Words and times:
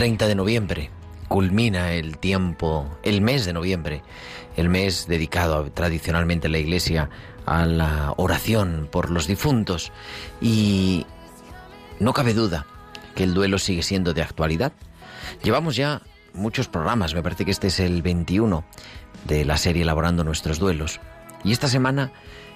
30 0.00 0.28
de 0.28 0.34
noviembre 0.34 0.90
culmina 1.28 1.92
el 1.92 2.16
tiempo, 2.16 2.88
el 3.02 3.20
mes 3.20 3.44
de 3.44 3.52
noviembre, 3.52 4.02
el 4.56 4.70
mes 4.70 5.06
dedicado 5.06 5.70
tradicionalmente 5.72 6.46
en 6.46 6.52
la 6.52 6.58
Iglesia 6.58 7.10
a 7.44 7.66
la 7.66 8.14
oración 8.16 8.88
por 8.90 9.10
los 9.10 9.26
difuntos 9.26 9.92
y 10.40 11.04
no 11.98 12.14
cabe 12.14 12.32
duda 12.32 12.64
que 13.14 13.24
el 13.24 13.34
duelo 13.34 13.58
sigue 13.58 13.82
siendo 13.82 14.14
de 14.14 14.22
actualidad. 14.22 14.72
Llevamos 15.42 15.76
ya 15.76 16.00
muchos 16.32 16.66
programas, 16.66 17.12
me 17.12 17.22
parece 17.22 17.44
que 17.44 17.50
este 17.50 17.66
es 17.66 17.78
el 17.78 18.00
21 18.00 18.64
de 19.26 19.44
la 19.44 19.58
serie 19.58 19.82
Elaborando 19.82 20.24
nuestros 20.24 20.58
duelos. 20.58 20.98
Y 21.44 21.52
esta 21.52 21.68
semana 21.68 22.10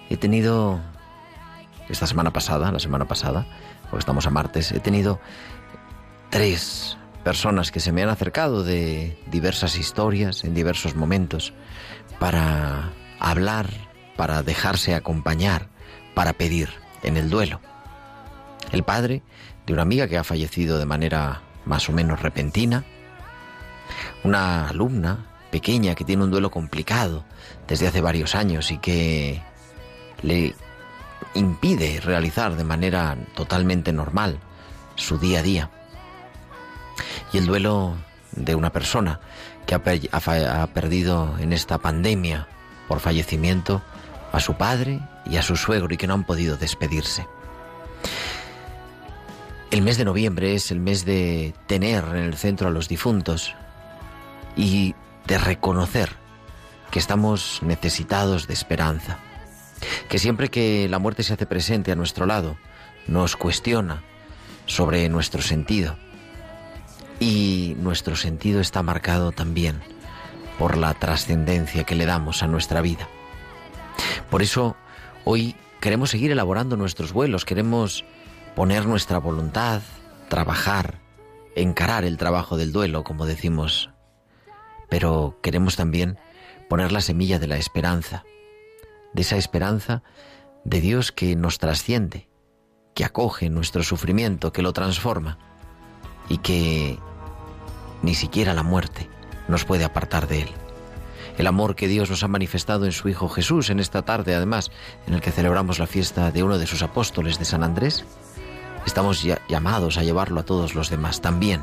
he 0.08 0.16
tenido, 0.16 0.80
esta 1.90 2.06
semana 2.06 2.32
pasada, 2.32 2.72
la 2.72 2.80
semana 2.80 3.06
pasada, 3.06 3.46
porque 3.90 3.98
estamos 3.98 4.26
a 4.26 4.30
martes, 4.30 4.72
he 4.72 4.80
tenido 4.80 5.20
tres 6.30 6.96
personas 7.24 7.72
que 7.72 7.80
se 7.80 7.90
me 7.90 8.02
han 8.02 8.10
acercado 8.10 8.62
de 8.62 9.18
diversas 9.26 9.76
historias 9.76 10.44
en 10.44 10.54
diversos 10.54 10.94
momentos 10.94 11.54
para 12.20 12.92
hablar, 13.18 13.70
para 14.16 14.42
dejarse 14.42 14.94
acompañar, 14.94 15.68
para 16.14 16.34
pedir 16.34 16.68
en 17.02 17.16
el 17.16 17.30
duelo. 17.30 17.60
El 18.70 18.84
padre 18.84 19.22
de 19.66 19.72
una 19.72 19.82
amiga 19.82 20.06
que 20.06 20.18
ha 20.18 20.24
fallecido 20.24 20.78
de 20.78 20.86
manera 20.86 21.42
más 21.64 21.88
o 21.88 21.92
menos 21.92 22.20
repentina, 22.20 22.84
una 24.22 24.68
alumna 24.68 25.26
pequeña 25.50 25.94
que 25.94 26.04
tiene 26.04 26.24
un 26.24 26.30
duelo 26.30 26.50
complicado 26.50 27.24
desde 27.66 27.88
hace 27.88 28.00
varios 28.00 28.34
años 28.34 28.70
y 28.70 28.78
que 28.78 29.42
le 30.22 30.54
impide 31.34 32.00
realizar 32.00 32.54
de 32.54 32.64
manera 32.64 33.16
totalmente 33.34 33.92
normal 33.92 34.38
su 34.96 35.18
día 35.18 35.40
a 35.40 35.42
día 35.42 35.70
y 37.32 37.38
el 37.38 37.46
duelo 37.46 37.96
de 38.32 38.54
una 38.54 38.70
persona 38.70 39.20
que 39.66 39.74
ha, 39.74 40.66
perdido 40.68 41.36
en 41.38 41.52
esta 41.52 41.78
pandemia 41.78 42.48
por 42.88 43.00
fallecimiento 43.00 43.82
a 44.32 44.40
su 44.40 44.54
padre 44.54 45.00
y 45.26 45.36
a 45.36 45.42
su 45.42 45.56
suegro 45.56 45.92
y 45.92 45.96
que 45.96 46.06
no 46.06 46.14
han 46.14 46.24
podido 46.24 46.56
despedirse. 46.56 47.26
El 49.70 49.82
mes 49.82 49.96
de 49.96 50.04
noviembre 50.04 50.54
es 50.54 50.70
el 50.70 50.80
mes 50.80 51.04
de 51.04 51.54
tener 51.66 52.04
en 52.04 52.16
el 52.16 52.36
centro 52.36 52.68
a 52.68 52.70
los 52.70 52.88
difuntos 52.88 53.54
y 54.56 54.94
de 55.26 55.38
reconocer 55.38 56.10
que 56.90 56.98
estamos 56.98 57.60
necesitados 57.62 58.46
de 58.46 58.54
esperanza, 58.54 59.18
que 60.08 60.18
siempre 60.18 60.48
que 60.48 60.88
la 60.88 60.98
muerte 60.98 61.24
se 61.24 61.32
hace 61.32 61.46
presente 61.46 61.90
a 61.90 61.96
nuestro 61.96 62.26
lado, 62.26 62.56
nos 63.08 63.34
cuestiona 63.34 64.04
sobre 64.66 65.08
nuestro 65.08 65.42
sentido, 65.42 65.96
y 67.20 67.76
nuestro 67.78 68.16
sentido 68.16 68.60
está 68.60 68.82
marcado 68.82 69.32
también 69.32 69.80
por 70.58 70.76
la 70.76 70.94
trascendencia 70.94 71.84
que 71.84 71.94
le 71.94 72.06
damos 72.06 72.42
a 72.42 72.46
nuestra 72.46 72.80
vida. 72.80 73.08
Por 74.30 74.42
eso 74.42 74.76
hoy 75.24 75.56
queremos 75.80 76.10
seguir 76.10 76.30
elaborando 76.30 76.76
nuestros 76.76 77.12
vuelos, 77.12 77.44
queremos 77.44 78.04
poner 78.54 78.86
nuestra 78.86 79.18
voluntad, 79.18 79.82
trabajar, 80.28 81.00
encarar 81.56 82.04
el 82.04 82.16
trabajo 82.16 82.56
del 82.56 82.72
duelo, 82.72 83.04
como 83.04 83.26
decimos, 83.26 83.90
pero 84.88 85.38
queremos 85.42 85.76
también 85.76 86.18
poner 86.68 86.92
la 86.92 87.00
semilla 87.00 87.38
de 87.38 87.46
la 87.46 87.56
esperanza, 87.56 88.24
de 89.12 89.22
esa 89.22 89.36
esperanza 89.36 90.02
de 90.64 90.80
Dios 90.80 91.12
que 91.12 91.36
nos 91.36 91.58
trasciende, 91.58 92.28
que 92.94 93.04
acoge 93.04 93.50
nuestro 93.50 93.82
sufrimiento, 93.82 94.52
que 94.52 94.62
lo 94.62 94.72
transforma 94.72 95.53
y 96.28 96.38
que 96.38 96.98
ni 98.02 98.14
siquiera 98.14 98.54
la 98.54 98.62
muerte 98.62 99.08
nos 99.48 99.64
puede 99.64 99.84
apartar 99.84 100.26
de 100.28 100.42
Él. 100.42 100.48
El 101.36 101.46
amor 101.46 101.74
que 101.74 101.88
Dios 101.88 102.10
nos 102.10 102.22
ha 102.22 102.28
manifestado 102.28 102.84
en 102.84 102.92
su 102.92 103.08
Hijo 103.08 103.28
Jesús 103.28 103.70
en 103.70 103.80
esta 103.80 104.02
tarde, 104.02 104.34
además, 104.34 104.70
en 105.06 105.14
el 105.14 105.20
que 105.20 105.32
celebramos 105.32 105.78
la 105.78 105.86
fiesta 105.86 106.30
de 106.30 106.42
uno 106.42 106.58
de 106.58 106.66
sus 106.66 106.82
apóstoles 106.82 107.38
de 107.38 107.44
San 107.44 107.64
Andrés, 107.64 108.04
estamos 108.86 109.26
llamados 109.48 109.98
a 109.98 110.04
llevarlo 110.04 110.40
a 110.40 110.44
todos 110.44 110.74
los 110.74 110.90
demás 110.90 111.20
también. 111.20 111.62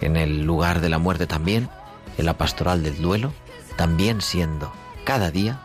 En 0.00 0.16
el 0.16 0.44
lugar 0.44 0.80
de 0.80 0.88
la 0.88 0.98
muerte 0.98 1.26
también, 1.26 1.68
en 2.16 2.26
la 2.26 2.38
pastoral 2.38 2.82
del 2.82 3.02
duelo, 3.02 3.32
también 3.76 4.22
siendo 4.22 4.72
cada 5.04 5.30
día 5.30 5.60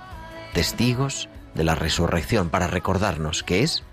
testigos 0.53 1.29
de 1.55 1.63
la 1.63 1.75
resurrección 1.75 2.49
para 2.49 2.67
recordarnos 2.67 3.43
que 3.43 3.63
es 3.63 3.83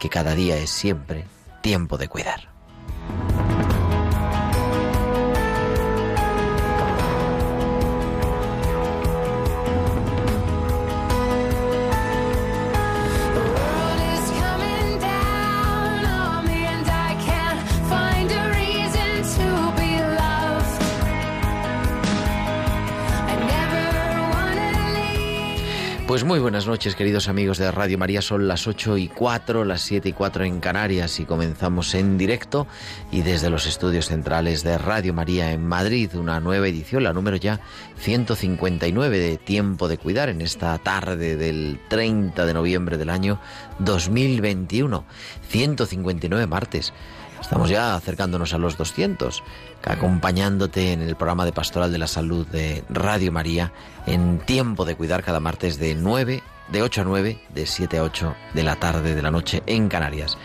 que 0.00 0.08
cada 0.08 0.34
día 0.34 0.56
es 0.56 0.70
siempre 0.70 1.24
tiempo 1.62 1.98
de 1.98 2.08
cuidar. 2.08 2.51
Pues 26.12 26.24
muy 26.24 26.40
buenas 26.40 26.66
noches, 26.66 26.94
queridos 26.94 27.30
amigos 27.30 27.56
de 27.56 27.70
Radio 27.70 27.96
María. 27.96 28.20
Son 28.20 28.46
las 28.46 28.66
8 28.66 28.98
y 28.98 29.08
4, 29.08 29.64
las 29.64 29.80
7 29.80 30.10
y 30.10 30.12
4 30.12 30.44
en 30.44 30.60
Canarias 30.60 31.18
y 31.20 31.24
comenzamos 31.24 31.94
en 31.94 32.18
directo 32.18 32.66
y 33.10 33.22
desde 33.22 33.48
los 33.48 33.64
estudios 33.64 34.08
centrales 34.08 34.62
de 34.62 34.76
Radio 34.76 35.14
María 35.14 35.52
en 35.52 35.66
Madrid, 35.66 36.10
una 36.14 36.38
nueva 36.38 36.68
edición, 36.68 37.04
la 37.04 37.14
número 37.14 37.38
ya 37.38 37.60
159 37.96 39.18
de 39.18 39.38
Tiempo 39.38 39.88
de 39.88 39.96
Cuidar 39.96 40.28
en 40.28 40.42
esta 40.42 40.76
tarde 40.76 41.36
del 41.36 41.80
30 41.88 42.44
de 42.44 42.52
noviembre 42.52 42.98
del 42.98 43.08
año 43.08 43.40
2021. 43.78 45.06
159 45.48 46.46
martes. 46.46 46.92
Estamos 47.40 47.70
ya 47.70 47.96
acercándonos 47.96 48.52
a 48.52 48.58
los 48.58 48.76
200, 48.76 49.42
acompañándote 49.84 50.92
en 50.92 51.02
el 51.02 51.16
programa 51.16 51.44
de 51.44 51.52
Pastoral 51.52 51.92
de 51.92 51.98
la 51.98 52.06
Salud 52.06 52.46
de 52.46 52.84
Radio 52.88 53.32
María 53.32 53.72
en 54.06 54.38
Tiempo 54.38 54.84
de 54.84 54.94
Cuidar 54.94 55.22
cada 55.22 55.40
martes 55.40 55.78
de 55.78 55.94
9 55.94 56.42
de 56.68 56.82
8 56.82 57.02
a 57.02 57.04
9, 57.04 57.38
de 57.50 57.66
7 57.66 57.98
a 57.98 58.02
8 58.02 58.34
de 58.54 58.62
la 58.62 58.76
tarde 58.76 59.14
de 59.14 59.22
la 59.22 59.30
noche 59.30 59.62
en 59.66 59.88
Canarias. 59.88 60.38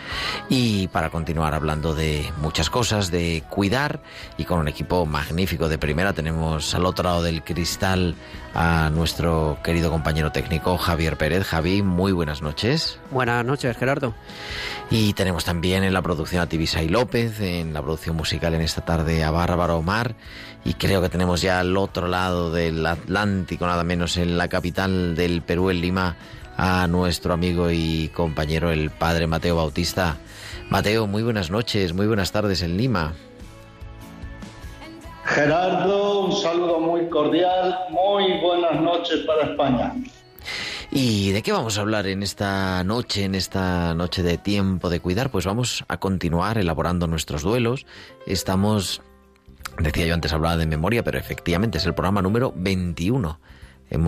Y 0.50 0.88
para 0.90 1.10
continuar 1.10 1.54
hablando 1.54 1.94
de 1.96 2.32
muchas 2.42 2.70
cosas, 2.70 3.12
de 3.12 3.44
cuidar 3.50 4.02
y 4.38 4.46
con 4.46 4.60
un 4.60 4.68
equipo 4.68 5.06
magnífico 5.06 5.70
de 5.70 5.78
primera, 5.78 6.14
tenemos 6.14 6.74
al 6.76 6.86
otro 6.86 7.04
lado 7.04 7.24
del 7.24 7.44
cristal 7.44 8.16
a 8.54 8.90
nuestro 8.90 9.60
querido 9.64 9.92
compañero 9.92 10.32
técnico 10.32 10.78
Javier 10.78 11.18
Pérez. 11.18 11.46
Javi, 11.46 11.82
muy 11.82 12.12
buenas 12.12 12.42
noches. 12.42 13.00
Buenas 13.12 13.46
noches, 13.46 13.78
Gerardo. 13.78 14.14
Y 14.90 15.14
tenemos 15.14 15.46
también 15.46 15.84
en 15.84 15.94
la 15.94 16.02
producción 16.02 16.42
a 16.42 16.48
Tibisay 16.48 16.88
López, 16.90 17.40
en 17.40 17.74
la 17.74 17.82
producción 17.82 18.16
musical 18.16 18.54
en 18.54 18.62
esta 18.62 18.82
tarde 18.82 19.24
a 19.24 19.32
Bárbara 19.32 19.76
Omar 19.76 20.16
y 20.68 20.74
creo 20.74 21.02
que 21.02 21.08
tenemos 21.08 21.42
ya 21.42 21.62
al 21.62 21.78
otro 21.78 22.10
lado 22.10 22.52
del 22.52 22.86
Atlántico, 22.86 23.66
nada 23.66 23.86
menos 23.86 24.18
en 24.18 24.38
la 24.38 24.50
capital 24.50 25.16
del 25.16 25.42
Perú, 25.42 25.70
en 25.70 25.80
Lima, 25.80 26.18
a 26.58 26.88
nuestro 26.88 27.34
amigo 27.34 27.72
y 27.72 28.10
compañero 28.10 28.70
el 28.70 28.90
padre 28.90 29.28
Mateo 29.28 29.56
Bautista. 29.56 30.18
Mateo, 30.70 31.08
muy 31.08 31.24
buenas 31.24 31.50
noches, 31.50 31.94
muy 31.94 32.06
buenas 32.06 32.34
tardes 32.34 32.64
en 32.64 32.76
Lima. 32.76 33.14
Gerardo, 35.24 36.26
un 36.26 36.36
saludo 36.36 36.82
muy 36.82 37.08
cordial, 37.08 37.74
muy 37.90 38.42
buenas 38.42 38.82
noches 38.82 39.20
para 39.26 39.50
España. 39.50 39.94
¿Y 40.92 41.32
de 41.32 41.44
qué 41.44 41.54
vamos 41.54 41.78
a 41.78 41.82
hablar 41.82 42.08
en 42.08 42.24
esta 42.24 42.84
noche, 42.84 43.24
en 43.24 43.36
esta 43.36 43.94
noche 43.94 44.22
de 44.22 44.38
tiempo 44.38 44.90
de 44.90 45.00
cuidar? 45.00 45.30
Pues 45.30 45.46
vamos 45.46 45.86
a 45.88 45.98
continuar 45.98 46.58
elaborando 46.58 47.08
nuestros 47.08 47.42
duelos. 47.42 47.86
Estamos 48.26 49.02
Decía 49.80 50.06
yo 50.06 50.14
antes 50.14 50.34
hablaba 50.34 50.58
de 50.58 50.66
memoria, 50.66 51.04
pero 51.04 51.18
efectivamente 51.18 51.78
es 51.78 51.86
el 51.86 51.94
programa 51.94 52.22
número 52.22 52.54
21 52.56 53.40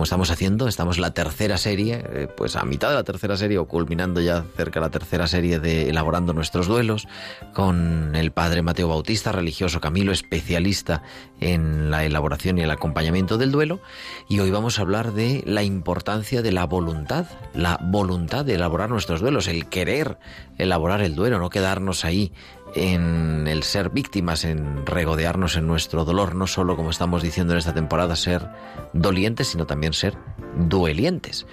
estamos 0.02 0.30
haciendo, 0.30 0.68
estamos 0.68 0.98
la 0.98 1.12
tercera 1.14 1.56
serie, 1.56 2.04
eh, 2.12 2.28
pues 2.36 2.56
a 2.56 2.64
mitad 2.64 2.90
de 2.90 2.96
la 2.96 3.04
tercera 3.04 3.36
serie 3.36 3.58
o 3.58 3.66
culminando 3.66 4.20
ya 4.20 4.44
cerca 4.56 4.80
de 4.80 4.86
la 4.86 4.90
tercera 4.90 5.26
serie 5.26 5.58
de 5.58 5.88
Elaborando 5.88 6.32
nuestros 6.32 6.66
duelos, 6.66 7.08
con 7.54 8.14
el 8.14 8.30
padre 8.30 8.62
Mateo 8.62 8.88
Bautista, 8.88 9.32
religioso 9.32 9.80
Camilo, 9.80 10.12
especialista 10.12 11.02
en 11.40 11.90
la 11.90 12.04
elaboración 12.04 12.58
y 12.58 12.62
el 12.62 12.70
acompañamiento 12.70 13.38
del 13.38 13.52
duelo, 13.52 13.80
y 14.28 14.40
hoy 14.40 14.50
vamos 14.50 14.78
a 14.78 14.82
hablar 14.82 15.12
de 15.12 15.42
la 15.46 15.62
importancia 15.62 16.42
de 16.42 16.52
la 16.52 16.64
voluntad, 16.64 17.26
la 17.54 17.78
voluntad 17.82 18.44
de 18.44 18.54
elaborar 18.54 18.90
nuestros 18.90 19.20
duelos, 19.20 19.48
el 19.48 19.66
querer 19.66 20.18
elaborar 20.58 21.00
el 21.00 21.14
duelo, 21.14 21.38
no 21.38 21.50
quedarnos 21.50 22.04
ahí 22.04 22.32
en 22.74 23.46
el 23.46 23.62
ser 23.62 23.90
víctimas, 23.90 24.44
en 24.44 24.86
regodearnos 24.86 25.56
en 25.56 25.66
nuestro 25.66 26.04
dolor, 26.04 26.34
no 26.34 26.46
solo 26.46 26.76
como 26.76 26.90
estamos 26.90 27.22
diciendo 27.22 27.52
en 27.52 27.58
esta 27.58 27.74
temporada, 27.74 28.16
ser 28.16 28.48
dolientes, 28.92 29.48
sino 29.48 29.66
también 29.66 29.92
ser 29.92 30.16
duelientes. 30.56 31.46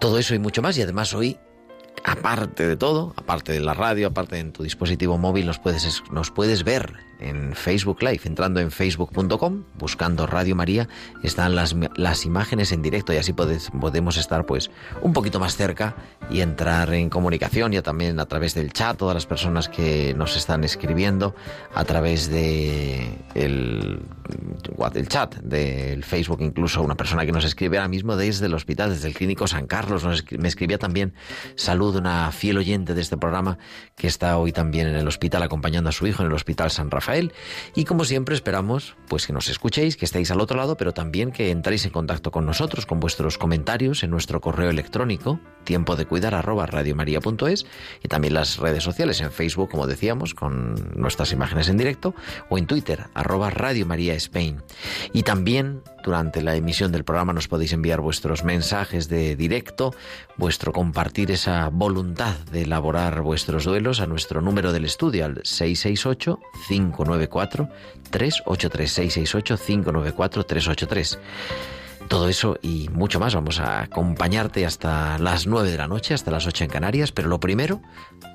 Todo 0.00 0.18
eso 0.18 0.34
y 0.34 0.38
mucho 0.38 0.62
más, 0.62 0.76
y 0.78 0.82
además 0.82 1.14
hoy 1.14 1.38
aparte 2.04 2.66
de 2.66 2.76
todo, 2.76 3.14
aparte 3.16 3.52
de 3.52 3.60
la 3.60 3.74
radio, 3.74 4.08
aparte 4.08 4.38
en 4.38 4.52
tu 4.52 4.62
dispositivo 4.62 5.18
móvil, 5.18 5.46
nos 5.46 5.58
puedes, 5.58 6.02
nos 6.10 6.30
puedes 6.30 6.64
ver 6.64 6.92
en 7.22 7.54
Facebook 7.54 8.02
Live, 8.02 8.20
entrando 8.24 8.60
en 8.60 8.70
facebook.com, 8.70 9.64
buscando 9.78 10.26
Radio 10.26 10.56
María, 10.56 10.88
están 11.22 11.54
las, 11.54 11.74
las 11.96 12.26
imágenes 12.26 12.72
en 12.72 12.82
directo 12.82 13.12
y 13.12 13.16
así 13.16 13.32
podemos 13.32 14.16
estar 14.16 14.44
pues 14.44 14.70
un 15.00 15.12
poquito 15.12 15.38
más 15.38 15.56
cerca 15.56 15.94
y 16.30 16.40
entrar 16.40 16.92
en 16.92 17.08
comunicación 17.08 17.72
ya 17.72 17.82
también 17.82 18.18
a 18.18 18.26
través 18.26 18.54
del 18.54 18.72
chat, 18.72 18.96
todas 18.96 19.14
las 19.14 19.26
personas 19.26 19.68
que 19.68 20.14
nos 20.14 20.36
están 20.36 20.64
escribiendo 20.64 21.34
a 21.74 21.84
través 21.84 22.28
de 22.28 23.18
el, 23.34 24.02
el 24.94 25.08
chat 25.08 25.36
del 25.36 26.04
Facebook, 26.04 26.40
incluso 26.40 26.82
una 26.82 26.96
persona 26.96 27.24
que 27.24 27.32
nos 27.32 27.44
escribe 27.44 27.78
ahora 27.78 27.88
mismo 27.88 28.16
desde 28.16 28.46
el 28.46 28.54
hospital, 28.54 28.90
desde 28.90 29.08
el 29.08 29.14
clínico 29.14 29.46
San 29.46 29.66
Carlos, 29.66 30.04
me 30.38 30.48
escribía 30.48 30.78
también 30.78 31.14
salud 31.54 31.96
una 31.96 32.32
fiel 32.32 32.58
oyente 32.58 32.94
de 32.94 33.00
este 33.00 33.16
programa 33.16 33.58
que 33.94 34.08
está 34.08 34.36
hoy 34.38 34.52
también 34.52 34.88
en 34.88 34.96
el 34.96 35.06
hospital 35.06 35.42
acompañando 35.42 35.90
a 35.90 35.92
su 35.92 36.06
hijo 36.06 36.22
en 36.22 36.28
el 36.28 36.34
hospital 36.34 36.70
San 36.70 36.90
Rafael 36.90 37.11
y 37.74 37.84
como 37.84 38.04
siempre 38.04 38.34
esperamos 38.34 38.96
pues 39.08 39.26
que 39.26 39.32
nos 39.32 39.48
escuchéis, 39.48 39.96
que 39.96 40.04
estéis 40.04 40.30
al 40.30 40.40
otro 40.40 40.56
lado, 40.56 40.76
pero 40.76 40.92
también 40.92 41.32
que 41.32 41.50
entréis 41.50 41.84
en 41.84 41.90
contacto 41.90 42.30
con 42.30 42.46
nosotros 42.46 42.86
con 42.86 43.00
vuestros 43.00 43.38
comentarios 43.38 44.02
en 44.02 44.10
nuestro 44.10 44.40
correo 44.40 44.70
electrónico 44.70 45.38
tiempo 45.64 45.96
de 45.96 46.06
cuidar 46.06 46.34
arroba 46.34 46.66
radiomaria.es 46.66 47.66
y 48.02 48.08
también 48.08 48.34
las 48.34 48.58
redes 48.58 48.82
sociales 48.82 49.20
en 49.20 49.30
Facebook, 49.30 49.70
como 49.70 49.86
decíamos, 49.86 50.34
con 50.34 50.74
nuestras 50.94 51.32
imágenes 51.32 51.68
en 51.68 51.78
directo 51.78 52.14
o 52.48 52.58
en 52.58 52.66
Twitter 52.66 53.06
arroba 53.14 53.50
Radio 53.50 53.86
María 53.86 54.14
Spain. 54.14 54.62
Y 55.12 55.22
también 55.22 55.82
durante 56.04 56.42
la 56.42 56.56
emisión 56.56 56.92
del 56.92 57.04
programa 57.04 57.32
nos 57.32 57.48
podéis 57.48 57.72
enviar 57.72 58.00
vuestros 58.00 58.44
mensajes 58.44 59.08
de 59.08 59.36
directo, 59.36 59.94
vuestro 60.36 60.72
compartir 60.72 61.30
esa 61.30 61.68
voluntad 61.68 62.36
de 62.50 62.62
elaborar 62.62 63.22
vuestros 63.22 63.64
duelos 63.64 64.00
a 64.00 64.06
nuestro 64.06 64.40
número 64.40 64.72
del 64.72 64.84
estudio 64.84 65.24
al 65.24 65.40
668 65.44 66.40
5 66.68 67.04
594 72.12 72.12
383 72.12 72.12
668 72.12 72.12
594 72.12 72.12
383. 72.12 72.12
Todo 72.12 72.28
eso 72.28 72.58
y 72.60 72.90
mucho 72.90 73.18
más 73.18 73.34
vamos 73.34 73.58
a 73.58 73.84
acompañarte 73.84 74.66
hasta 74.66 75.18
las 75.18 75.46
9 75.46 75.70
de 75.70 75.78
la 75.78 75.88
noche, 75.88 76.12
hasta 76.12 76.30
las 76.30 76.46
8 76.46 76.64
en 76.64 76.70
Canarias, 76.70 77.10
pero 77.10 77.30
lo 77.30 77.40
primero, 77.40 77.80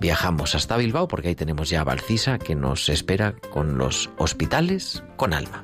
viajamos 0.01 0.55
hasta 0.55 0.77
Bilbao 0.77 1.07
porque 1.07 1.27
ahí 1.27 1.35
tenemos 1.35 1.69
ya 1.69 1.81
a 1.81 1.83
Valcisa 1.83 2.39
que 2.39 2.55
nos 2.55 2.89
espera 2.89 3.35
con 3.51 3.77
los 3.77 4.09
hospitales 4.17 5.03
con 5.15 5.31
alma. 5.31 5.63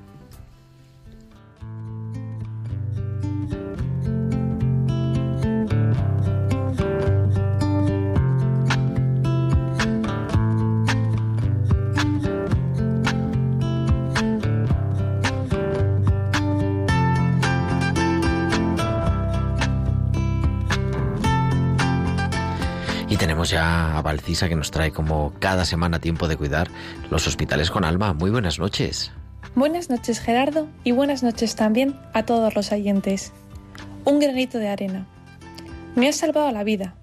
Ya 23.43 23.97
a 23.97 24.01
Valcisa 24.01 24.49
que 24.49 24.55
nos 24.55 24.71
trae 24.71 24.91
como 24.91 25.33
cada 25.39 25.65
semana 25.65 25.99
tiempo 25.99 26.27
de 26.27 26.35
cuidar 26.35 26.69
los 27.09 27.25
hospitales 27.25 27.71
con 27.71 27.85
alma. 27.85 28.13
Muy 28.13 28.29
buenas 28.29 28.59
noches. 28.59 29.11
Buenas 29.55 29.89
noches 29.89 30.19
Gerardo 30.19 30.67
y 30.83 30.91
buenas 30.91 31.23
noches 31.23 31.55
también 31.55 31.95
a 32.13 32.23
todos 32.23 32.53
los 32.55 32.71
oyentes. 32.71 33.31
Un 34.03 34.19
granito 34.19 34.57
de 34.57 34.67
arena. 34.67 35.07
Me 35.95 36.09
has 36.09 36.17
salvado 36.17 36.51
la 36.51 36.63
vida. 36.63 36.95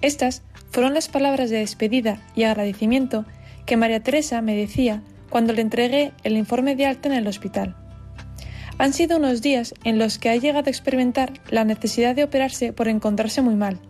Estas 0.00 0.42
fueron 0.70 0.94
las 0.94 1.08
palabras 1.08 1.48
de 1.50 1.58
despedida 1.58 2.18
y 2.34 2.42
agradecimiento 2.42 3.24
que 3.64 3.76
María 3.76 4.02
Teresa 4.02 4.42
me 4.42 4.56
decía 4.56 5.02
cuando 5.30 5.52
le 5.52 5.62
entregué 5.62 6.12
el 6.24 6.36
informe 6.36 6.74
de 6.74 6.86
alta 6.86 7.08
en 7.08 7.14
el 7.14 7.26
hospital. 7.28 7.76
Han 8.78 8.92
sido 8.92 9.18
unos 9.18 9.42
días 9.42 9.74
en 9.84 9.98
los 9.98 10.18
que 10.18 10.30
ha 10.30 10.36
llegado 10.36 10.66
a 10.66 10.70
experimentar 10.70 11.32
la 11.50 11.64
necesidad 11.64 12.16
de 12.16 12.24
operarse 12.24 12.72
por 12.72 12.88
encontrarse 12.88 13.42
muy 13.42 13.54
mal 13.54 13.80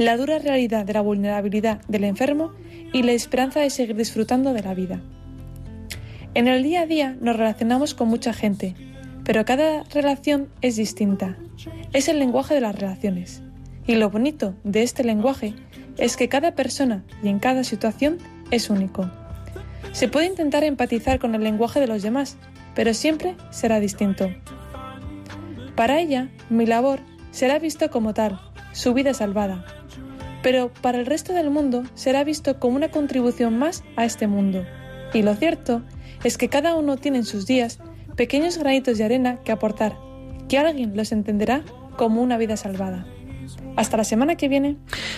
la 0.00 0.16
dura 0.16 0.38
realidad 0.38 0.86
de 0.86 0.94
la 0.94 1.02
vulnerabilidad 1.02 1.82
del 1.86 2.04
enfermo 2.04 2.52
y 2.90 3.02
la 3.02 3.12
esperanza 3.12 3.60
de 3.60 3.68
seguir 3.68 3.94
disfrutando 3.94 4.54
de 4.54 4.62
la 4.62 4.72
vida. 4.72 5.02
En 6.32 6.48
el 6.48 6.62
día 6.62 6.80
a 6.80 6.86
día 6.86 7.18
nos 7.20 7.36
relacionamos 7.36 7.92
con 7.92 8.08
mucha 8.08 8.32
gente, 8.32 8.74
pero 9.24 9.44
cada 9.44 9.82
relación 9.92 10.48
es 10.62 10.76
distinta. 10.76 11.36
Es 11.92 12.08
el 12.08 12.18
lenguaje 12.18 12.54
de 12.54 12.62
las 12.62 12.74
relaciones. 12.74 13.42
Y 13.86 13.96
lo 13.96 14.08
bonito 14.08 14.54
de 14.64 14.84
este 14.84 15.04
lenguaje 15.04 15.52
es 15.98 16.16
que 16.16 16.30
cada 16.30 16.54
persona 16.54 17.04
y 17.22 17.28
en 17.28 17.38
cada 17.38 17.62
situación 17.62 18.16
es 18.50 18.70
único. 18.70 19.10
Se 19.92 20.08
puede 20.08 20.28
intentar 20.28 20.64
empatizar 20.64 21.18
con 21.18 21.34
el 21.34 21.44
lenguaje 21.44 21.78
de 21.78 21.88
los 21.88 22.02
demás, 22.02 22.38
pero 22.74 22.94
siempre 22.94 23.36
será 23.50 23.80
distinto. 23.80 24.30
Para 25.74 26.00
ella, 26.00 26.30
mi 26.48 26.64
labor 26.64 27.00
será 27.32 27.58
visto 27.58 27.90
como 27.90 28.14
tal, 28.14 28.40
su 28.72 28.94
vida 28.94 29.12
salvada, 29.12 29.64
pero 30.42 30.72
para 30.80 30.98
el 30.98 31.06
resto 31.06 31.32
del 31.32 31.50
mundo 31.50 31.84
será 31.94 32.24
visto 32.24 32.58
como 32.58 32.76
una 32.76 32.90
contribución 32.90 33.58
más 33.58 33.84
a 33.96 34.04
este 34.04 34.26
mundo. 34.26 34.64
Y 35.12 35.22
lo 35.22 35.34
cierto 35.34 35.82
es 36.24 36.38
que 36.38 36.48
cada 36.48 36.74
uno 36.74 36.96
tiene 36.96 37.18
en 37.18 37.24
sus 37.24 37.46
días 37.46 37.78
pequeños 38.16 38.58
granitos 38.58 38.98
de 38.98 39.04
arena 39.04 39.38
que 39.44 39.52
aportar, 39.52 39.96
que 40.48 40.58
alguien 40.58 40.96
los 40.96 41.12
entenderá 41.12 41.62
como 41.96 42.22
una 42.22 42.38
vida 42.38 42.56
salvada. 42.56 43.06
Hasta 43.76 43.96
la 43.96 44.04
semana 44.04 44.36
que 44.36 44.48
viene. 44.48 44.76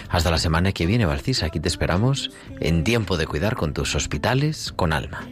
Hasta 0.09 0.31
la 0.31 0.39
semana 0.39 0.73
que 0.73 0.87
viene, 0.87 1.07
Valcis. 1.07 1.43
Aquí 1.43 1.61
te 1.61 1.69
esperamos 1.69 2.31
en 2.61 2.85
tiempo 2.85 3.17
de 3.17 3.27
cuidar 3.27 3.57
con 3.57 3.73
tus 3.73 3.95
hospitales 3.95 4.73
con 4.73 4.93
alma. 4.93 5.27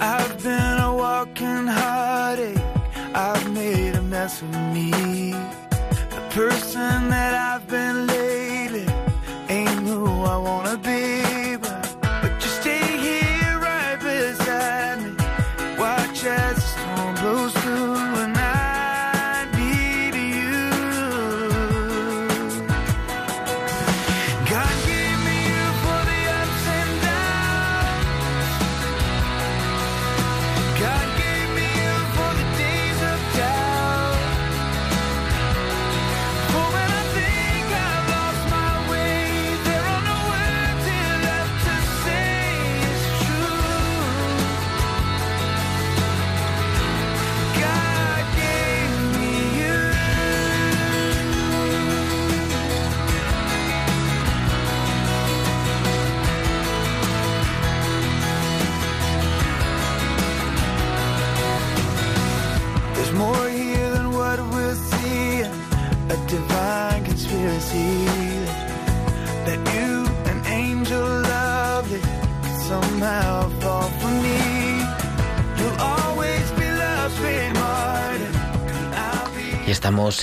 I've 0.00 0.42
been 0.42 0.78
a 0.78 0.94
walking 0.94 1.66
heartache. 1.66 2.56
I've 3.14 3.52
made 3.52 3.94
a 3.94 4.02
mess 4.02 4.40
of 4.40 4.48
me. 4.72 5.32
The 6.10 6.22
person 6.30 7.10
that 7.10 7.34
I've 7.34 7.68
been 7.68 8.06
lately 8.06 8.86
ain't 9.50 9.86
who 9.86 10.06
I 10.22 10.36
wanna 10.38 10.78
be. 10.78 11.19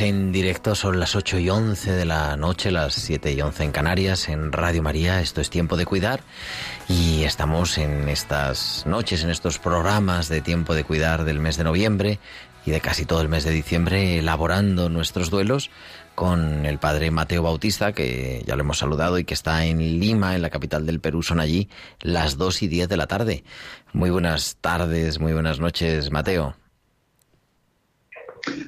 En 0.02 0.34
directo, 0.34 0.76
son 0.76 1.00
las 1.00 1.16
8 1.16 1.40
y 1.40 1.50
11 1.50 1.94
de 1.94 2.04
la 2.04 2.36
noche, 2.36 2.72
las 2.72 2.94
7 2.94 3.32
y 3.32 3.42
11 3.42 3.64
en 3.64 3.72
Canarias, 3.72 4.28
en 4.28 4.52
Radio 4.52 4.84
María, 4.84 5.22
esto 5.22 5.40
es 5.40 5.50
Tiempo 5.50 5.78
de 5.78 5.86
Cuidar, 5.86 6.24
y 6.90 7.24
estamos 7.24 7.78
en 7.78 8.10
estas 8.10 8.86
noches, 8.86 9.24
en 9.24 9.30
estos 9.30 9.60
programas 9.60 10.28
de 10.28 10.42
Tiempo 10.42 10.76
de 10.76 10.84
Cuidar 10.84 11.24
del 11.24 11.40
mes 11.40 11.56
de 11.56 11.64
noviembre 11.64 12.20
y 12.66 12.72
de 12.72 12.82
casi 12.82 13.06
todo 13.06 13.22
el 13.22 13.30
mes 13.30 13.46
de 13.46 13.52
diciembre, 13.52 14.20
elaborando 14.20 14.90
nuestros 14.90 15.30
duelos 15.30 15.72
con 16.16 16.66
el 16.66 16.80
padre 16.80 17.10
Mateo 17.10 17.44
Bautista, 17.44 17.94
que 17.94 18.44
ya 18.46 18.58
lo 18.58 18.64
hemos 18.64 18.80
saludado 18.80 19.18
y 19.20 19.24
que 19.24 19.36
está 19.36 19.66
en 19.66 19.80
Lima, 20.02 20.36
en 20.36 20.42
la 20.42 20.50
capital 20.50 20.86
del 20.86 21.00
Perú, 21.00 21.24
son 21.24 21.40
allí 21.40 21.70
las 22.02 22.38
2 22.38 22.64
y 22.64 22.68
10 22.68 22.90
de 22.90 22.98
la 22.98 23.08
tarde. 23.08 23.46
Muy 23.94 24.10
buenas 24.10 24.58
tardes, 24.60 25.22
muy 25.22 25.32
buenas 25.32 25.62
noches, 25.62 26.12
Mateo. 26.12 26.56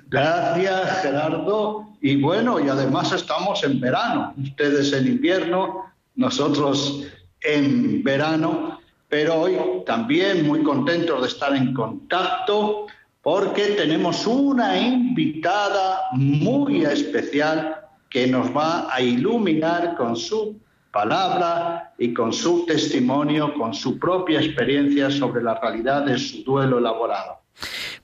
Gracias, 0.08 1.02
Gerardo. 1.02 1.88
Y 2.02 2.22
bueno, 2.22 2.60
y 2.60 2.70
además 2.70 3.12
estamos 3.12 3.64
en 3.64 3.80
verano. 3.80 4.34
Ustedes 4.42 4.94
en 4.94 5.08
invierno, 5.08 5.86
nosotros 6.16 7.04
en 7.42 8.04
verano. 8.04 8.80
Pero 9.08 9.36
hoy 9.42 9.58
también 9.86 10.48
muy 10.48 10.64
contentos 10.64 11.22
de 11.22 11.28
estar 11.28 11.56
en 11.56 11.74
contacto 11.74 12.86
porque 13.22 13.76
tenemos 13.78 14.26
una 14.26 14.80
invitada 14.80 16.10
muy 16.14 16.86
especial 16.86 17.76
que 18.10 18.28
nos 18.28 18.56
va 18.56 18.94
a 18.94 19.02
iluminar 19.02 19.96
con 19.96 20.16
su 20.16 20.60
palabra 20.92 21.94
y 21.98 22.14
con 22.14 22.34
su 22.34 22.66
testimonio, 22.66 23.54
con 23.54 23.74
su 23.74 24.00
propia 24.00 24.42
experiencia 24.42 25.12
sobre 25.12 25.44
la 25.44 25.60
realidad 25.60 26.04
de 26.04 26.18
su 26.18 26.44
duelo 26.44 26.80
elaborado. 26.80 27.40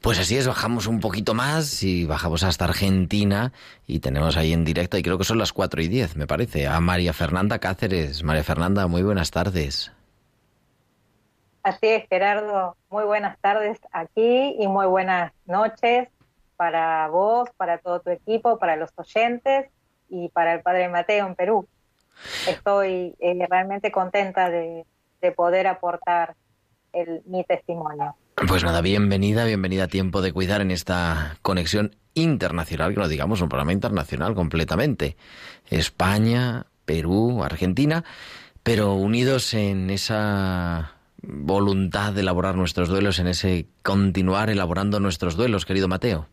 Pues 0.05 0.19
así 0.19 0.37
es, 0.37 0.47
bajamos 0.47 0.85
un 0.85 0.99
poquito 0.99 1.33
más 1.33 1.81
y 1.81 2.05
bajamos 2.05 2.43
hasta 2.43 2.65
Argentina 2.65 3.51
y 3.87 4.01
tenemos 4.01 4.37
ahí 4.37 4.53
en 4.53 4.63
directo, 4.63 4.99
y 4.99 5.01
creo 5.01 5.17
que 5.17 5.23
son 5.23 5.39
las 5.39 5.51
4 5.51 5.81
y 5.81 5.87
10, 5.87 6.15
me 6.15 6.27
parece, 6.27 6.67
a 6.67 6.79
María 6.79 7.11
Fernanda 7.11 7.57
Cáceres. 7.57 8.23
María 8.23 8.43
Fernanda, 8.43 8.85
muy 8.85 9.01
buenas 9.01 9.31
tardes. 9.31 9.91
Así 11.63 11.87
es, 11.87 12.07
Gerardo. 12.07 12.77
Muy 12.91 13.03
buenas 13.05 13.39
tardes 13.39 13.79
aquí 13.91 14.55
y 14.59 14.67
muy 14.67 14.85
buenas 14.85 15.33
noches 15.47 16.07
para 16.55 17.07
vos, 17.07 17.49
para 17.57 17.79
todo 17.79 17.99
tu 18.01 18.11
equipo, 18.11 18.59
para 18.59 18.75
los 18.75 18.91
oyentes 18.97 19.71
y 20.07 20.29
para 20.29 20.53
el 20.53 20.61
Padre 20.61 20.87
Mateo 20.87 21.25
en 21.25 21.33
Perú. 21.33 21.67
Estoy 22.47 23.15
eh, 23.17 23.47
realmente 23.49 23.91
contenta 23.91 24.51
de, 24.51 24.85
de 25.19 25.31
poder 25.31 25.65
aportar 25.65 26.35
el, 26.93 27.23
mi 27.25 27.43
testimonio. 27.43 28.15
Pues 28.35 28.65
nada, 28.65 28.81
bienvenida, 28.81 29.45
bienvenida 29.45 29.85
a 29.85 29.87
Tiempo 29.87 30.21
de 30.21 30.33
Cuidar 30.33 30.59
en 30.59 30.69
esta 30.69 31.37
conexión 31.41 31.95
internacional, 32.15 32.93
que 32.93 32.99
no 32.99 33.07
digamos 33.07 33.39
un 33.39 33.47
programa 33.47 33.71
internacional 33.71 34.35
completamente. 34.35 35.15
España, 35.69 36.65
Perú, 36.83 37.43
Argentina, 37.43 38.03
pero 38.61 38.93
unidos 38.95 39.53
en 39.53 39.89
esa 39.89 40.95
voluntad 41.21 42.11
de 42.11 42.21
elaborar 42.21 42.55
nuestros 42.55 42.89
duelos, 42.89 43.19
en 43.19 43.27
ese 43.27 43.67
continuar 43.81 44.49
elaborando 44.49 44.99
nuestros 44.99 45.37
duelos, 45.37 45.65
querido 45.65 45.87
Mateo. 45.87 46.27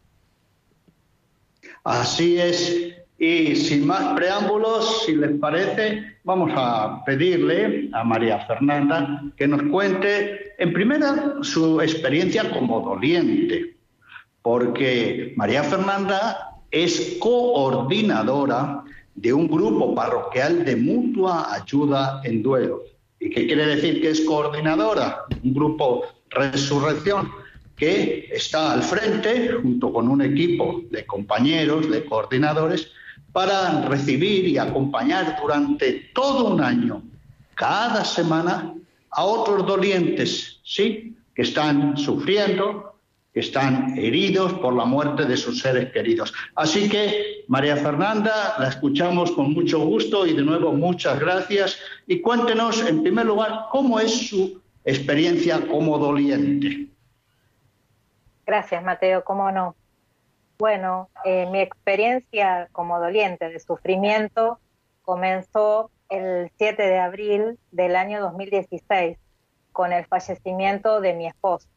Así 1.85 2.37
es. 2.37 3.02
Y 3.23 3.55
sin 3.55 3.87
más 3.87 4.17
preámbulos, 4.17 5.05
si 5.07 5.15
les 5.15 5.31
parece, 5.39 6.17
vamos 6.25 6.51
a 6.57 7.05
pedirle 7.05 7.89
a 7.93 8.03
María 8.03 8.41
Fernanda 8.47 9.23
que 9.37 9.47
nos 9.47 9.63
cuente, 9.71 10.55
en 10.59 10.73
primera, 10.73 11.37
su 11.43 11.81
experiencia 11.81 12.51
como 12.51 12.81
doliente, 12.81 13.77
porque 14.43 15.35
María 15.37 15.63
Fernanda 15.63 16.57
es 16.73 17.17
coordinadora 17.21 18.83
de 19.15 19.33
un 19.33 19.47
grupo 19.47 19.95
parroquial 19.95 20.65
de 20.65 20.75
mutua 20.75 21.55
ayuda 21.55 22.23
en 22.25 22.43
duelo. 22.43 22.83
¿Y 23.21 23.31
qué 23.31 23.47
quiere 23.47 23.67
decir 23.67 24.01
que 24.01 24.11
es 24.11 24.23
coordinadora? 24.23 25.27
Un 25.45 25.55
grupo 25.55 26.07
Resurrección 26.29 27.31
que 27.77 28.29
está 28.33 28.73
al 28.73 28.83
frente, 28.83 29.53
junto 29.63 29.93
con 29.93 30.09
un 30.09 30.23
equipo 30.23 30.83
de 30.91 31.07
compañeros, 31.07 31.89
de 31.89 32.05
coordinadores, 32.05 32.91
para 33.33 33.83
recibir 33.89 34.47
y 34.47 34.59
acompañar 34.59 35.39
durante 35.41 36.11
todo 36.15 36.55
un 36.55 36.61
año, 36.61 37.03
cada 37.55 38.05
semana, 38.05 38.75
a 39.11 39.25
otros 39.25 39.67
dolientes, 39.67 40.61
¿sí? 40.65 41.17
Que 41.35 41.43
están 41.43 41.97
sufriendo, 41.97 42.95
que 43.33 43.41
están 43.41 43.97
heridos 43.99 44.53
por 44.55 44.75
la 44.75 44.85
muerte 44.85 45.25
de 45.25 45.37
sus 45.37 45.61
seres 45.61 45.91
queridos. 45.93 46.33
Así 46.55 46.89
que, 46.89 47.45
María 47.49 47.77
Fernanda, 47.77 48.55
la 48.59 48.69
escuchamos 48.69 49.33
con 49.33 49.53
mucho 49.53 49.81
gusto 49.81 50.27
y 50.27 50.35
de 50.35 50.43
nuevo 50.43 50.73
muchas 50.73 51.19
gracias. 51.19 51.79
Y 52.07 52.21
cuéntenos, 52.21 52.87
en 52.87 53.03
primer 53.03 53.27
lugar, 53.27 53.67
cómo 53.71 53.99
es 53.99 54.29
su 54.29 54.61
experiencia 54.85 55.67
como 55.67 55.97
doliente. 55.99 56.89
Gracias, 58.45 58.83
Mateo, 58.85 59.25
cómo 59.25 59.51
no. 59.51 59.75
Bueno, 60.63 61.11
eh, 61.25 61.47
mi 61.51 61.59
experiencia 61.59 62.69
como 62.71 63.01
doliente 63.01 63.49
de 63.49 63.59
sufrimiento 63.59 64.61
comenzó 65.03 65.91
el 66.09 66.53
7 66.57 66.81
de 66.81 67.01
abril 67.01 67.59
del 67.73 67.97
año 67.97 68.21
2016 68.21 69.19
con 69.73 69.93
el 69.93 70.07
fallecimiento 70.07 71.01
de 71.01 71.15
mi 71.15 71.27
esposo. 71.27 71.69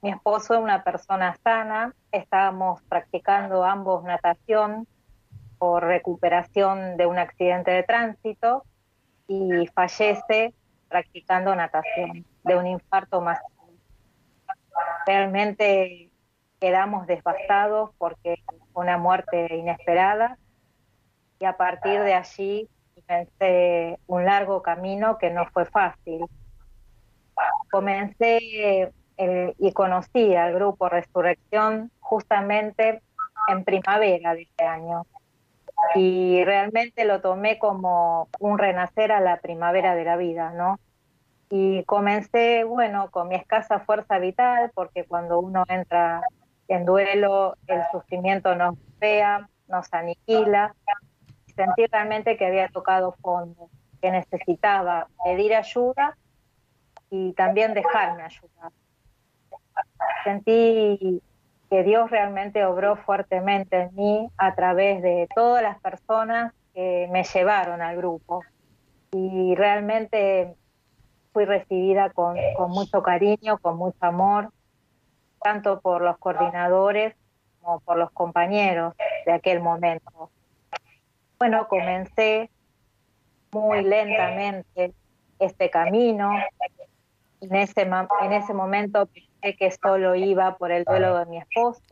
Mi 0.00 0.08
esposo 0.08 0.54
es 0.54 0.60
una 0.60 0.84
persona 0.84 1.36
sana, 1.44 1.94
estábamos 2.12 2.80
practicando 2.84 3.62
ambos 3.62 4.04
natación 4.04 4.88
por 5.58 5.84
recuperación 5.84 6.96
de 6.96 7.04
un 7.04 7.18
accidente 7.18 7.72
de 7.72 7.82
tránsito 7.82 8.64
y 9.28 9.66
fallece 9.66 10.54
practicando 10.88 11.54
natación 11.54 12.24
de 12.42 12.56
un 12.56 12.66
infarto 12.66 13.20
masivo. 13.20 13.68
Realmente 15.06 16.08
quedamos 16.64 17.06
devastados 17.06 17.90
porque 17.98 18.42
una 18.72 18.96
muerte 18.96 19.54
inesperada 19.54 20.38
y 21.38 21.44
a 21.44 21.58
partir 21.58 22.00
de 22.00 22.14
allí 22.14 22.70
comencé 22.94 23.98
un 24.06 24.24
largo 24.24 24.62
camino 24.62 25.18
que 25.18 25.28
no 25.28 25.44
fue 25.52 25.66
fácil. 25.66 26.24
Comencé 27.70 28.94
el, 29.18 29.54
y 29.58 29.72
conocí 29.74 30.34
al 30.34 30.54
grupo 30.54 30.88
Resurrección 30.88 31.90
justamente 32.00 33.02
en 33.48 33.62
primavera 33.62 34.34
de 34.34 34.42
este 34.44 34.64
año 34.64 35.04
y 35.94 36.42
realmente 36.44 37.04
lo 37.04 37.20
tomé 37.20 37.58
como 37.58 38.30
un 38.40 38.56
renacer 38.56 39.12
a 39.12 39.20
la 39.20 39.36
primavera 39.36 39.94
de 39.94 40.04
la 40.04 40.16
vida, 40.16 40.50
¿no? 40.52 40.80
Y 41.50 41.84
comencé, 41.84 42.64
bueno, 42.64 43.10
con 43.10 43.28
mi 43.28 43.34
escasa 43.34 43.80
fuerza 43.80 44.18
vital, 44.18 44.70
porque 44.74 45.04
cuando 45.04 45.40
uno 45.40 45.64
entra 45.68 46.22
en 46.68 46.84
duelo, 46.84 47.56
el 47.66 47.82
sufrimiento 47.92 48.54
nos 48.54 48.76
vea, 48.98 49.48
nos 49.68 49.92
aniquila. 49.92 50.74
Sentí 51.54 51.86
realmente 51.86 52.36
que 52.36 52.46
había 52.46 52.68
tocado 52.68 53.12
fondo, 53.20 53.68
que 54.00 54.10
necesitaba 54.10 55.08
pedir 55.24 55.54
ayuda 55.54 56.16
y 57.10 57.32
también 57.34 57.74
dejarme 57.74 58.22
ayudar. 58.22 58.72
Sentí 60.24 61.22
que 61.70 61.82
Dios 61.82 62.10
realmente 62.10 62.64
obró 62.64 62.96
fuertemente 62.96 63.82
en 63.82 63.94
mí 63.94 64.30
a 64.36 64.54
través 64.54 65.02
de 65.02 65.28
todas 65.34 65.62
las 65.62 65.80
personas 65.80 66.52
que 66.72 67.08
me 67.10 67.24
llevaron 67.24 67.82
al 67.82 67.96
grupo. 67.96 68.42
Y 69.12 69.54
realmente 69.54 70.56
fui 71.32 71.44
recibida 71.44 72.10
con, 72.10 72.36
con 72.56 72.70
mucho 72.70 73.02
cariño, 73.02 73.58
con 73.58 73.76
mucho 73.76 73.98
amor, 74.00 74.50
tanto 75.44 75.80
por 75.80 76.00
los 76.00 76.16
coordinadores 76.16 77.14
como 77.60 77.80
por 77.80 77.98
los 77.98 78.10
compañeros 78.12 78.94
de 79.26 79.32
aquel 79.32 79.60
momento. 79.60 80.30
Bueno, 81.38 81.68
comencé 81.68 82.48
muy 83.52 83.84
lentamente 83.84 84.94
este 85.38 85.68
camino. 85.68 86.32
En 87.42 87.56
ese, 87.56 87.82
en 87.82 88.32
ese 88.32 88.54
momento 88.54 89.04
pensé 89.04 89.54
que 89.58 89.70
solo 89.70 90.14
iba 90.14 90.56
por 90.56 90.72
el 90.72 90.84
duelo 90.84 91.18
de 91.18 91.26
mi 91.26 91.36
esposo 91.36 91.82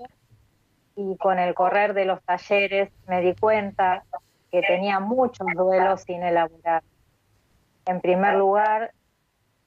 y 0.97 1.18
con 1.18 1.38
el 1.38 1.52
correr 1.52 1.92
de 1.92 2.06
los 2.06 2.23
talleres 2.23 2.90
me 3.06 3.21
di 3.21 3.35
cuenta 3.35 4.04
que 4.50 4.62
tenía 4.62 4.99
muchos 4.99 5.47
duelos 5.54 6.00
sin 6.02 6.23
elaborar. 6.23 6.82
En 7.85 8.00
primer 8.00 8.35
lugar, 8.37 8.92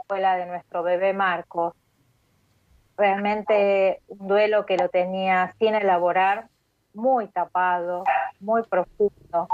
fue 0.07 0.21
la 0.21 0.37
de 0.37 0.47
nuestro 0.47 0.81
bebé 0.81 1.13
Marcos, 1.13 1.75
realmente 2.97 4.01
un 4.07 4.27
duelo 4.27 4.65
que 4.65 4.77
lo 4.77 4.89
tenía 4.89 5.53
sin 5.59 5.75
elaborar, 5.75 6.47
muy 6.93 7.27
tapado, 7.27 8.03
muy 8.39 8.63
profundo 8.63 9.47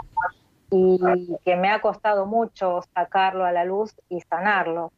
y 0.70 1.38
que 1.44 1.56
me 1.56 1.70
ha 1.70 1.82
costado 1.82 2.26
mucho 2.26 2.82
sacarlo 2.94 3.44
a 3.44 3.52
la 3.52 3.66
luz 3.66 3.94
y 4.10 4.22
sanarlo. 4.22 4.94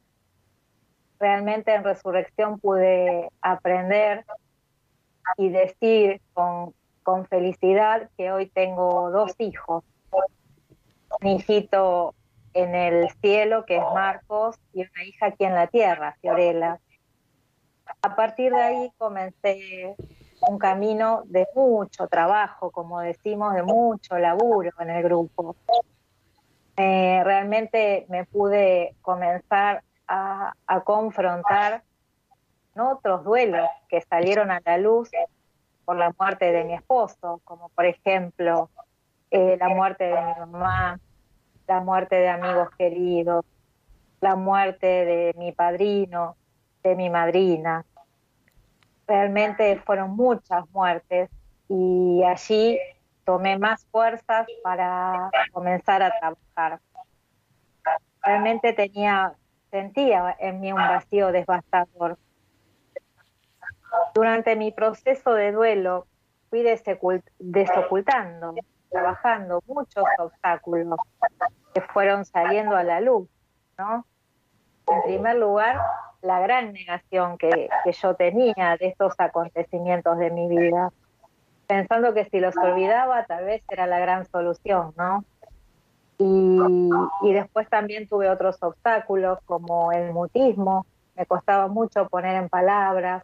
Realmente 1.20 1.74
en 1.74 1.84
resurrección 1.84 2.60
pude 2.60 3.30
aprender 3.42 4.26
y 5.38 5.50
decir 5.50 6.22
con, 6.34 6.74
con 7.02 7.26
felicidad 7.26 8.10
que 8.18 8.32
hoy 8.32 8.48
tengo 8.48 9.10
dos 9.10 9.34
hijos. 9.40 9.84
Un 11.22 11.28
hijito 11.28 12.14
en 12.54 12.76
el 12.76 13.10
cielo, 13.22 13.66
que 13.66 13.78
es 13.78 13.84
Marcos, 13.94 14.58
y 14.74 14.82
una 14.82 15.04
hija 15.06 15.28
aquí 15.28 15.46
en 15.46 15.56
la 15.56 15.68
tierra, 15.68 16.18
Fiorella. 16.22 16.80
A 18.02 18.16
partir 18.16 18.54
de 18.54 18.62
ahí 18.62 18.92
comencé 18.98 19.96
un 20.48 20.58
camino 20.58 21.24
de 21.26 21.48
mucho 21.56 22.08
trabajo, 22.08 22.72
como 22.72 23.00
decimos, 23.00 23.54
de 23.54 23.64
mucho 23.64 24.18
laburo 24.18 24.72
en 24.80 24.90
el 24.90 25.04
grupo. 25.04 25.56
Eh, 26.76 27.22
realmente 27.24 28.06
me 28.10 28.26
pude 28.26 28.96
comenzar 29.02 29.84
a, 30.08 30.54
confrontar 30.84 31.84
otros 32.76 33.24
duelos 33.24 33.70
que 33.88 34.02
salieron 34.02 34.52
a 34.52 34.60
la 34.66 34.78
luz 34.78 35.10
por 35.86 35.96
la 35.96 36.14
muerte 36.18 36.52
de 36.52 36.64
mi 36.64 36.74
esposo, 36.74 37.42
como 37.44 37.70
por 37.70 37.86
ejemplo 37.86 38.70
eh, 39.32 39.58
la 39.60 39.70
muerte 39.70 40.06
de 40.06 40.22
mi 40.22 40.34
mamá, 40.40 41.00
la 41.68 41.82
muerte 41.82 42.16
de 42.16 42.30
amigos 42.30 42.70
queridos, 42.78 43.46
la 44.22 44.36
muerte 44.36 44.88
de 44.88 45.36
mi 45.38 45.52
padrino, 45.52 46.36
de 46.84 46.96
mi 46.96 47.10
madrina. 47.10 47.86
Realmente 49.08 49.78
fueron 49.86 50.16
muchas 50.16 50.70
muertes 50.72 51.30
y 51.70 52.24
allí 52.24 52.80
tomé 53.26 53.58
más 53.58 53.86
fuerzas 53.86 54.48
para 54.64 55.30
comenzar 55.52 56.04
a 56.04 56.12
trabajar. 56.20 56.80
Realmente 58.22 58.74
tenía, 58.74 59.34
sentía 59.72 60.36
en 60.40 60.60
mí 60.60 60.72
un 60.72 60.78
vacío 60.78 61.32
devastador. 61.32 62.18
Durante 64.14 64.56
mi 64.56 64.72
proceso 64.72 65.34
de 65.34 65.52
duelo 65.52 66.08
fui 66.50 66.64
desocultando, 67.40 68.56
trabajando 68.90 69.62
muchos 69.66 70.04
obstáculos 70.20 71.00
que 71.74 71.82
fueron 71.82 72.26
saliendo 72.26 72.76
a 72.76 72.84
la 72.84 73.02
luz, 73.02 73.28
¿no? 73.78 74.06
En 74.94 75.02
primer 75.04 75.38
lugar, 75.38 75.80
la 76.22 76.40
gran 76.40 76.74
negación 76.74 77.38
que, 77.38 77.70
yo 78.02 78.16
tenía 78.16 78.78
de 78.80 78.88
estos 78.88 79.14
acontecimientos 79.18 80.18
de 80.18 80.32
mi 80.32 80.48
vida 80.48 80.92
pensando 81.68 82.14
que 82.14 82.26
si 82.26 82.40
los 82.40 82.56
olvidaba 82.58 83.26
tal 83.26 83.46
vez 83.46 83.64
era 83.70 83.88
la 83.88 84.00
gran 84.00 84.26
solución, 84.26 84.94
¿no? 84.98 85.24
Y, 86.20 87.34
después 87.34 87.68
también 87.70 88.08
tuve 88.08 88.30
otros 88.30 88.62
obstáculos 88.62 89.40
como 89.46 89.92
el 89.92 90.14
mutismo, 90.14 90.86
me 91.16 91.26
costaba 91.26 91.68
mucho 91.68 92.08
poner 92.08 92.36
en 92.36 92.50
palabras, 92.50 93.24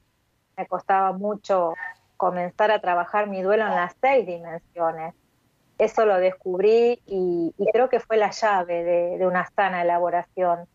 me 0.57 0.65
costaba 0.65 1.13
mucho 1.13 1.73
comenzar 2.17 2.71
a 2.71 2.81
trabajar 2.81 3.27
mi 3.27 3.41
duelo 3.41 3.65
en 3.65 3.75
las 3.75 3.95
seis 4.01 4.25
dimensiones. 4.25 5.13
Eso 5.77 6.05
lo 6.05 6.17
descubrí 6.17 7.01
y, 7.05 7.53
creo 7.71 7.87
que 7.87 8.01
fue 8.01 8.17
la 8.17 8.31
llave 8.31 8.83
de, 8.83 9.25
una 9.25 9.47
sana 9.55 9.83
elaboración. 9.83 10.67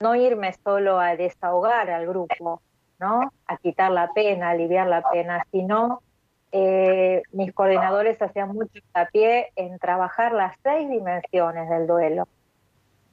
No 0.00 0.14
irme 0.14 0.54
solo 0.64 0.98
a 1.00 1.16
desahogar 1.16 1.90
al 1.90 2.06
grupo, 2.06 2.62
¿no? 2.98 3.32
A 3.46 3.56
quitar 3.58 3.90
la 3.90 4.12
pena, 4.12 4.50
aliviar 4.50 4.86
la 4.86 5.02
pena, 5.02 5.44
sino 5.50 6.02
eh, 6.50 7.22
mis 7.32 7.52
coordinadores 7.52 8.20
hacían 8.22 8.54
mucho 8.54 8.78
hincapié 8.78 9.50
en 9.56 9.78
trabajar 9.78 10.32
las 10.32 10.56
seis 10.62 10.88
dimensiones 10.88 11.68
del 11.68 11.86
duelo. 11.86 12.28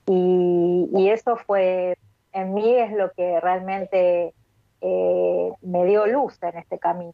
Y, 0.07 1.09
eso 1.09 1.35
fue, 1.37 1.97
en 2.31 2.53
mí 2.53 2.75
es 2.75 2.91
lo 2.91 3.11
que 3.11 3.39
realmente 3.39 4.33
eh, 4.81 5.51
me 5.61 5.85
dio 5.85 6.05
luz 6.05 6.41
en 6.43 6.57
este 6.57 6.77
camino. 6.77 7.13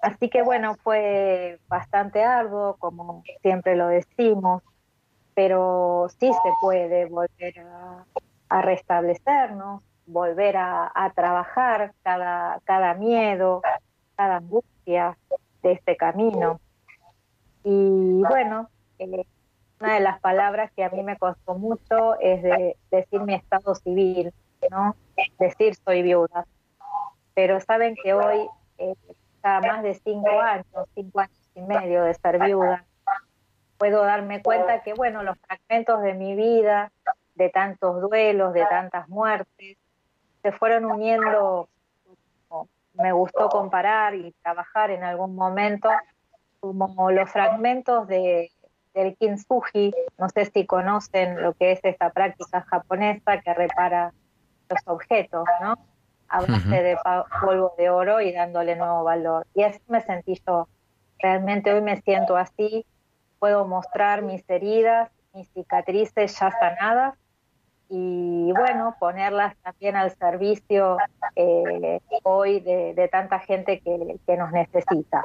Así 0.00 0.28
que 0.28 0.42
bueno, 0.42 0.76
fue 0.82 1.58
bastante 1.68 2.22
arduo, 2.22 2.76
como 2.78 3.24
siempre 3.42 3.76
lo 3.76 3.88
decimos, 3.88 4.62
pero 5.34 6.08
sí 6.18 6.30
se 6.32 6.52
puede 6.60 7.06
volver 7.06 7.58
a, 7.60 8.04
restablecernos, 8.48 9.82
volver 10.06 10.56
a, 10.56 10.90
a, 10.94 11.10
trabajar 11.10 11.92
cada, 12.02 12.60
cada 12.64 12.94
miedo, 12.94 13.62
cada 14.16 14.36
angustia 14.36 15.16
de 15.62 15.72
este 15.72 15.96
camino. 15.96 16.60
Y 17.64 18.22
bueno, 18.22 18.70
eh, 18.98 19.26
una 19.80 19.94
de 19.94 20.00
las 20.00 20.20
palabras 20.20 20.70
que 20.74 20.84
a 20.84 20.90
mí 20.90 21.02
me 21.02 21.16
costó 21.16 21.54
mucho 21.54 22.18
es 22.20 22.42
de 22.42 22.76
decir 22.90 23.20
mi 23.20 23.34
estado 23.34 23.74
civil, 23.74 24.32
¿no? 24.70 24.96
Decir 25.38 25.74
soy 25.74 26.02
viuda. 26.02 26.46
Pero 27.34 27.60
saben 27.60 27.96
que 28.02 28.14
hoy, 28.14 28.48
eh, 28.78 28.94
más 29.42 29.82
de 29.82 29.94
cinco 29.94 30.40
años, 30.40 30.88
cinco 30.94 31.20
años 31.20 31.50
y 31.54 31.60
medio 31.62 32.04
de 32.04 32.14
ser 32.14 32.38
viuda, 32.38 32.84
puedo 33.78 34.02
darme 34.02 34.42
cuenta 34.42 34.82
que, 34.82 34.94
bueno, 34.94 35.22
los 35.22 35.36
fragmentos 35.38 36.02
de 36.02 36.14
mi 36.14 36.34
vida, 36.34 36.90
de 37.36 37.48
tantos 37.50 38.00
duelos, 38.00 38.52
de 38.52 38.66
tantas 38.66 39.08
muertes, 39.08 39.78
se 40.42 40.52
fueron 40.52 40.84
uniendo 40.86 41.68
me 42.98 43.12
gustó 43.12 43.48
comparar 43.48 44.14
y 44.14 44.32
trabajar 44.42 44.90
en 44.90 45.04
algún 45.04 45.34
momento 45.34 45.88
como 46.60 47.10
los 47.10 47.30
fragmentos 47.30 48.08
de, 48.08 48.50
del 48.94 49.16
kintsugi, 49.16 49.92
no 50.18 50.28
sé 50.30 50.46
si 50.46 50.66
conocen 50.66 51.42
lo 51.42 51.52
que 51.52 51.72
es 51.72 51.80
esta 51.82 52.10
práctica 52.10 52.62
japonesa 52.62 53.40
que 53.40 53.54
repara 53.54 54.12
los 54.68 54.80
objetos, 54.86 55.44
¿no? 55.60 55.76
A 56.28 56.40
base 56.40 56.82
de 56.82 56.98
polvo 57.40 57.74
de 57.78 57.88
oro 57.90 58.20
y 58.20 58.32
dándole 58.32 58.74
nuevo 58.74 59.04
valor. 59.04 59.46
Y 59.54 59.62
así 59.62 59.80
me 59.86 60.00
sentí 60.00 60.40
yo. 60.46 60.68
Realmente 61.18 61.72
hoy 61.72 61.82
me 61.82 62.00
siento 62.00 62.36
así, 62.36 62.84
puedo 63.38 63.66
mostrar 63.66 64.22
mis 64.22 64.48
heridas, 64.50 65.10
mis 65.34 65.48
cicatrices 65.52 66.36
ya 66.38 66.50
sanadas 66.50 67.14
y 67.88 68.52
bueno, 68.52 68.96
ponerlas 68.98 69.54
también 69.62 69.94
al 69.94 70.16
servicio 70.16 70.96
eh, 71.36 72.00
hoy 72.24 72.60
de, 72.60 73.08
tanta 73.12 73.38
gente 73.38 73.80
que, 73.80 74.36
nos 74.36 74.52
necesita. 74.52 75.22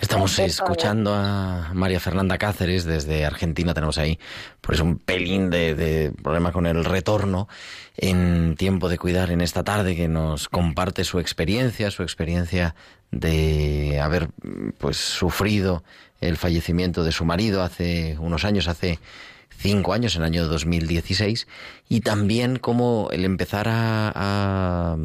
Estamos 0.00 0.38
escuchando 0.38 1.12
a 1.14 1.70
María 1.74 1.98
Fernanda 1.98 2.38
Cáceres 2.38 2.84
desde 2.84 3.24
Argentina, 3.24 3.74
tenemos 3.74 3.98
ahí 3.98 4.18
por 4.60 4.74
eso 4.74 4.84
un 4.84 4.98
pelín 4.98 5.50
de, 5.50 6.12
problema 6.22 6.52
con 6.52 6.66
el 6.66 6.84
retorno 6.84 7.48
en 7.96 8.54
tiempo 8.56 8.88
de 8.88 8.98
cuidar 8.98 9.30
en 9.30 9.40
esta 9.40 9.64
tarde 9.64 9.96
que 9.96 10.08
nos 10.08 10.48
comparte 10.48 11.04
su 11.04 11.18
experiencia, 11.18 11.90
su 11.90 12.02
experiencia 12.02 12.74
de 13.10 14.00
haber 14.00 14.28
pues 14.78 14.96
sufrido 14.96 15.82
el 16.20 16.36
fallecimiento 16.36 17.02
de 17.02 17.12
su 17.12 17.24
marido 17.24 17.62
hace 17.62 18.16
unos 18.20 18.44
años, 18.44 18.68
hace 18.68 18.98
cinco 19.56 19.92
años, 19.92 20.16
en 20.16 20.22
el 20.22 20.26
año 20.26 20.48
2016, 20.48 21.46
y 21.88 22.00
también 22.00 22.58
cómo 22.58 23.08
el 23.12 23.24
empezar 23.24 23.66
a, 23.68 24.96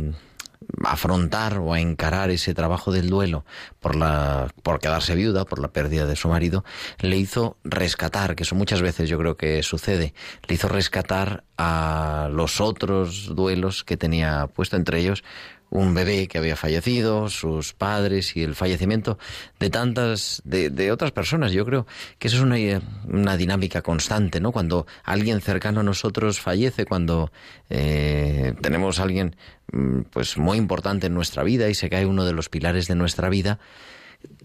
afrontar 0.83 1.59
o 1.59 1.73
a 1.73 1.79
encarar 1.79 2.29
ese 2.29 2.53
trabajo 2.53 2.91
del 2.91 3.09
duelo 3.09 3.45
por 3.79 3.95
la 3.95 4.51
por 4.63 4.79
quedarse 4.79 5.15
viuda 5.15 5.45
por 5.45 5.59
la 5.59 5.69
pérdida 5.69 6.05
de 6.05 6.15
su 6.15 6.27
marido 6.27 6.65
le 6.99 7.15
hizo 7.15 7.57
rescatar 7.63 8.35
que 8.35 8.43
eso 8.43 8.55
muchas 8.55 8.81
veces 8.81 9.07
yo 9.07 9.17
creo 9.17 9.37
que 9.37 9.63
sucede 9.63 10.13
le 10.47 10.55
hizo 10.55 10.67
rescatar 10.67 11.43
a 11.57 12.29
los 12.33 12.59
otros 12.59 13.33
duelos 13.33 13.83
que 13.83 13.97
tenía 13.97 14.47
puesto 14.47 14.75
entre 14.75 14.99
ellos 14.99 15.23
un 15.69 15.93
bebé 15.93 16.27
que 16.27 16.37
había 16.37 16.55
fallecido, 16.55 17.29
sus 17.29 17.73
padres 17.73 18.35
y 18.35 18.43
el 18.43 18.55
fallecimiento 18.55 19.17
de 19.59 19.69
tantas, 19.69 20.41
de, 20.45 20.91
otras 20.91 21.11
personas. 21.11 21.51
Yo 21.51 21.65
creo 21.65 21.85
que 22.19 22.27
eso 22.27 22.37
es 22.37 22.43
una, 22.43 23.37
dinámica 23.37 23.81
constante, 23.81 24.39
¿no? 24.39 24.51
Cuando 24.51 24.87
alguien 25.03 25.41
cercano 25.41 25.81
a 25.81 25.83
nosotros 25.83 26.39
fallece, 26.39 26.85
cuando 26.85 27.31
eh, 27.69 28.53
tenemos 28.61 28.99
a 28.99 29.03
alguien 29.03 29.35
mm, 29.71 30.01
pues 30.11 30.37
muy 30.37 30.57
importante 30.57 31.07
en 31.07 31.13
nuestra 31.13 31.43
vida 31.43 31.69
y 31.69 31.75
se 31.75 31.89
cae 31.89 32.05
uno 32.05 32.25
de 32.25 32.33
los 32.33 32.49
pilares 32.49 32.87
de 32.87 32.95
nuestra 32.95 33.29
vida, 33.29 33.59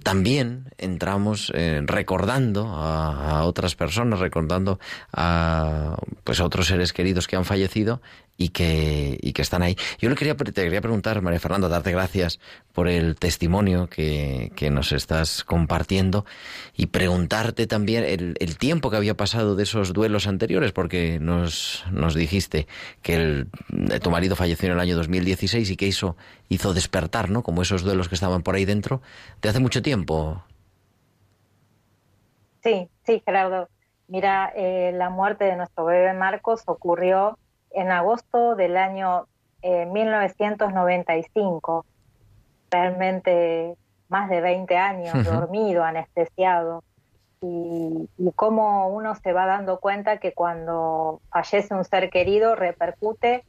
también 0.03 0.65
entramos 0.79 1.53
eh, 1.55 1.81
recordando 1.85 2.69
a, 2.69 3.45
otras 3.45 3.75
personas, 3.77 4.19
recordando 4.19 4.79
a 5.13 5.97
pues 6.25 6.41
a 6.41 6.45
otros 6.45 6.67
seres 6.67 6.93
queridos 6.93 7.27
que 7.27 7.37
han 7.37 7.45
fallecido 7.45 8.03
y 8.42 8.48
que, 8.48 9.18
y 9.22 9.33
que 9.33 9.42
están 9.42 9.62
ahí. 9.62 9.76
Yo 9.98 10.09
le 10.09 10.16
quería, 10.16 10.37
te 10.37 10.52
quería 10.52 10.81
preguntar, 10.81 11.22
María 11.22 11.38
Fernanda, 11.38 11.68
darte 11.68 11.92
gracias 11.92 12.40
por 12.72 12.88
el 12.88 13.14
testimonio 13.14 13.88
que, 13.88 14.50
que 14.57 14.70
nos 14.70 14.90
estás 14.90 15.44
compartiendo 15.44 16.24
y 16.76 16.87
preguntarte 16.87 17.68
también 17.68 18.02
el, 18.02 18.35
el, 18.40 18.59
tiempo 18.59 18.90
que 18.90 18.96
había 18.96 19.16
pasado 19.16 19.55
de 19.55 19.62
esos 19.62 19.92
duelos 19.92 20.26
anteriores, 20.26 20.72
porque 20.72 21.20
nos, 21.20 21.85
nos 21.92 22.14
dijiste 22.14 22.66
que 23.02 23.14
el, 23.14 23.48
tu 24.02 24.11
marido 24.11 24.35
falleció 24.35 24.66
en 24.66 24.72
el 24.72 24.81
año 24.81 24.96
2016 24.96 25.70
y 25.70 25.76
que 25.76 25.87
eso 25.87 26.16
hizo 26.48 26.74
despertar, 26.74 27.31
¿no? 27.31 27.44
Como 27.44 27.62
esos 27.62 27.83
duelos 27.83 28.09
que 28.09 28.16
estaban 28.16 28.42
por 28.42 28.57
ahí 28.57 28.64
dentro, 28.64 29.02
de 29.40 29.50
hace 29.50 29.61
mucho 29.61 29.83
tiempo. 29.83 30.42
Sí, 32.64 32.88
sí, 33.07 33.22
Gerardo. 33.24 33.68
Mira, 34.09 34.52
eh, 34.57 34.92
la 34.94 35.11
muerte 35.11 35.44
de 35.44 35.57
nuestro 35.57 35.85
bebé 35.85 36.12
Marcos 36.12 36.62
ocurrió 36.66 37.38
en 37.75 37.91
agosto 37.91 38.55
del 38.55 38.77
año 38.77 39.27
1995. 39.63 41.85
Eh, 41.85 41.89
Realmente 42.71 43.75
más 44.09 44.31
de 44.31 44.41
20 44.41 44.77
años 44.77 45.25
dormido, 45.25 45.85
anestesiado. 45.85 46.83
Y, 47.43 48.09
y 48.17 48.33
cómo 48.33 48.89
uno 48.89 49.15
se 49.17 49.33
va 49.33 49.47
dando 49.47 49.81
cuenta 49.81 50.19
que 50.19 50.33
cuando 50.33 51.21
fallece 51.31 51.75
un 51.75 51.85
ser 51.85 52.09
querido 52.09 52.55
repercute 52.55 53.45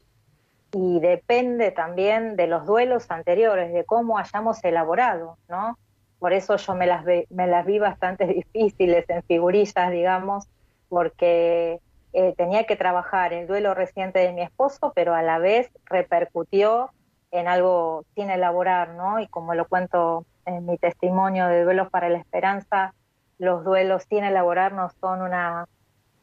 y 0.74 1.00
depende 1.00 1.72
también 1.72 2.36
de 2.36 2.48
los 2.48 2.66
duelos 2.66 3.12
anteriores, 3.12 3.72
de 3.72 3.86
cómo 3.86 4.18
hayamos 4.18 4.64
elaborado, 4.64 5.38
¿no? 5.48 5.78
Por 6.18 6.34
eso 6.34 6.56
yo 6.56 6.74
me 6.74 6.88
las, 6.88 7.06
me 7.30 7.48
las 7.48 7.66
vi 7.66 7.80
bastante 7.80 8.26
difíciles 8.54 9.08
en 9.10 9.22
figurillas, 9.24 9.92
digamos, 9.92 10.48
porque 10.90 11.80
eh, 12.14 12.34
tenía 12.38 12.66
que 12.66 12.76
trabajar 12.76 13.34
el 13.34 13.48
duelo 13.48 13.74
reciente 13.74 14.20
de 14.20 14.34
mi 14.34 14.42
esposo, 14.42 14.94
pero 14.96 15.14
a 15.14 15.22
la 15.22 15.40
vez 15.40 15.70
repercutió 15.86 16.92
en 17.32 17.48
algo 17.48 18.06
sin 18.16 18.30
elaborar, 18.30 18.90
¿no? 18.90 19.20
Y 19.20 19.28
como 19.28 19.56
lo 19.56 19.68
cuento 19.68 20.26
en 20.46 20.66
mi 20.66 20.78
testimonio 20.78 21.48
de 21.48 21.64
Duelos 21.64 21.90
para 21.90 22.10
la 22.10 22.20
Esperanza, 22.20 22.94
los 23.40 23.64
duelos 23.64 24.04
sin 24.10 24.24
elaborar 24.24 24.74
no 24.74 24.90
son 25.02 25.22
una 25.22 25.68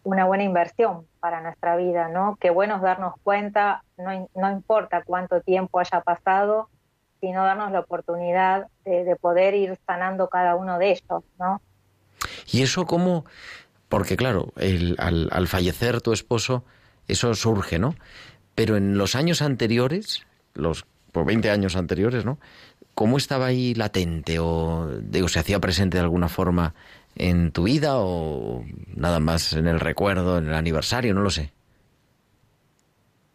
una 0.02 0.24
buena 0.24 0.44
inversión 0.44 1.06
para 1.20 1.40
nuestra 1.40 1.76
vida, 1.76 2.08
¿no? 2.08 2.36
Qué 2.40 2.50
bueno 2.50 2.76
es 2.76 2.82
darnos 2.82 3.14
cuenta, 3.22 3.84
no, 3.98 4.28
no 4.34 4.50
importa 4.50 5.02
cuánto 5.04 5.40
tiempo 5.40 5.78
haya 5.78 6.00
pasado, 6.00 6.68
sino 7.20 7.44
darnos 7.44 7.70
la 7.70 7.80
oportunidad 7.80 8.68
de, 8.84 9.14
poder 9.16 9.54
ir 9.54 9.78
sanando 9.86 10.28
cada 10.28 10.56
uno 10.56 10.78
de 10.78 10.92
ellos, 10.92 11.22
¿no? 11.38 11.60
Y 12.46 12.62
eso 12.62 12.86
cómo, 12.86 13.24
porque 13.90 14.16
claro, 14.16 14.52
el, 14.56 14.94
al, 14.98 15.48
fallecer 15.48 16.00
tu 16.00 16.12
esposo, 16.12 16.64
eso 17.08 17.34
surge, 17.34 17.80
¿no? 17.80 17.96
Pero 18.54 18.76
en 18.76 18.96
los 18.96 19.16
años 19.16 19.42
anteriores, 19.42 20.24
los 20.54 20.86
por 21.12 21.26
20 21.26 21.50
años 21.50 21.74
anteriores, 21.74 22.24
¿no? 22.24 22.38
¿Cómo 22.94 23.16
estaba 23.16 23.46
ahí 23.46 23.74
latente 23.74 24.38
o 24.38 24.86
digo, 25.02 25.26
se 25.28 25.40
hacía 25.40 25.58
presente 25.58 25.98
de 25.98 26.04
alguna 26.04 26.28
forma 26.28 26.72
en 27.16 27.50
tu 27.50 27.64
vida 27.64 27.98
o 27.98 28.64
nada 28.94 29.18
más 29.18 29.54
en 29.54 29.66
el 29.66 29.80
recuerdo, 29.80 30.38
en 30.38 30.46
el 30.46 30.54
aniversario, 30.54 31.12
no 31.12 31.22
lo 31.22 31.30
sé? 31.30 31.50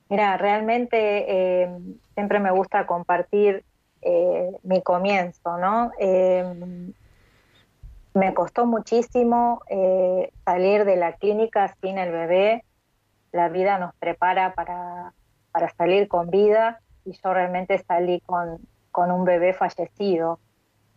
Mira, 0.07 0.37
realmente 0.37 1.25
eh, 1.27 1.69
siempre 2.13 2.39
me 2.39 2.51
gusta 2.51 2.87
compartir 2.87 3.65
eh, 4.01 4.51
mi 4.63 4.81
comienzo, 4.81 5.57
¿no? 5.57 5.91
Eh, 5.99 6.93
me 8.15 8.33
costó 8.33 8.65
muchísimo 8.65 9.61
salir 10.45 10.85
de 10.85 10.95
la 10.95 11.13
clínica 11.13 11.75
sin 11.81 11.97
el 11.97 12.11
bebé. 12.11 12.65
La 13.31 13.49
vida 13.49 13.77
nos 13.77 13.93
prepara 13.95 14.55
para, 14.55 15.13
para 15.51 15.69
salir 15.75 16.07
con 16.07 16.29
vida 16.29 16.79
y 17.03 17.11
yo 17.11 17.33
realmente 17.33 17.77
salí 17.87 18.21
con, 18.21 18.59
con 18.91 19.11
un 19.11 19.25
bebé 19.25 19.53
fallecido. 19.53 20.39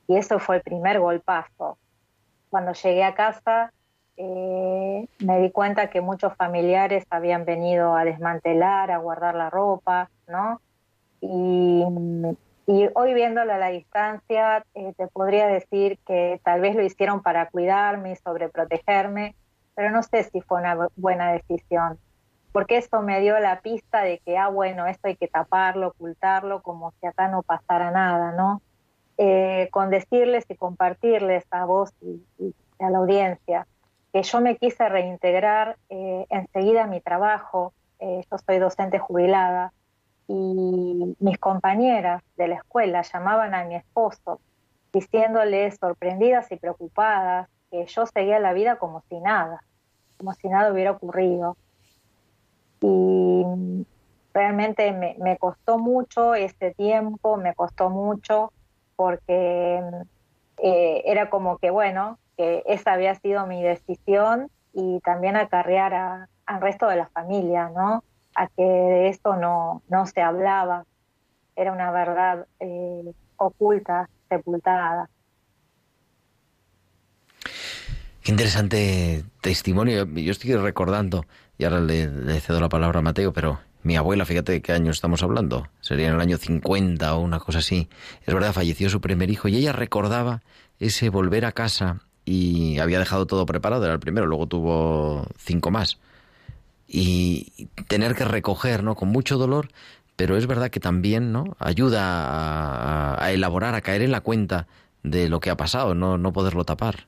Y 0.07 0.17
eso 0.17 0.39
fue 0.39 0.57
el 0.57 0.63
primer 0.63 1.01
golpazo 1.01 1.77
cuando 2.49 2.73
llegué 2.73 3.05
a 3.05 3.15
casa 3.15 3.73
eh, 4.21 5.09
me 5.21 5.41
di 5.41 5.53
cuenta 5.53 5.91
que 5.91 6.01
muchos 6.01 6.35
familiares 6.35 7.07
habían 7.09 7.45
venido 7.45 7.95
a 7.95 8.05
desmantelar, 8.05 8.91
a 8.91 8.99
guardar 8.99 9.37
la 9.37 9.49
ropa, 9.49 10.11
¿no? 10.27 10.61
Y, 11.21 11.85
hoy 12.95 13.15
viéndolo 13.15 13.53
a 13.53 13.59
la 13.59 13.69
distancia, 13.69 14.65
eh, 14.75 14.93
te 14.97 15.07
podría 15.09 15.47
decir 15.47 15.99
que 16.07 16.41
tal 16.45 16.61
vez 16.61 16.77
lo 16.77 16.83
hicieron 16.83 17.23
para 17.23 17.49
cuidarme 17.49 18.13
y 18.13 18.17
sobreprotegerme, 18.17 19.35
pero 19.75 19.91
no 19.91 20.03
sé 20.03 20.25
si 20.25 20.41
fue 20.43 20.61
una 20.61 20.77
buena 20.97 21.33
decisión, 21.33 21.99
porque 22.53 22.77
eso 22.77 23.01
me 23.01 23.21
dio 23.21 23.39
la 23.39 23.61
pista 23.61 24.03
de 24.03 24.19
que, 24.19 24.37
ah, 24.37 24.49
bueno, 24.49 24.87
esto 24.87 25.09
hay 25.09 25.17
que 25.17 25.29
taparlo, 25.29 25.89
ocultarlo, 25.89 26.61
como 26.63 26.93
si 27.01 27.07
acá 27.07 27.29
no 27.29 27.43
pasara 27.43 27.91
nada, 27.91 28.33
¿no? 28.33 28.61
Eh, 29.17 29.69
con 29.73 29.91
decirles 29.91 30.45
y 30.49 30.55
compartirles 30.55 31.45
a 31.51 31.65
vos 31.65 31.91
y, 32.01 32.23
a 32.79 32.91
la 32.91 32.99
audiencia 32.99 33.67
que 34.13 34.23
yo 34.23 34.41
me 34.41 34.57
quise 34.57 34.89
reintegrar 34.89 35.77
eh, 35.89 36.27
enseguida 36.31 36.85
a 36.85 36.87
mi 36.87 37.01
trabajo. 37.01 37.73
Eh, 37.99 38.23
yo 38.31 38.39
soy 38.39 38.59
docente 38.59 38.99
jubilada 38.99 39.73
y 40.29 41.17
mis 41.19 41.38
compañeras 41.38 42.23
de 42.37 42.49
la 42.49 42.57
escuela 42.57 43.03
llamaban 43.03 43.55
a 43.55 43.64
mi 43.64 43.77
esposo 43.77 44.41
diciéndole 44.93 45.71
sorprendidas 45.73 46.51
y 46.53 46.57
preocupadas 46.57 47.49
que 47.71 47.87
yo 47.87 48.07
seguía 48.07 48.38
la 48.38 48.53
vida 48.53 48.77
como 48.77 49.03
si 49.09 49.19
nada, 49.21 49.62
como 50.17 50.33
si 50.35 50.49
nada 50.49 50.73
hubiera 50.73 50.93
ocurrido. 50.93 51.57
Y 52.81 53.45
realmente 54.33 54.93
me, 54.93 55.37
costó 55.38 55.79
mucho 55.79 56.35
ese 56.35 56.73
tiempo, 56.75 57.37
me 57.37 57.55
costó 57.55 57.91
mucho 57.91 58.53
porque 58.97 59.83
eh, 60.59 61.03
era 61.05 61.31
como 61.31 61.59
que, 61.59 61.71
bueno, 61.71 62.19
que 62.37 62.62
esa 62.67 62.93
había 62.93 63.14
sido 63.17 63.47
mi 63.47 63.62
decisión 63.62 64.51
y 64.73 65.01
también 65.01 65.37
acarrear 65.37 66.29
al 66.47 66.61
resto 66.61 66.87
de 66.87 66.97
la 66.97 67.09
familia, 67.09 67.71
¿no? 67.75 68.05
A 68.38 68.46
que 68.46 68.62
de 68.62 69.09
esto 69.09 69.35
no, 69.35 69.83
no 69.88 70.07
se 70.07 70.20
hablaba, 70.22 70.85
era 71.57 71.72
una 71.72 71.90
verdad 71.90 72.46
eh, 72.61 73.12
oculta, 73.37 74.09
sepultada. 74.29 75.11
Qué 78.22 78.31
interesante 78.31 79.24
testimonio. 79.40 80.07
Yo 80.07 80.31
estoy 80.31 80.55
recordando, 80.55 81.24
y 81.59 81.64
ahora 81.64 81.81
le, 81.81 82.07
le 82.07 82.38
cedo 82.40 82.61
la 82.61 82.68
palabra 82.68 83.01
a 83.01 83.03
Mateo, 83.03 83.33
pero 83.33 83.59
mi 83.83 83.96
abuela, 83.96 84.24
fíjate 84.24 84.53
de 84.53 84.62
qué 84.62 84.72
año 84.72 84.92
estamos 84.92 85.24
hablando, 85.24 85.66
sería 85.81 86.07
en 86.07 86.14
el 86.14 86.20
año 86.20 86.37
50 86.37 87.16
o 87.16 87.20
una 87.20 87.40
cosa 87.40 87.59
así. 87.59 87.88
Es 88.24 88.33
verdad, 88.33 88.53
falleció 88.53 88.88
su 88.88 89.01
primer 89.01 89.31
hijo 89.31 89.48
y 89.48 89.57
ella 89.57 89.72
recordaba 89.72 90.42
ese 90.79 91.09
volver 91.09 91.44
a 91.44 91.53
casa 91.53 92.03
y 92.24 92.79
había 92.79 93.01
dejado 93.01 93.27
todo 93.27 93.46
preparado, 93.46 93.85
era 93.85 93.94
el 93.94 94.01
primero, 94.01 94.27
luego 94.27 94.46
tuvo 94.46 95.27
cinco 95.38 95.72
más. 95.72 95.98
Y 96.88 97.68
tener 97.87 98.14
que 98.14 98.24
recoger, 98.24 98.83
¿no? 98.83 98.94
Con 98.94 99.11
mucho 99.11 99.37
dolor, 99.37 99.68
pero 100.16 100.37
es 100.37 100.46
verdad 100.46 100.70
que 100.70 100.81
también, 100.81 101.33
¿no? 101.33 101.44
Ayuda 101.59 102.01
a, 102.03 103.22
a 103.22 103.31
elaborar, 103.31 103.74
a 103.74 103.83
caer 103.83 104.03
en 104.03 104.11
la 104.11 104.22
cuenta 104.22 104.66
de 105.03 105.29
lo 105.29 105.40
que 105.40 105.51
ha 105.51 105.57
pasado, 105.57 105.94
no, 105.94 106.18
no 106.18 106.33
poderlo 106.33 106.64
tapar. 106.64 107.07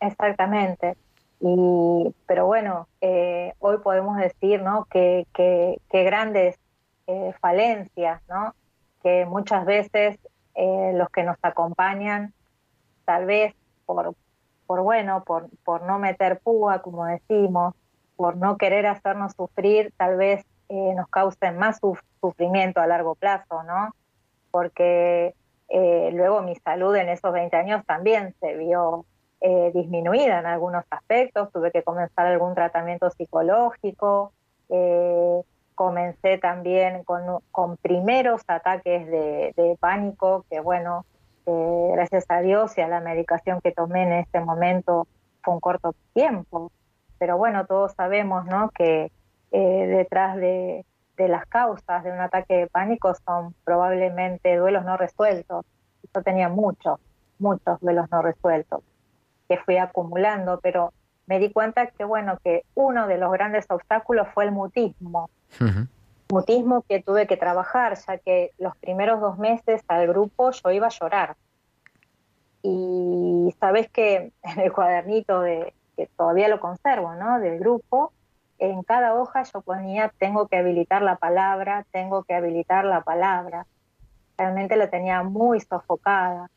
Exactamente. 0.00 0.96
Y, 1.40 2.14
pero 2.26 2.46
bueno, 2.46 2.88
eh, 3.00 3.52
hoy 3.58 3.78
podemos 3.78 4.16
decir 4.16 4.62
¿no? 4.62 4.86
que, 4.90 5.26
que, 5.34 5.78
grandes 6.04 6.58
eh, 7.06 7.34
falencias, 7.40 8.22
¿no? 8.28 8.54
que 9.02 9.26
muchas 9.26 9.66
veces 9.66 10.18
eh, 10.54 10.92
los 10.94 11.08
que 11.10 11.22
nos 11.22 11.36
acompañan, 11.42 12.32
tal 13.04 13.26
vez 13.26 13.54
por, 13.84 14.14
por 14.66 14.80
bueno, 14.82 15.24
por, 15.24 15.48
por 15.64 15.82
no 15.82 15.98
meter 15.98 16.40
púa, 16.40 16.80
como 16.80 17.04
decimos, 17.06 17.74
por 18.16 18.36
no 18.36 18.56
querer 18.56 18.86
hacernos 18.86 19.32
sufrir, 19.32 19.92
tal 19.96 20.16
vez 20.16 20.44
nos 20.68 21.08
causen 21.08 21.58
más 21.58 21.78
sufrimiento 22.20 22.80
a 22.80 22.86
largo 22.86 23.14
plazo, 23.14 23.62
¿no? 23.64 23.94
Porque 24.50 25.34
luego 25.68 26.42
mi 26.42 26.56
salud 26.56 26.96
en 26.96 27.08
esos 27.08 27.32
20 27.32 27.56
años 27.56 27.84
también 27.86 28.34
se 28.40 28.56
vio 28.56 29.04
eh, 29.46 29.72
disminuida 29.74 30.38
en 30.38 30.46
algunos 30.46 30.84
aspectos, 30.88 31.52
tuve 31.52 31.70
que 31.70 31.82
comenzar 31.82 32.26
algún 32.26 32.54
tratamiento 32.54 33.10
psicológico, 33.10 34.32
eh, 34.70 35.42
comencé 35.74 36.38
también 36.38 37.04
con, 37.04 37.76
primeros 37.76 38.40
ataques 38.48 39.06
de, 39.06 39.76
pánico, 39.78 40.46
que 40.48 40.60
bueno, 40.60 41.04
gracias 41.44 42.24
a 42.30 42.40
Dios 42.40 42.78
y 42.78 42.80
a 42.80 42.88
la 42.88 43.00
medicación 43.00 43.60
que 43.60 43.72
tomé 43.72 44.04
en 44.04 44.12
ese 44.14 44.40
momento 44.40 45.06
fue 45.42 45.52
un 45.52 45.60
corto 45.60 45.94
tiempo, 46.14 46.72
pero 47.24 47.38
bueno, 47.38 47.64
todos 47.64 47.92
sabemos 47.94 48.44
¿no? 48.44 48.68
que 48.68 49.10
eh, 49.50 49.86
detrás 49.86 50.36
de, 50.36 50.84
de 51.16 51.28
las 51.28 51.46
causas 51.46 52.04
de 52.04 52.12
un 52.12 52.20
ataque 52.20 52.54
de 52.54 52.66
pánico 52.66 53.14
son 53.24 53.54
probablemente 53.64 54.54
duelos 54.56 54.84
no 54.84 54.98
resueltos. 54.98 55.64
Yo 56.14 56.22
tenía 56.22 56.50
muchos, 56.50 57.00
muchos 57.38 57.80
duelos 57.80 58.10
no 58.10 58.20
resueltos 58.20 58.82
que 59.48 59.56
fui 59.56 59.78
acumulando, 59.78 60.60
pero 60.62 60.92
me 61.24 61.38
di 61.38 61.50
cuenta 61.50 61.86
que, 61.86 62.04
bueno, 62.04 62.36
que 62.44 62.66
uno 62.74 63.06
de 63.06 63.16
los 63.16 63.32
grandes 63.32 63.64
obstáculos 63.70 64.28
fue 64.34 64.44
el 64.44 64.52
mutismo. 64.52 65.30
Mutismo 66.30 66.82
que 66.86 67.02
tuve 67.02 67.26
que 67.26 67.38
trabajar, 67.38 67.96
ya 68.06 68.18
que 68.18 68.50
los 68.58 68.76
primeros 68.76 69.18
dos 69.22 69.38
meses 69.38 69.80
al 69.88 70.06
grupo 70.08 70.50
yo 70.50 70.70
iba 70.72 70.88
a 70.88 70.90
llorar. 70.90 71.36
Y 72.62 73.54
sabes 73.58 73.88
que 73.88 74.30
en 74.42 74.60
el 74.60 74.70
cuadernito 74.72 75.40
de, 75.40 75.72
que 75.96 76.08
todavía 76.16 76.48
lo 76.48 76.60
conservo, 76.60 77.14
¿no? 77.14 77.40
Del 77.40 77.58
grupo, 77.58 78.12
en 78.58 78.82
cada 78.82 79.14
hoja 79.14 79.42
yo 79.42 79.60
ponía 79.60 80.12
tengo 80.18 80.48
que 80.48 80.56
habilitar 80.58 81.02
la 81.02 81.16
palabra, 81.16 81.84
tengo 81.90 82.24
que 82.24 82.34
habilitar 82.34 82.84
la 82.84 83.02
palabra. 83.02 83.66
Realmente 84.38 84.76
la 84.76 84.90
tenía 84.90 85.22
muy 85.22 85.60
sofocada. 85.60 86.50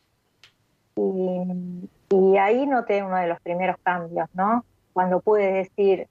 Y 0.96 1.88
Y 2.10 2.38
ahí 2.38 2.66
noté 2.66 3.04
uno 3.04 3.18
de 3.18 3.28
los 3.28 3.40
primeros 3.42 3.76
cambios, 3.84 4.30
¿no? 4.34 4.64
Cuando 4.94 5.20
pude 5.20 5.52
decir, 5.52 6.08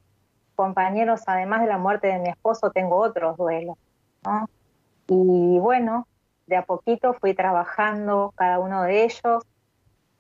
compañeros, 0.55 1.23
además 1.27 1.63
de 1.63 1.69
la 1.69 1.79
muerte 1.79 2.09
de 2.09 2.19
mi 2.19 2.29
esposo, 2.29 2.71
tengo 2.71 2.97
otros 2.97 3.37
duelos, 3.37 3.77
¿no? 4.25 4.49
Y 5.09 5.59
bueno, 5.59 6.07
de 6.47 6.57
a 6.57 6.65
poquito 6.65 7.15
fui 7.15 7.35
trabajando 7.35 8.33
cada 8.37 8.59
uno 8.59 8.83
de 8.83 9.05
ellos. 9.05 9.45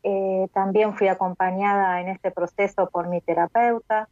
Eh, 0.09 0.47
también 0.53 0.95
fui 0.95 1.09
acompañada 1.09 2.01
en 2.01 2.07
este 2.07 2.31
proceso 2.31 2.88
por 2.90 3.09
mi 3.09 3.21
terapeuta 3.21 4.09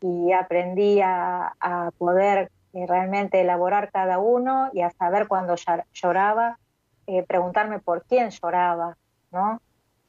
y 0.00 0.32
aprendí 0.32 1.02
a, 1.02 1.52
poder 1.98 2.50
eh, 2.72 2.86
realmente 2.86 3.42
elaborar 3.42 3.90
cada 3.90 4.18
uno 4.18 4.70
y 4.72 4.80
a 4.80 4.88
saber 4.88 5.28
cuando 5.28 5.56
lloraba, 5.92 6.58
eh, 7.06 7.22
preguntarme 7.24 7.80
por 7.80 8.02
quién 8.04 8.30
lloraba, 8.30 8.96
¿no? 9.30 9.60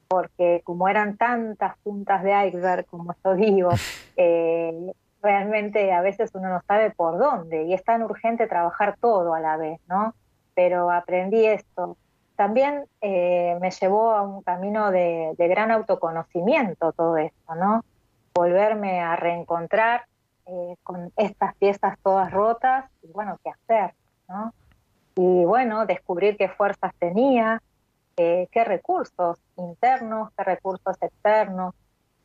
Porque 0.08 0.62
como 0.63 0.88
eran 0.88 1.17
tantas 1.17 1.78
puntas 1.80 2.24
de 2.24 2.47
iceberg, 2.47 2.86
como 2.86 3.13
yo 3.21 3.34
digo, 3.34 3.71
realmente 5.21 5.91
a 5.91 6.00
veces 6.00 6.32
uno 6.36 6.47
no 6.47 6.62
sabe 6.65 6.89
por 6.91 7.17
dónde 7.17 7.63
y 7.65 7.74
es 7.74 7.84
tan 7.84 8.02
urgente 8.02 8.47
trabajar 8.47 8.95
todo 9.02 9.34
a 9.34 9.41
la 9.41 9.58
vez, 9.58 9.82
¿no? 9.89 10.15
Pero 10.56 10.89
aprendí 10.89 11.45
esto. 11.45 11.97
También 12.41 12.86
eh, 13.01 13.56
me 13.62 13.69
llevó 13.69 14.13
a 14.13 14.23
un 14.23 14.41
camino 14.41 14.89
de, 14.89 15.36
gran 15.38 15.69
autoconocimiento 15.69 16.91
todo 16.91 17.15
esto, 17.17 17.54
¿no? 17.54 17.86
Volverme 18.34 18.99
a 18.99 19.15
reencontrar 19.15 20.06
eh, 20.47 20.75
con 20.82 21.12
estas 21.17 21.54
piezas 21.58 21.99
todas 22.01 22.32
rotas 22.32 22.89
y 23.04 23.12
bueno, 23.12 23.38
qué 23.43 23.51
hacer, 23.51 23.93
¿no? 24.27 24.56
Y 25.13 25.45
bueno, 25.45 25.86
descubrir 25.86 26.36
qué 26.36 26.49
fuerzas 26.49 26.95
tenía, 26.97 27.62
qué 28.15 28.63
recursos 28.65 29.38
internos, 29.58 30.32
qué 30.36 30.43
recursos 30.43 30.97
externos, 30.99 31.75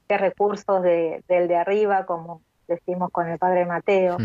qué 0.08 0.16
recursos 0.16 0.80
del 0.80 1.22
de 1.26 1.56
arriba, 1.56 2.06
como 2.06 2.40
decimos 2.66 3.10
con 3.10 3.28
el 3.28 3.38
padre 3.38 3.66
Mateo. 3.66 4.16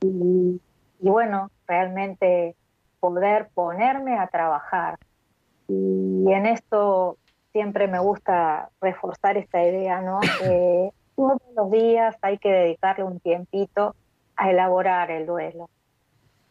y, 0.00 0.60
bueno, 0.98 1.52
realmente 1.68 2.56
poder 2.98 3.50
ponerme 3.54 4.18
a 4.18 4.26
trabajar. 4.26 4.98
Y 5.68 6.32
en 6.32 6.46
esto 6.46 7.18
siempre 7.52 7.86
me 7.86 7.98
gusta 7.98 8.70
reforzar 8.80 9.36
esta 9.36 9.62
idea, 9.62 10.00
¿no? 10.00 10.20
todos 11.16 11.40
los 11.56 11.70
días 11.70 12.16
hay 12.22 12.38
que 12.38 12.50
dedicarle 12.50 13.04
un 13.04 13.20
tiempito 13.20 13.94
a 14.36 14.50
elaborar 14.50 15.10
el 15.10 15.26
duelo. 15.26 15.68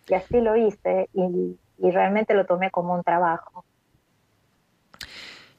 Y 0.08 0.14
así 0.14 0.40
lo 0.40 0.56
hice 0.56 1.10
y 1.14 1.92
realmente 1.92 2.34
lo 2.34 2.46
tomé 2.46 2.72
como 2.72 2.94
un 2.94 3.04
trabajo. 3.04 3.66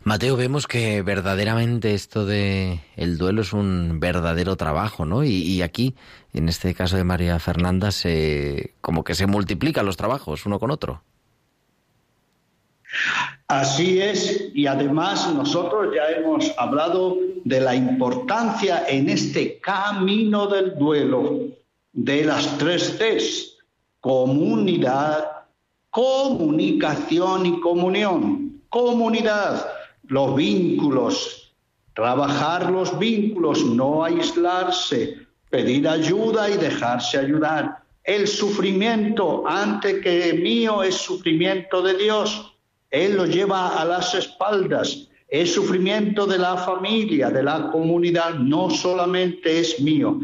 Mateo, 0.08 0.36
vemos 0.36 0.66
que 0.66 1.02
verdaderamente 1.02 1.92
esto 1.92 2.24
de 2.24 2.80
el 2.96 3.18
duelo 3.18 3.42
es 3.42 3.52
un 3.52 4.00
verdadero 4.00 4.56
trabajo, 4.56 5.04
¿no? 5.04 5.22
Y, 5.22 5.60
aquí, 5.60 5.96
en 6.32 6.48
este 6.48 6.72
caso 6.72 6.96
de 6.96 7.04
María 7.04 7.38
Fernanda, 7.38 7.90
se 7.90 8.74
como 8.80 9.04
que 9.04 9.14
se 9.14 9.26
multiplican 9.26 9.84
los 9.84 9.98
trabajos 9.98 10.46
uno 10.46 10.58
con 10.58 10.70
otro. 10.70 11.02
Así 13.48 14.00
es, 14.00 14.50
y 14.54 14.66
además 14.66 15.32
nosotros 15.34 15.94
ya 15.94 16.10
hemos 16.10 16.52
hablado 16.58 17.16
de 17.44 17.60
la 17.60 17.74
importancia 17.74 18.84
en 18.88 19.08
este 19.08 19.58
camino 19.60 20.46
del 20.46 20.76
duelo 20.76 21.48
de 21.92 22.24
las 22.24 22.58
tres 22.58 22.96
Cs, 22.98 23.56
comunidad, 24.00 25.24
comunicación 25.90 27.46
y 27.46 27.60
comunión. 27.60 28.62
Comunidad, 28.68 29.66
los 30.04 30.36
vínculos, 30.36 31.54
trabajar 31.94 32.70
los 32.70 32.98
vínculos, 32.98 33.64
no 33.64 34.04
aislarse, 34.04 35.26
pedir 35.50 35.88
ayuda 35.88 36.50
y 36.50 36.56
dejarse 36.58 37.18
ayudar. 37.18 37.82
El 38.04 38.28
sufrimiento, 38.28 39.44
ante 39.46 40.00
que 40.00 40.34
mío 40.34 40.82
es 40.82 40.94
sufrimiento 40.94 41.82
de 41.82 41.94
Dios, 41.94 42.47
Él 42.90 43.16
lo 43.16 43.26
lleva 43.26 43.80
a 43.80 43.84
las 43.84 44.14
espaldas. 44.14 45.08
Es 45.28 45.52
sufrimiento 45.52 46.26
de 46.26 46.38
la 46.38 46.56
familia, 46.56 47.28
de 47.30 47.42
la 47.42 47.70
comunidad, 47.70 48.34
no 48.34 48.70
solamente 48.70 49.60
es 49.60 49.80
mío. 49.80 50.18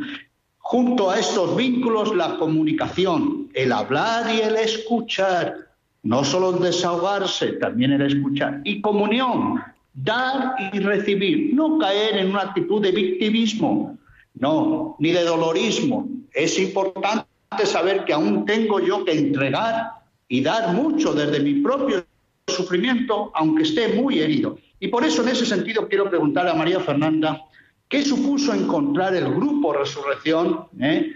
Junto 0.59 1.11
a 1.11 1.18
estos 1.18 1.55
vínculos, 1.57 2.16
la 2.16 2.38
comunicación, 2.38 3.50
el 3.53 3.70
hablar 3.70 4.35
y 4.35 4.40
el 4.40 4.57
escuchar, 4.57 5.68
no 6.03 6.24
solo 6.24 6.57
el 6.57 6.62
desahogarse, 6.62 7.53
también 7.53 7.92
el 7.92 8.03
escuchar. 8.03 8.62
Y 8.64 8.81
comunión, 8.81 9.61
dar 9.92 10.55
y 10.72 10.79
recibir, 10.79 11.55
no 11.55 11.79
caer 11.79 12.16
en 12.16 12.31
una 12.31 12.42
actitud 12.42 12.81
de 12.81 12.92
victimismo, 12.92 13.98
no, 14.35 14.96
ni 14.98 15.12
de 15.12 15.24
dolorismo. 15.24 16.09
Es 16.33 16.59
importante 16.59 17.27
saber 17.64 18.07
que 18.07 18.14
aún 18.14 18.46
tengo 18.46 18.81
yo 18.81 19.05
que 19.05 19.12
entregar 19.12 19.92
y 20.29 20.40
dar 20.40 20.72
mucho 20.72 21.12
desde 21.12 21.40
mi 21.40 21.61
propio 21.61 22.05
sufrimiento, 22.54 23.30
aunque 23.35 23.62
esté 23.62 23.88
muy 23.88 24.20
herido. 24.20 24.59
Y 24.80 24.88
por 24.88 25.04
eso 25.04 25.22
en 25.22 25.28
ese 25.28 25.46
sentido 25.46 25.88
quiero 25.88 26.09
preguntar 26.09 26.48
a 26.48 26.54
María 26.54 26.80
Fernanda, 26.80 27.42
¿qué 27.88 28.02
supuso 28.02 28.52
encontrar 28.52 29.14
el 29.14 29.33
grupo 29.35 29.72
Resurrección, 29.72 30.66
eh? 30.80 31.12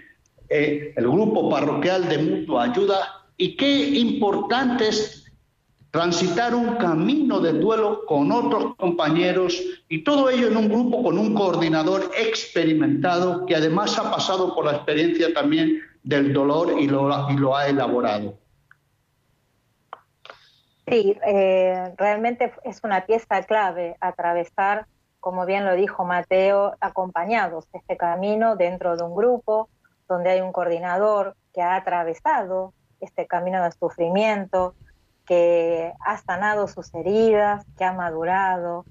Eh, 0.49 0.93
el 0.95 1.03
grupo 1.07 1.47
parroquial 1.47 2.09
de 2.09 2.17
mutua 2.17 2.63
ayuda, 2.63 3.27
y 3.37 3.55
qué 3.55 3.99
importante 3.99 4.87
es 4.87 5.31
transitar 5.91 6.55
un 6.55 6.75
camino 6.77 7.39
de 7.39 7.53
duelo 7.53 8.03
con 8.05 8.31
otros 8.31 8.75
compañeros 8.75 9.59
y 9.87 10.03
todo 10.03 10.29
ello 10.29 10.47
en 10.47 10.57
un 10.57 10.69
grupo 10.69 11.03
con 11.03 11.17
un 11.17 11.33
coordinador 11.33 12.11
experimentado 12.17 13.45
que 13.45 13.55
además 13.55 13.97
ha 13.97 14.11
pasado 14.11 14.53
por 14.53 14.65
la 14.65 14.73
experiencia 14.73 15.33
también 15.33 15.81
del 16.03 16.33
dolor 16.33 16.75
y 16.79 16.87
lo, 16.87 17.29
y 17.31 17.37
lo 17.37 17.55
ha 17.55 17.67
elaborado. 17.67 18.37
Sí, 20.89 21.17
eh, 21.25 21.93
realmente 21.97 22.51
es 22.63 22.83
una 22.83 23.05
pieza 23.05 23.43
clave 23.43 23.95
atravesar, 24.01 24.87
como 25.19 25.45
bien 25.45 25.65
lo 25.65 25.73
dijo 25.75 26.03
Mateo, 26.03 26.75
acompañados 26.79 27.67
este 27.73 27.95
camino 27.97 28.55
dentro 28.55 28.97
de 28.97 29.03
un 29.03 29.15
grupo 29.15 29.69
donde 30.07 30.31
hay 30.31 30.41
un 30.41 30.51
coordinador 30.51 31.35
que 31.53 31.61
ha 31.61 31.75
atravesado 31.75 32.73
este 32.99 33.27
camino 33.27 33.63
de 33.63 33.71
sufrimiento, 33.71 34.75
que 35.25 35.93
ha 35.99 36.17
sanado 36.17 36.67
sus 36.67 36.93
heridas, 36.95 37.63
que 37.77 37.85
ha 37.85 37.93
madurado, 37.93 38.85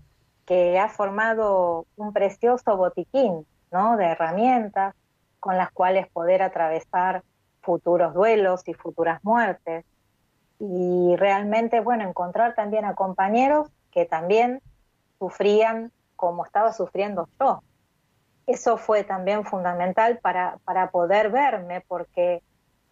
que 0.47 0.79
ha 0.79 0.89
formado 0.89 1.87
un 1.97 2.13
precioso 2.13 2.77
botiquín 2.77 3.45
¿no? 3.73 3.97
de 3.97 4.07
herramientas 4.07 4.95
con 5.41 5.57
las 5.57 5.71
cuales 5.73 6.09
poder 6.09 6.43
atravesar 6.43 7.23
futuros 7.61 8.15
duelos 8.15 8.67
y 8.67 8.75
futuras 8.75 9.23
muertes. 9.25 9.85
Y 10.59 11.15
realmente, 11.17 11.81
bueno, 11.81 12.09
encontrar 12.09 12.55
también 12.55 12.85
a 12.85 12.95
compañeros 12.95 13.69
que 13.91 14.05
también 14.05 14.61
sufrían 15.19 15.93
como 16.17 16.45
estaba 16.45 16.73
sufriendo 16.73 17.29
yo. 17.41 17.63
Eso 18.47 18.79
fue 18.79 19.05
también 19.05 19.45
fundamental 19.45 20.19
para, 20.19 20.59
para 20.65 20.91
poder 20.91 21.31
verme, 21.31 21.83
porque 21.87 22.43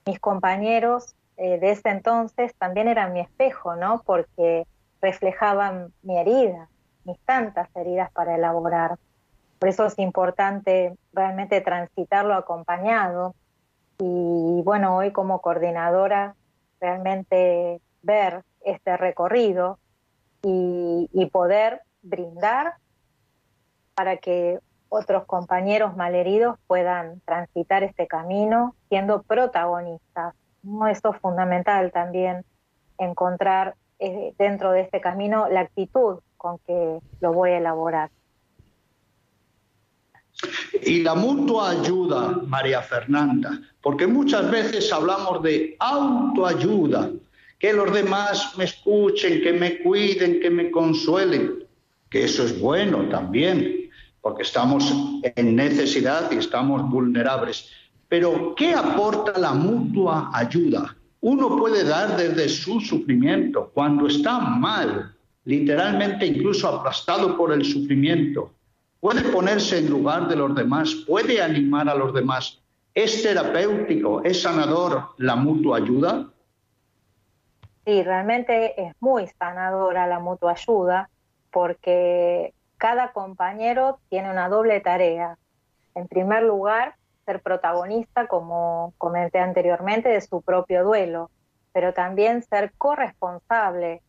mis 0.05 0.21
compañeros 0.21 1.15
eh, 1.37 1.59
de 1.59 1.71
ese 1.71 1.91
entonces 1.91 2.55
también 2.57 2.89
era 2.89 3.09
mi 3.09 3.21
espejo, 3.21 3.77
¿no? 3.77 4.03
Porque 4.05 4.67
reflejaban 5.01 5.93
mi 6.03 6.19
herida, 6.19 6.69
mis 7.05 7.19
tantas 7.21 7.69
heridas 7.75 8.11
para 8.13 8.35
elaborar. 8.37 8.99
Por 9.59 9.69
eso 9.69 9.87
es 9.87 9.99
importante 9.99 10.97
realmente 11.13 11.61
transitarlo 11.61 12.35
acompañado. 12.35 13.35
Y 13.99 14.63
bueno, 14.63 14.97
hoy 14.97 15.11
como 15.13 15.41
coordinadora, 15.41 16.35
realmente 16.87 17.81
ver 18.03 18.45
este 18.65 18.97
recorrido 18.97 19.79
y, 20.43 21.29
poder 21.33 21.83
brindar 22.03 22.75
para 23.95 24.17
que 24.19 24.61
otros 24.89 25.25
compañeros 25.25 25.97
malheridos 25.97 26.57
puedan 26.69 27.21
transitar 27.23 27.83
este 27.83 28.07
camino 28.07 28.77
siendo 28.89 29.25
protagonistas 29.25 30.35
esto 30.91 31.15
es 31.15 31.21
fundamental 31.21 31.93
también, 31.93 32.45
encontrar 32.99 33.77
eh, 33.99 34.35
dentro 34.39 34.73
de 34.73 34.83
este 34.83 35.01
camino 35.01 35.49
la 35.49 35.61
actitud 35.61 36.21
con 36.37 36.59
que 36.59 37.01
lo 37.21 37.33
voy 37.33 37.51
a 37.51 37.59
elaborar. 37.59 38.11
Y 40.83 41.03
la 41.03 41.15
mutua 41.15 41.71
ayuda, 41.71 42.41
María 42.47 42.83
Fernanda, 42.83 43.61
porque 43.81 44.07
muchas 44.07 44.51
veces 44.51 44.93
hablamos 44.93 45.43
de 45.43 45.77
autoayuda, 45.79 47.11
que 47.59 47.73
los 47.73 47.93
demás 47.93 48.53
me 48.59 48.65
escuchen, 48.65 49.43
que 49.43 49.53
me 49.53 49.79
cuiden, 49.79 50.41
que 50.41 50.51
me 50.51 50.71
consuelen, 50.71 51.65
que 52.11 52.25
eso 52.25 52.45
es 52.45 52.61
bueno 52.61 53.09
también, 53.09 53.91
porque 54.21 54.43
estamos 54.43 54.93
en 55.23 55.57
necesidad 55.57 56.31
y 56.31 56.37
estamos 56.37 56.89
vulnerables. 56.91 57.71
Pero, 58.09 58.55
¿qué 58.57 58.75
aporta 58.75 59.39
la 59.39 59.53
mutua 59.53 60.31
ayuda? 60.33 60.97
Uno 61.21 61.57
puede 61.57 61.83
dar 61.83 62.17
desde 62.17 62.49
su 62.49 62.81
sufrimiento, 62.81 63.71
cuando 63.73 64.07
está 64.07 64.39
mal, 64.39 65.15
literalmente 65.45 66.27
incluso 66.27 66.69
aplastado 66.69 67.37
por 67.37 67.53
el 67.53 67.65
sufrimiento, 67.65 68.53
puede 69.01 69.23
ponerse 69.31 69.79
en 69.79 69.91
lugar 69.91 70.29
de 70.29 70.37
los 70.37 70.55
demás, 70.55 70.95
puede 71.07 71.43
animar 71.43 71.89
a 71.89 71.95
los 71.95 72.13
demás. 72.15 72.61
¿Es 72.95 73.23
terapéutico, 73.23 74.23
es 74.25 74.43
sanador 74.43 75.11
la 75.19 75.37
mutua 75.37 75.79
ayuda? 75.79 76.27
Sí, 77.85 78.03
realmente 78.03 78.81
es 78.83 78.95
muy 79.01 79.27
sanadora 79.39 80.07
la 80.07 80.19
mutua 80.19 80.53
ayuda 80.53 81.11
porque 81.53 82.53
cada 82.79 83.13
compañero 83.13 84.01
tiene 84.09 84.31
una 84.31 84.49
doble 84.49 84.81
tarea. 84.81 85.39
En 85.95 86.09
primer 86.09 86.43
lugar, 86.43 86.97
ser 87.25 87.43
protagonista, 87.43 88.27
como 88.29 88.95
comenté 88.99 89.39
anteriormente, 89.39 90.09
de 90.09 90.21
su 90.21 90.43
propio 90.43 90.85
duelo, 90.85 91.31
pero 91.73 91.93
también 91.93 92.43
ser 92.43 92.73
corresponsable 92.79 94.03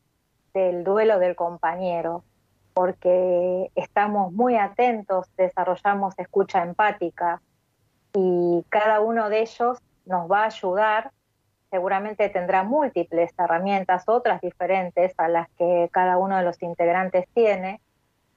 del 0.54 0.84
duelo 0.84 1.20
del 1.20 1.36
compañero, 1.36 2.24
porque 2.78 3.72
estamos 3.74 4.32
muy 4.34 4.56
atentos, 4.56 5.26
desarrollamos 5.36 6.14
escucha 6.20 6.62
empática 6.62 7.42
y 8.14 8.64
cada 8.70 9.00
uno 9.00 9.30
de 9.30 9.42
ellos 9.42 9.80
nos 10.06 10.30
va 10.30 10.44
a 10.44 10.46
ayudar 10.46 11.12
seguramente 11.72 12.30
tendrá 12.30 12.62
múltiples 12.62 13.34
herramientas, 13.36 14.04
otras 14.06 14.42
diferentes 14.42 15.12
a 15.18 15.28
las 15.28 15.50
que 15.58 15.90
cada 15.92 16.20
uno 16.20 16.38
de 16.38 16.44
los 16.44 16.62
integrantes 16.62 17.26
tiene, 17.34 17.82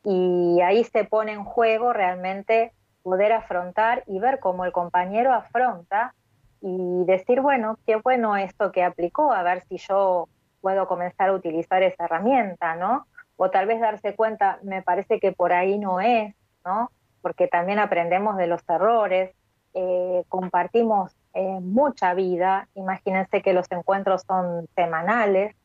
y 0.05 0.62
ahí 0.62 0.85
se 0.85 1.05
pone 1.05 1.33
en 1.33 1.44
juego 1.44 1.92
realmente 1.92 2.72
poder 3.03 3.35
afrontar 3.35 4.05
y 4.07 4.20
ver 4.20 4.40
cómo 4.40 4.64
el 4.64 4.72
compañero 4.72 5.35
afronta 5.35 6.14
y 6.62 7.05
decir, 7.05 7.42
bueno, 7.42 7.79
qué 7.87 7.96
bueno 7.96 8.38
esto 8.38 8.72
que 8.72 8.85
aplicó, 8.85 9.35
a 9.35 9.42
ver 9.42 9.61
si 9.68 9.76
yo 9.76 10.31
puedo 10.62 10.88
comenzar 10.88 11.29
a 11.29 11.35
utilizar 11.35 11.83
esa 11.83 12.07
herramienta, 12.07 12.74
¿no? 12.76 13.07
O 13.42 13.50
tal 13.50 13.66
vez 13.66 13.81
darse 13.81 14.14
cuenta, 14.14 14.59
me 14.62 14.83
parece 14.83 15.18
que 15.18 15.33
por 15.33 15.55
ahí 15.55 15.79
no 15.79 15.98
es, 15.98 16.35
¿no? 16.62 16.90
Porque 17.22 17.48
también 17.48 17.79
aprendemos 17.79 18.37
de 18.37 18.46
los 18.46 18.61
errores, 18.68 19.35
eh, 19.72 20.24
compartimos 20.29 21.16
eh, 21.33 21.59
mucha 21.62 22.12
vida. 22.12 22.68
Imagínense 22.74 23.40
que 23.40 23.55
los 23.55 23.64
encuentros 23.72 24.24
son 24.26 24.68
semanales 24.76 25.57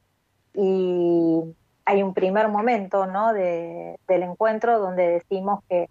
y 0.54 1.42
hay 1.84 2.02
un 2.02 2.14
primer 2.14 2.48
momento 2.48 3.08
¿no? 3.08 3.34
de, 3.34 4.00
del 4.08 4.24
encuentro 4.24 4.80
donde 4.80 5.10
decimos 5.10 5.62
que 5.68 5.90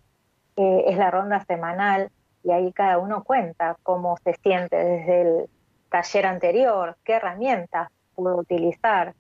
es 0.57 0.97
la 0.97 1.11
ronda 1.11 1.45
semanal 1.45 2.11
y 2.43 2.53
ahí 2.53 2.73
cada 2.73 2.97
uno 2.97 3.25
cuenta 3.25 3.77
cómo 3.83 4.17
se 4.25 4.33
siente 4.43 4.77
desde 4.77 5.21
el 5.21 5.51
taller 5.91 6.25
anterior, 6.25 6.97
qué 7.05 7.17
herramientas 7.17 7.91
puedo 8.15 8.37
utilizar, 8.37 9.15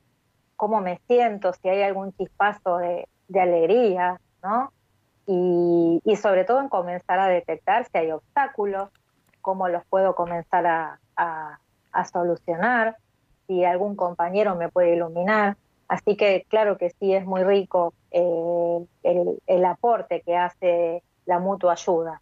cómo 0.56 0.80
me 0.80 1.00
siento, 1.06 1.52
si 1.52 1.68
hay 1.68 1.82
algún 1.82 2.12
chispazo 2.12 2.78
de, 2.78 3.08
alegría, 3.34 4.20
¿no? 4.42 4.72
Y, 5.26 6.00
y 6.04 6.16
sobre 6.16 6.44
todo 6.44 6.60
en 6.60 6.68
comenzar 6.68 7.18
a 7.18 7.28
detectar 7.28 7.86
si 7.86 7.98
hay 7.98 8.12
obstáculos, 8.12 8.90
cómo 9.44 9.68
los 9.68 9.84
puedo 9.84 10.14
comenzar 10.14 10.66
a, 10.66 11.60
solucionar, 12.10 12.96
si 13.46 13.62
algún 13.62 13.94
compañero 13.94 14.56
me 14.56 14.70
puede 14.70 14.94
iluminar. 14.96 15.56
Así 15.86 16.16
que 16.16 16.46
claro 16.48 16.78
que 16.78 16.90
sí 16.98 17.12
es 17.12 17.26
muy 17.26 17.44
rico 17.44 17.92
eh, 18.10 18.86
el, 19.46 19.64
aporte 19.64 20.22
que 20.22 20.34
hace 20.34 21.02
la 21.26 21.38
mutua 21.38 21.74
ayuda. 21.74 22.20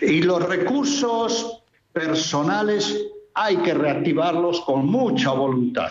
Y 0.00 0.22
los 0.22 0.48
recursos 0.48 1.64
personales 1.92 2.96
hay 3.34 3.56
que 3.56 3.74
reactivarlos 3.74 4.60
con 4.60 4.86
mucha 4.86 5.32
voluntad. 5.32 5.90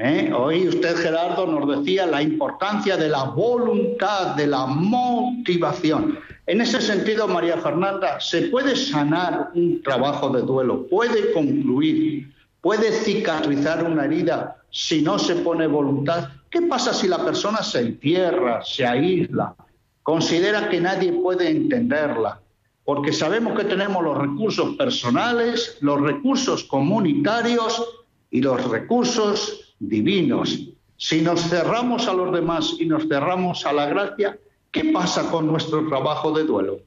¿Eh? 0.00 0.32
Hoy 0.32 0.68
usted, 0.68 0.96
Gerardo, 0.96 1.46
nos 1.46 1.78
decía 1.78 2.06
la 2.06 2.22
importancia 2.22 2.96
de 2.96 3.08
la 3.08 3.24
voluntad, 3.24 4.34
de 4.34 4.46
la 4.46 4.66
motivación. 4.66 6.18
En 6.46 6.60
ese 6.60 6.80
sentido, 6.80 7.28
María 7.28 7.58
Fernanda, 7.58 8.18
¿se 8.18 8.42
puede 8.48 8.74
sanar 8.74 9.50
un 9.54 9.82
trabajo 9.82 10.30
de 10.30 10.42
duelo? 10.42 10.86
¿Puede 10.88 11.32
concluir? 11.32 12.32
¿Puede 12.60 12.92
cicatrizar 12.92 13.84
una 13.84 14.06
herida 14.06 14.56
si 14.70 15.02
no 15.02 15.18
se 15.18 15.36
pone 15.36 15.66
voluntad? 15.66 16.28
¿Qué 16.50 16.62
pasa 16.62 16.92
si 16.92 17.06
la 17.06 17.24
persona 17.24 17.62
se 17.62 17.80
encierra, 17.80 18.64
se 18.64 18.86
aísla, 18.86 19.54
considera 20.02 20.68
que 20.68 20.80
nadie 20.80 21.12
puede 21.12 21.48
entenderla? 21.50 22.40
Porque 22.84 23.12
sabemos 23.12 23.56
que 23.56 23.64
tenemos 23.64 24.02
los 24.02 24.18
recursos 24.18 24.74
personales, 24.76 25.78
los 25.80 26.00
recursos 26.00 26.64
comunitarios 26.64 28.02
y 28.30 28.40
los 28.40 28.68
recursos 28.68 29.69
divinos. 29.80 30.70
Si 30.96 31.20
nos 31.20 31.40
cerramos 31.48 32.06
a 32.06 32.12
los 32.12 32.32
demás 32.32 32.76
y 32.78 32.86
nos 32.86 33.08
cerramos 33.08 33.66
a 33.66 33.72
la 33.72 33.86
gracia, 33.86 34.38
¿Qué 34.72 34.92
pasa 34.92 35.28
con 35.30 35.48
nuestro 35.48 35.88
trabajo 35.88 36.30
de 36.30 36.44
duelo? 36.44 36.78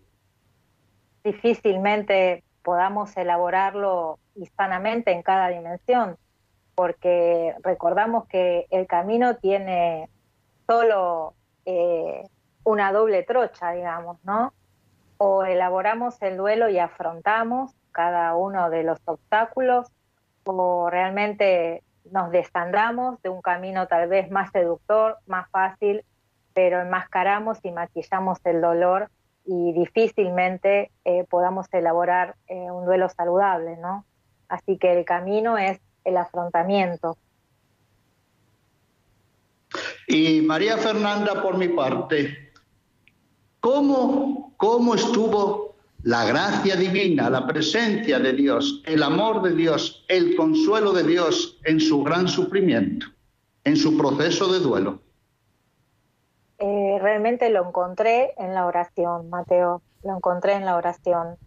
Difícilmente 1.24 2.44
podamos 2.64 3.16
elaborarlo 3.18 4.20
hispanamente 4.36 5.12
en 5.12 5.22
cada 5.22 5.50
dimensión, 5.50 6.18
porque 6.76 7.54
recordamos 7.62 8.26
que 8.28 8.68
el 8.70 8.88
camino 8.88 9.36
tiene 9.36 10.10
solo 10.66 11.34
eh, 11.66 12.24
una 12.64 12.94
doble 12.94 13.24
trocha, 13.24 13.72
digamos, 13.74 14.18
¿no? 14.24 14.54
O 15.18 15.44
elaboramos 15.44 16.22
el 16.22 16.38
duelo 16.38 16.70
y 16.70 16.80
afrontamos 16.80 17.72
cada 17.92 18.34
uno 18.36 18.70
de 18.70 18.84
los 18.84 19.00
obstáculos, 19.04 19.90
o 20.46 20.90
realmente 20.90 21.84
nos 22.12 22.32
desandamos 22.32 23.22
de 23.22 23.30
un 23.30 23.42
camino 23.42 23.88
tal 23.88 24.08
vez 24.08 24.30
más 24.30 24.52
seductor, 24.52 25.18
más 25.26 25.50
fácil 25.50 26.04
pero 26.54 26.82
enmascaramos 26.82 27.58
y 27.64 27.72
maquillamos 27.72 28.40
el 28.46 28.62
dolor 28.62 29.10
y 29.46 29.74
difícilmente 29.74 30.92
eh, 31.04 31.26
podamos 31.30 31.68
elaborar 31.72 32.36
eh, 32.48 32.72
un 32.72 32.86
duelo 32.86 33.10
saludable, 33.10 33.78
¿no? 33.78 34.06
Así 34.48 34.78
que 34.78 34.94
el 34.94 35.04
camino 35.04 35.58
es 35.58 35.80
el 36.04 36.18
afrontamiento. 36.18 37.18
Y 40.08 40.42
María 40.42 40.78
Fernanda, 40.78 41.42
por 41.42 41.58
mi 41.58 41.70
parte, 41.70 42.52
¿cómo, 43.60 44.54
cómo 44.58 44.96
estuvo 44.96 45.73
la 46.04 46.26
gracia 46.26 46.76
divina, 46.76 47.30
la 47.30 47.48
presencia 47.48 48.20
de 48.20 48.34
Dios, 48.34 48.84
el 48.86 49.04
amor 49.04 49.42
de 49.42 49.54
Dios, 49.56 50.06
el 50.10 50.36
consuelo 50.36 50.92
de 50.92 51.04
Dios 51.04 51.60
en 51.64 51.80
su 51.80 52.04
gran 52.04 52.28
sufrimiento, 52.28 53.08
en 53.64 53.78
su 53.78 53.98
proceso 53.98 54.52
de 54.52 54.60
duelo? 54.60 55.00
Eh, 56.60 56.98
realmente 57.02 57.50
lo 57.50 57.68
encontré 57.68 58.34
en 58.38 58.54
la 58.54 58.66
oración, 58.66 59.30
Mateo, 59.30 59.82
lo 60.04 60.18
encontré 60.18 60.54
en 60.54 60.66
la 60.66 60.76
oración. 60.76 61.38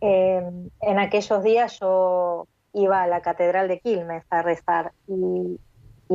Eh, 0.00 0.42
en 0.82 0.98
aquellos 0.98 1.42
días 1.42 1.78
yo 1.80 2.46
iba 2.72 3.02
a 3.02 3.06
la 3.06 3.22
Catedral 3.22 3.68
de 3.68 3.80
Quilmes 3.80 4.24
a 4.30 4.42
rezar 4.42 4.92
y, 5.08 5.58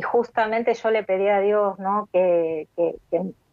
justamente 0.03 0.73
yo 0.73 0.89
le 0.89 1.03
pedí 1.03 1.27
a 1.27 1.41
Dios 1.41 1.77
¿no? 1.77 2.07
que, 2.13 2.69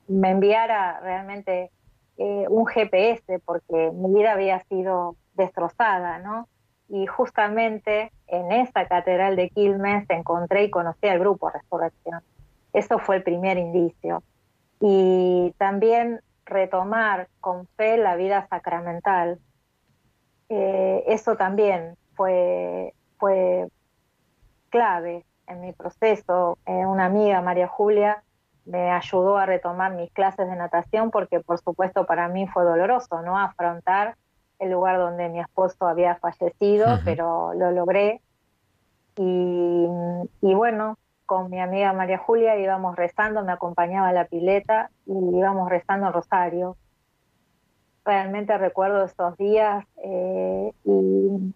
me 0.06 0.30
enviara 0.30 1.00
realmente 1.00 1.72
eh, 2.18 2.46
un 2.48 2.66
GPS 2.66 3.38
porque 3.44 3.90
mi 3.94 4.12
vida 4.12 4.32
había 4.32 4.60
sido 4.64 5.16
destrozada, 5.34 6.18
¿no? 6.18 6.48
Y 6.88 7.06
justamente 7.06 8.12
en 8.26 8.50
esa 8.50 8.86
Catedral 8.86 9.36
de 9.36 9.50
Quilmes 9.50 10.04
encontré 10.10 10.64
y 10.64 10.70
conocí 10.70 11.06
al 11.06 11.20
grupo 11.20 11.48
Resurrección. 11.50 12.20
Eso 12.72 12.98
fue 12.98 13.16
el 13.16 13.22
primer 13.22 13.56
indicio 13.56 14.22
y 14.80 15.54
también 15.58 16.20
retomar 16.44 17.28
con 17.40 17.66
fe 17.76 17.98
la 17.98 18.16
vida 18.16 18.46
sacramental. 18.48 19.38
Eh, 20.48 21.04
eso 21.06 21.36
también 21.36 21.96
fue, 22.14 22.94
fue 23.18 23.68
clave 24.70 25.24
en 25.46 25.60
mi 25.60 25.72
proceso. 25.72 26.58
Eh, 26.66 26.86
una 26.86 27.06
amiga, 27.06 27.40
María 27.42 27.68
Julia, 27.68 28.22
me 28.68 28.90
ayudó 28.90 29.38
a 29.38 29.46
retomar 29.46 29.94
mis 29.94 30.12
clases 30.12 30.48
de 30.48 30.56
natación 30.56 31.10
porque 31.10 31.40
por 31.40 31.58
supuesto 31.58 32.04
para 32.06 32.28
mí 32.28 32.46
fue 32.46 32.64
doloroso, 32.64 33.22
¿no? 33.22 33.38
Afrontar 33.38 34.16
el 34.58 34.70
lugar 34.70 34.98
donde 34.98 35.28
mi 35.28 35.40
esposo 35.40 35.86
había 35.86 36.16
fallecido, 36.16 36.98
pero 37.04 37.54
lo 37.54 37.70
logré. 37.70 38.20
Y, 39.16 39.86
y 40.42 40.54
bueno, 40.54 40.98
con 41.28 41.50
mi 41.50 41.60
amiga 41.60 41.92
María 41.92 42.16
Julia 42.16 42.56
íbamos 42.56 42.96
rezando, 42.96 43.44
me 43.44 43.52
acompañaba 43.52 44.08
a 44.08 44.12
la 44.14 44.24
pileta 44.24 44.90
y 45.04 45.12
íbamos 45.12 45.68
rezando 45.68 46.06
el 46.06 46.14
rosario. 46.14 46.78
Realmente 48.02 48.56
recuerdo 48.56 49.04
esos 49.04 49.36
días 49.36 49.84
eh, 50.02 50.72
y, 50.84 51.52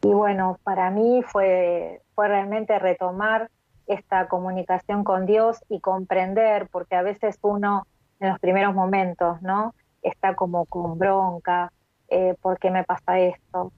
bueno, 0.00 0.58
para 0.62 0.90
mí 0.90 1.22
fue, 1.26 2.02
fue 2.14 2.28
realmente 2.28 2.78
retomar 2.78 3.50
esta 3.86 4.28
comunicación 4.28 5.04
con 5.04 5.26
Dios 5.26 5.58
y 5.68 5.80
comprender, 5.80 6.68
porque 6.70 6.96
a 6.96 7.02
veces 7.02 7.38
uno 7.42 7.86
en 8.20 8.30
los 8.30 8.38
primeros 8.38 8.74
momentos, 8.74 9.40
¿no? 9.42 9.74
Está 10.02 10.34
como 10.34 10.66
con 10.66 10.98
bronca, 10.98 11.72
eh, 12.08 12.34
¿por 12.40 12.58
qué 12.58 12.70
me 12.70 12.84
pasa 12.84 13.18
esto? 13.18 13.72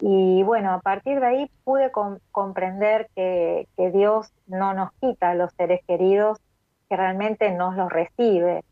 Y 0.00 0.42
bueno, 0.42 0.72
a 0.72 0.80
partir 0.80 1.20
de 1.20 1.26
ahí 1.26 1.50
pude 1.62 1.92
comprender 2.32 3.08
que, 3.14 3.68
Dios 3.92 4.32
no 4.46 4.74
nos 4.74 4.90
quita 4.94 5.30
a 5.30 5.34
los 5.34 5.52
seres 5.52 5.80
queridos, 5.86 6.40
que 6.88 6.96
realmente 6.96 7.52
nos 7.52 7.76
los 7.76 7.90
recibe. 7.90 8.64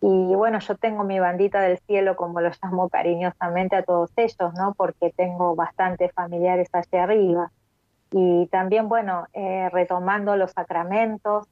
Y 0.00 0.34
bueno, 0.34 0.58
yo 0.60 0.76
tengo 0.76 1.04
mi 1.04 1.20
bandita 1.20 1.60
del 1.60 1.78
cielo, 1.80 2.16
como 2.16 2.40
lo 2.40 2.50
llamo 2.62 2.88
cariñosamente 2.88 3.76
a 3.76 3.82
todos 3.82 4.10
ellos, 4.16 4.54
¿no? 4.54 4.72
Porque 4.74 5.12
tengo 5.14 5.54
bastantes 5.54 6.12
familiares 6.12 6.68
allá 6.72 7.02
arriba. 7.04 7.52
Y 8.12 8.46
también, 8.48 8.88
bueno, 8.88 9.26
eh, 9.32 9.68
retomando 9.70 10.36
los 10.36 10.50
sacramentos, 10.52 11.46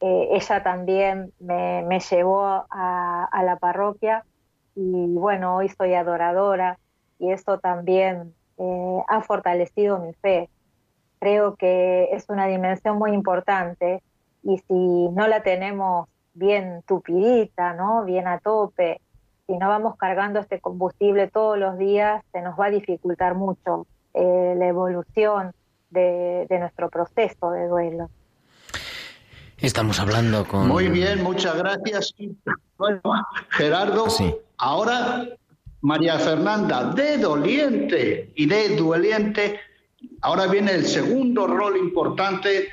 eh, 0.00 0.28
ella 0.32 0.62
también 0.62 1.32
me, 1.40 1.82
me 1.82 2.00
llevó 2.00 2.44
a, 2.44 3.28
a, 3.30 3.42
la 3.42 3.56
parroquia 3.56 4.24
y 4.74 5.14
bueno, 5.14 5.56
hoy 5.56 5.68
soy 5.70 5.94
adoradora 5.94 6.78
y 7.18 7.32
eso 7.32 7.58
también 7.58 8.34
eh, 8.58 9.02
ha 9.08 9.22
fortalecido 9.22 9.98
mi 9.98 10.12
fe. 10.14 10.48
Creo 11.18 11.56
que 11.56 12.10
es 12.12 12.28
una 12.28 12.46
dimensión 12.46 12.98
muy 12.98 13.12
importante 13.12 14.02
y 14.42 14.58
si 14.58 15.08
no 15.08 15.26
la 15.26 15.42
tenemos 15.42 16.08
bien 16.34 16.82
tupidita, 16.86 17.72
¿no? 17.72 18.04
bien 18.04 18.28
a 18.28 18.38
tope, 18.38 19.00
si 19.46 19.56
no 19.56 19.68
vamos 19.68 19.96
cargando 19.96 20.40
este 20.40 20.60
combustible 20.60 21.28
todos 21.28 21.58
los 21.58 21.78
días, 21.78 22.22
se 22.32 22.42
nos 22.42 22.58
va 22.60 22.66
a 22.66 22.70
dificultar 22.70 23.34
mucho 23.34 23.86
la 24.14 24.66
evolución 24.66 25.52
de, 25.90 26.46
de 26.48 26.58
nuestro 26.58 26.88
proceso 26.90 27.50
de 27.50 27.66
duelo. 27.68 28.10
Estamos 29.58 29.98
hablando 30.00 30.46
con... 30.46 30.68
Muy 30.68 30.88
bien, 30.88 31.22
muchas 31.22 31.56
gracias. 31.56 32.14
Bueno, 32.76 33.00
Gerardo, 33.50 34.10
Sí. 34.10 34.34
ahora 34.58 35.26
María 35.80 36.18
Fernanda, 36.18 36.92
de 36.92 37.16
doliente 37.18 38.32
y 38.34 38.46
de 38.46 38.76
dueliente, 38.76 39.60
ahora 40.20 40.46
viene 40.46 40.72
el 40.72 40.84
segundo 40.84 41.46
rol 41.46 41.76
importante 41.78 42.68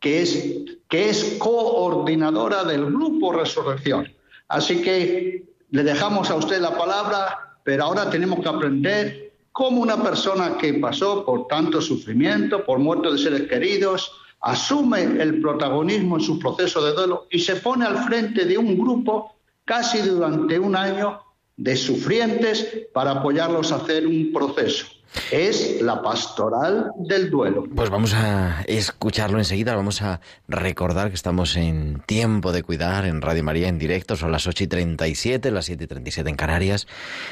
que 0.00 0.22
es, 0.22 0.54
que 0.88 1.10
es 1.10 1.36
coordinadora 1.38 2.64
del 2.64 2.86
Grupo 2.86 3.32
Resurrección. 3.32 4.10
Así 4.48 4.80
que 4.82 5.44
le 5.70 5.82
dejamos 5.82 6.30
a 6.30 6.36
usted 6.36 6.60
la 6.60 6.76
palabra, 6.76 7.56
pero 7.64 7.84
ahora 7.84 8.08
tenemos 8.08 8.40
que 8.40 8.48
aprender 8.48 9.23
cómo 9.54 9.80
una 9.80 10.02
persona 10.02 10.58
que 10.58 10.74
pasó 10.74 11.24
por 11.24 11.46
tanto 11.46 11.80
sufrimiento, 11.80 12.64
por 12.64 12.80
muerte 12.80 13.12
de 13.12 13.18
seres 13.18 13.42
queridos, 13.48 14.10
asume 14.40 15.02
el 15.02 15.40
protagonismo 15.40 16.16
en 16.16 16.22
su 16.22 16.40
proceso 16.40 16.84
de 16.84 16.92
duelo 16.92 17.28
y 17.30 17.38
se 17.38 17.54
pone 17.56 17.86
al 17.86 17.98
frente 18.04 18.44
de 18.46 18.58
un 18.58 18.76
grupo 18.76 19.36
casi 19.64 19.98
durante 20.00 20.58
un 20.58 20.74
año 20.74 21.20
de 21.56 21.76
sufrientes 21.76 22.86
para 22.92 23.12
apoyarlos 23.12 23.72
a 23.72 23.76
hacer 23.76 24.06
un 24.06 24.32
proceso. 24.32 24.86
Es 25.30 25.80
la 25.80 26.02
pastoral 26.02 26.90
del 26.96 27.30
duelo. 27.30 27.64
Pues 27.72 27.88
vamos 27.88 28.14
a 28.14 28.62
escucharlo 28.66 29.38
enseguida, 29.38 29.76
vamos 29.76 30.02
a 30.02 30.20
recordar 30.48 31.08
que 31.10 31.14
estamos 31.14 31.56
en 31.56 32.02
tiempo 32.06 32.50
de 32.50 32.64
cuidar 32.64 33.06
en 33.06 33.20
Radio 33.20 33.44
María 33.44 33.68
en 33.68 33.78
directo, 33.78 34.16
son 34.16 34.32
las 34.32 34.48
8 34.48 34.64
y 34.64 34.66
37, 34.66 35.52
las 35.52 35.66
7 35.66 35.84
y 35.84 35.86
37 35.86 36.30
en 36.30 36.36
Canarias, 36.36 36.88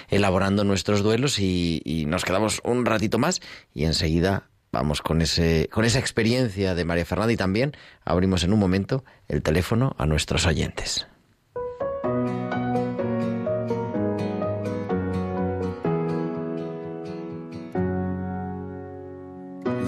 elaborando 0.08 0.62
nuestros 0.62 1.02
duelos 1.02 1.40
y, 1.40 2.04
nos 2.06 2.24
quedamos 2.24 2.60
un 2.64 2.84
ratito 2.84 3.18
más 3.18 3.40
y 3.74 3.84
enseguida 3.84 4.48
vamos 4.70 5.02
con, 5.02 5.20
ese, 5.22 5.68
con 5.72 5.84
esa 5.84 5.98
experiencia 5.98 6.74
de 6.74 6.84
María 6.84 7.04
Fernanda 7.04 7.32
y 7.32 7.36
también 7.36 7.72
abrimos 8.04 8.44
en 8.44 8.52
un 8.52 8.58
momento 8.60 9.04
el 9.28 9.42
teléfono 9.42 9.94
a 9.98 10.06
nuestros 10.06 10.46
oyentes. 10.46 11.06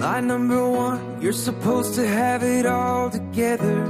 Line 0.05 0.27
number 0.27 0.69
one, 0.69 1.19
you're 1.19 1.33
supposed 1.33 1.95
to 1.95 2.07
have 2.07 2.43
it 2.43 2.67
all 2.67 3.09
together. 3.09 3.81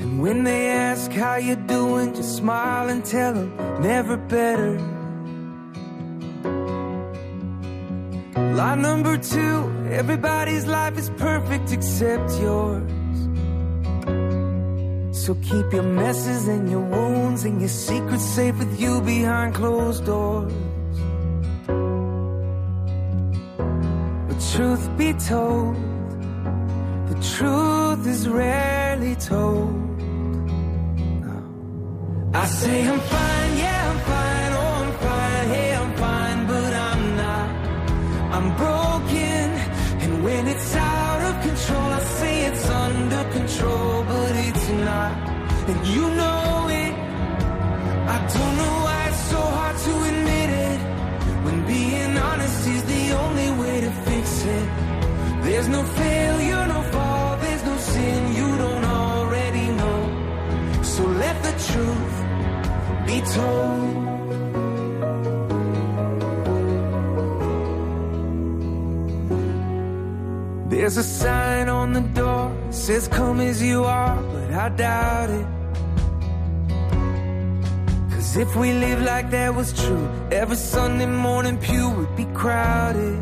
And 0.00 0.20
when 0.20 0.42
they 0.42 0.70
ask 0.70 1.12
how 1.12 1.36
you're 1.36 1.64
doing, 1.78 2.14
just 2.14 2.34
smile 2.34 2.88
and 2.88 3.04
tell 3.04 3.34
them 3.34 3.56
never 3.80 4.16
better. 4.16 4.72
Line 8.56 8.82
number 8.82 9.16
two, 9.16 9.56
everybody's 9.88 10.66
life 10.66 10.98
is 10.98 11.08
perfect 11.10 11.70
except 11.70 12.32
yours. 12.40 12.90
So 15.12 15.36
keep 15.48 15.72
your 15.72 15.84
messes 15.84 16.48
and 16.48 16.68
your 16.68 16.80
wounds 16.80 17.44
and 17.44 17.60
your 17.60 17.68
secrets 17.68 18.24
safe 18.24 18.58
with 18.58 18.80
you 18.80 19.00
behind 19.00 19.54
closed 19.54 20.06
doors. 20.06 20.52
Truth 24.38 24.96
be 24.96 25.12
told, 25.14 25.74
the 27.08 27.18
truth 27.34 28.06
is 28.06 28.28
rarely 28.28 29.14
told. 29.16 29.74
I 32.34 32.46
say 32.46 32.86
I'm 32.86 33.00
fine, 33.00 33.52
yeah, 33.58 33.90
I'm 33.90 34.00
fine, 34.12 34.52
oh, 34.62 34.82
I'm 34.82 34.92
fine, 35.06 35.48
hey, 35.54 35.74
I'm 35.74 35.92
fine, 35.96 36.46
but 36.46 36.72
I'm 36.88 37.16
not. 37.16 37.48
I'm 38.36 38.48
broken, 38.56 39.46
and 40.02 40.24
when 40.24 40.46
it's 40.46 40.74
out 40.76 41.20
of 41.28 41.34
control, 41.42 41.88
I 41.98 42.00
say 42.20 42.34
it's 42.46 42.68
under 42.68 43.24
control, 43.38 44.04
but 44.04 44.32
it's 44.46 44.68
not. 44.68 45.12
And 45.70 45.86
you 45.86 46.04
know 46.20 46.68
it. 46.82 46.94
I 48.14 48.18
don't 48.34 48.56
know 48.60 48.74
why 48.86 49.00
it's 49.10 49.24
so 49.32 49.40
hard 49.56 49.76
to 49.76 49.92
admit 50.10 50.47
being 51.68 52.16
honest 52.16 52.66
is 52.66 52.82
the 52.94 53.04
only 53.22 53.50
way 53.62 53.80
to 53.86 53.90
fix 54.08 54.26
it. 54.56 54.68
There's 55.44 55.68
no 55.68 55.82
failure, 56.02 56.66
no 56.74 56.80
fall, 56.92 57.36
there's 57.44 57.64
no 57.70 57.76
sin 57.92 58.20
you 58.38 58.48
don't 58.64 58.84
already 58.84 59.66
know. 59.80 60.00
So 60.82 61.02
let 61.24 61.36
the 61.46 61.54
truth 61.68 62.16
be 63.08 63.16
told. 63.36 63.98
There's 70.70 70.96
a 70.96 71.02
sign 71.02 71.68
on 71.68 71.92
the 71.92 72.04
door, 72.20 72.44
says 72.70 73.08
come 73.08 73.40
as 73.40 73.62
you 73.62 73.84
are, 73.84 74.16
but 74.32 74.50
I 74.52 74.68
doubt 74.70 75.30
it. 75.30 75.57
If 78.38 78.54
we 78.54 78.72
live 78.72 79.02
like 79.02 79.30
that 79.32 79.52
was 79.52 79.72
true, 79.72 80.08
every 80.30 80.54
Sunday 80.54 81.06
morning 81.06 81.58
pew 81.58 81.90
would 81.90 82.14
be 82.14 82.24
crowded. 82.26 83.20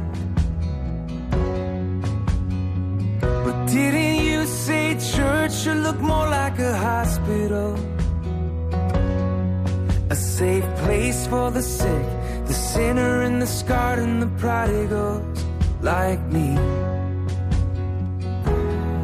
But 3.44 3.56
didn't 3.66 4.24
you 4.26 4.44
say 4.44 4.82
church 5.14 5.52
should 5.54 5.78
look 5.78 5.98
more 6.00 6.28
like 6.28 6.58
a 6.58 6.76
hospital? 6.76 7.70
A 10.10 10.16
safe 10.16 10.68
place 10.84 11.26
for 11.28 11.50
the 11.50 11.62
sick, 11.62 12.06
the 12.44 12.52
sinner 12.52 13.22
and 13.22 13.40
the 13.40 13.46
scarred 13.46 14.00
and 14.00 14.20
the 14.20 14.30
prodigals 14.38 15.44
like 15.80 16.20
me. 16.26 16.48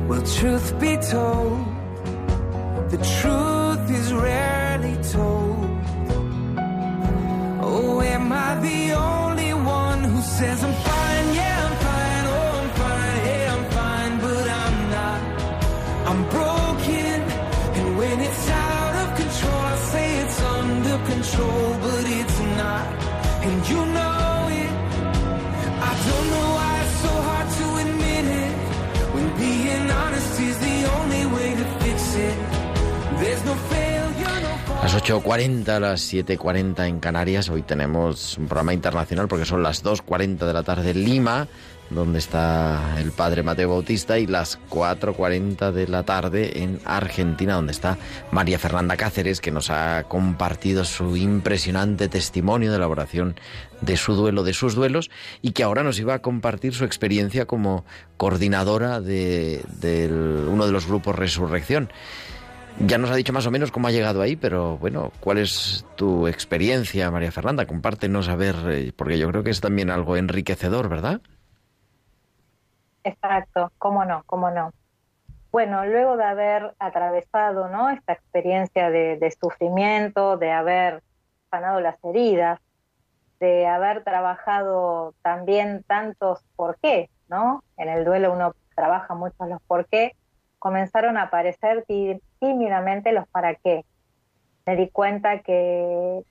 Well, 0.09 0.23
truth 0.37 0.79
be 0.79 0.99
told, 0.99 1.57
the 2.91 2.99
truth 2.99 3.52
am 8.23 8.33
I 8.33 8.51
the 8.69 8.83
only 8.93 9.53
one 9.55 10.01
who 10.05 10.21
says 10.23 10.59
I'm 10.67 10.77
fine? 10.89 11.27
Yeah, 11.41 11.57
I'm 11.67 11.77
fine. 11.87 12.25
Oh, 12.35 12.61
I'm 12.61 12.71
fine. 12.83 13.19
Hey, 13.27 13.43
I'm 13.55 13.65
fine, 13.79 14.15
but 14.27 14.47
I'm 14.63 14.79
not. 14.97 15.21
I'm 16.11 16.23
broken, 16.37 17.19
and 17.79 17.87
when 17.99 18.17
it's 18.29 18.47
out 18.67 18.95
of 19.03 19.09
control, 19.23 19.63
I 19.75 19.77
say 19.93 20.07
it's 20.23 20.41
under 20.59 20.97
control, 21.13 21.67
but 21.87 22.05
it's 22.21 22.39
not. 22.61 22.85
And 23.47 23.57
you 23.71 23.81
Las 34.93 35.05
8.40, 35.05 35.81
las 35.81 36.13
7.40 36.13 36.87
en 36.87 37.01
Canarias. 37.01 37.49
Hoy 37.49 37.63
tenemos 37.63 38.37
un 38.37 38.47
programa 38.47 38.75
internacional 38.75 39.27
porque 39.27 39.47
son 39.47 39.63
las 39.63 39.83
2.40 39.83 40.45
de 40.45 40.53
la 40.53 40.65
tarde 40.65 40.91
en 40.91 41.03
Lima, 41.03 41.49
donde 41.89 42.19
está 42.19 42.99
el 42.99 43.11
padre 43.11 43.43
Mateo 43.43 43.71
Bautista, 43.71 44.19
y 44.19 44.27
las 44.27 44.61
4.40 44.69 45.73
de 45.73 45.89
la 45.89 46.03
tarde 46.03 46.63
en 46.63 46.79
Argentina, 46.85 47.55
donde 47.55 47.73
está 47.73 47.97
María 48.33 48.59
Fernanda 48.59 48.99
Cáceres, 48.99 49.41
que 49.41 49.51
nos 49.51 49.71
ha 49.71 50.05
compartido 50.09 50.85
su 50.85 51.17
impresionante 51.17 52.09
testimonio 52.09 52.71
de 52.71 52.77
elaboración 52.77 53.35
de 53.81 53.97
su 53.97 54.13
duelo, 54.13 54.45
de 54.45 54.53
sus 54.53 54.75
duelos, 54.75 55.11
y 55.41 55.53
que 55.53 55.63
ahora 55.63 55.83
nos 55.85 55.99
iba 56.01 56.13
a 56.13 56.19
compartir 56.21 56.75
su 56.75 56.85
experiencia 56.85 57.47
como 57.47 57.87
coordinadora 58.19 59.01
de, 59.01 59.65
uno 60.51 60.67
de 60.67 60.73
los 60.73 60.87
grupos 60.87 61.17
Resurrección. 61.17 61.91
Ya 62.81 62.99
nos 62.99 63.11
ha 63.11 63.17
dicho 63.17 63.33
más 63.33 63.47
o 63.47 63.51
menos 63.51 63.71
cómo 63.71 63.89
ha 63.89 63.93
llegado 63.93 64.23
ahí, 64.23 64.35
pero 64.35 64.77
bueno, 64.79 65.13
¿cuál 65.21 65.39
es 65.39 65.87
tu 65.95 66.27
experiencia, 66.27 67.11
María 67.11 67.31
Fernanda? 67.31 67.67
Compártenos 67.67 68.29
a 68.29 68.35
ver, 68.35 68.57
eh, 68.71 68.93
porque 68.97 69.19
yo 69.19 69.29
creo 69.29 69.45
que 69.45 69.51
es 69.51 69.61
también 69.61 69.91
algo 69.91 70.17
enriquecedor, 70.17 70.89
¿verdad? 70.89 71.21
Exacto, 73.05 73.71
cómo 73.79 74.05
no, 74.05 74.23
cómo 74.27 74.51
no. 74.51 74.73
bueno, 75.51 75.85
luego 75.87 76.17
de 76.17 76.25
haber 76.25 76.75
atravesado 76.79 77.69
¿no? 77.69 77.91
esta 77.91 78.15
experiencia 78.15 78.91
de, 78.91 79.17
de 79.17 79.31
sufrimiento, 79.31 80.37
de 80.37 80.51
haber 80.51 81.03
sanado 81.51 81.81
las 81.81 82.03
heridas, 82.05 82.59
de 83.39 83.67
haber 83.67 84.03
trabajado 84.05 85.15
también 85.23 85.85
tantos 85.87 86.45
por 86.57 86.79
qué, 86.81 87.11
¿no? 87.29 87.63
En 87.77 87.89
el 87.89 88.05
duelo 88.05 88.33
uno 88.33 88.55
trabaja 88.75 89.15
mucho 89.15 89.45
los 89.47 89.61
por 89.63 89.87
qué, 89.87 90.15
comenzaron 90.59 91.17
a 91.17 91.23
aparecer 91.23 91.85
tímidamente 92.43 93.13
los 93.13 93.29
para 93.29 93.55
qué. 93.55 93.85
Me 94.67 94.75
di 94.75 94.89
cuenta 94.89 95.39
que, 95.39 96.23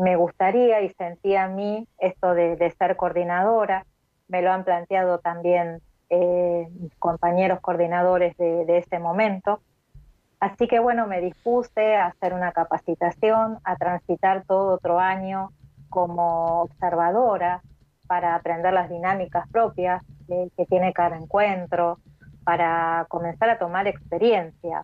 me 0.00 0.16
gustaría 0.16 0.80
y 0.80 0.88
sentía 0.94 1.44
a 1.44 1.48
mí 1.48 1.86
esto 1.98 2.34
de, 2.34 2.56
de 2.56 2.70
ser 2.72 2.96
coordinadora. 2.96 3.84
Me 4.26 4.42
lo 4.42 4.50
han 4.50 4.64
planteado 4.64 5.18
también 5.18 5.80
eh, 6.08 6.66
mis 6.80 6.96
compañeros 6.96 7.60
coordinadores 7.60 8.36
de, 8.36 8.64
de 8.64 8.78
ese 8.78 8.98
momento. 8.98 9.60
Así 10.40 10.66
que 10.66 10.80
bueno, 10.80 11.06
me 11.06 11.20
dispuse 11.20 11.94
a 11.94 12.06
hacer 12.06 12.34
una 12.34 12.50
capacitación, 12.50 13.58
a 13.62 13.76
transitar 13.76 14.44
todo 14.44 14.74
otro 14.74 14.98
año 14.98 15.50
como 15.88 16.62
observadora 16.62 17.62
para 18.08 18.34
aprender 18.34 18.72
las 18.72 18.88
dinámicas 18.88 19.48
propias 19.50 20.02
que, 20.26 20.48
que 20.56 20.66
tiene 20.66 20.92
cada 20.92 21.16
encuentro, 21.16 21.98
para 22.44 23.06
comenzar 23.08 23.50
a 23.50 23.58
tomar 23.58 23.86
experiencia. 23.86 24.82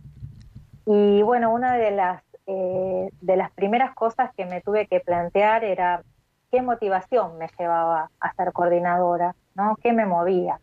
Y 0.86 1.22
bueno, 1.22 1.52
una 1.52 1.76
de 1.76 1.90
las, 1.90 2.22
eh, 2.46 3.10
de 3.20 3.36
las 3.36 3.50
primeras 3.52 3.94
cosas 3.94 4.32
que 4.34 4.46
me 4.46 4.60
tuve 4.60 4.86
que 4.86 5.00
plantear 5.00 5.64
era 5.64 6.02
qué 6.50 6.62
motivación 6.62 7.38
me 7.38 7.48
llevaba 7.58 8.10
a 8.18 8.34
ser 8.34 8.52
coordinadora, 8.52 9.34
¿no? 9.54 9.76
¿Qué 9.82 9.92
me 9.92 10.06
movía? 10.06 10.60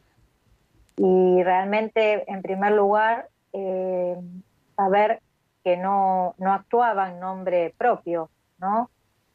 Y 0.98 1.44
realmente, 1.44 2.30
en 2.32 2.42
primer 2.42 2.74
lugar, 2.74 3.30
eh, 3.54 4.18
saber 4.76 5.22
que 5.64 5.78
no, 5.78 6.36
no 6.38 6.54
actuaba 6.54 7.10
en 7.10 7.20
nombre 7.20 7.74
propio, 7.78 8.30
¿no? 8.58 8.90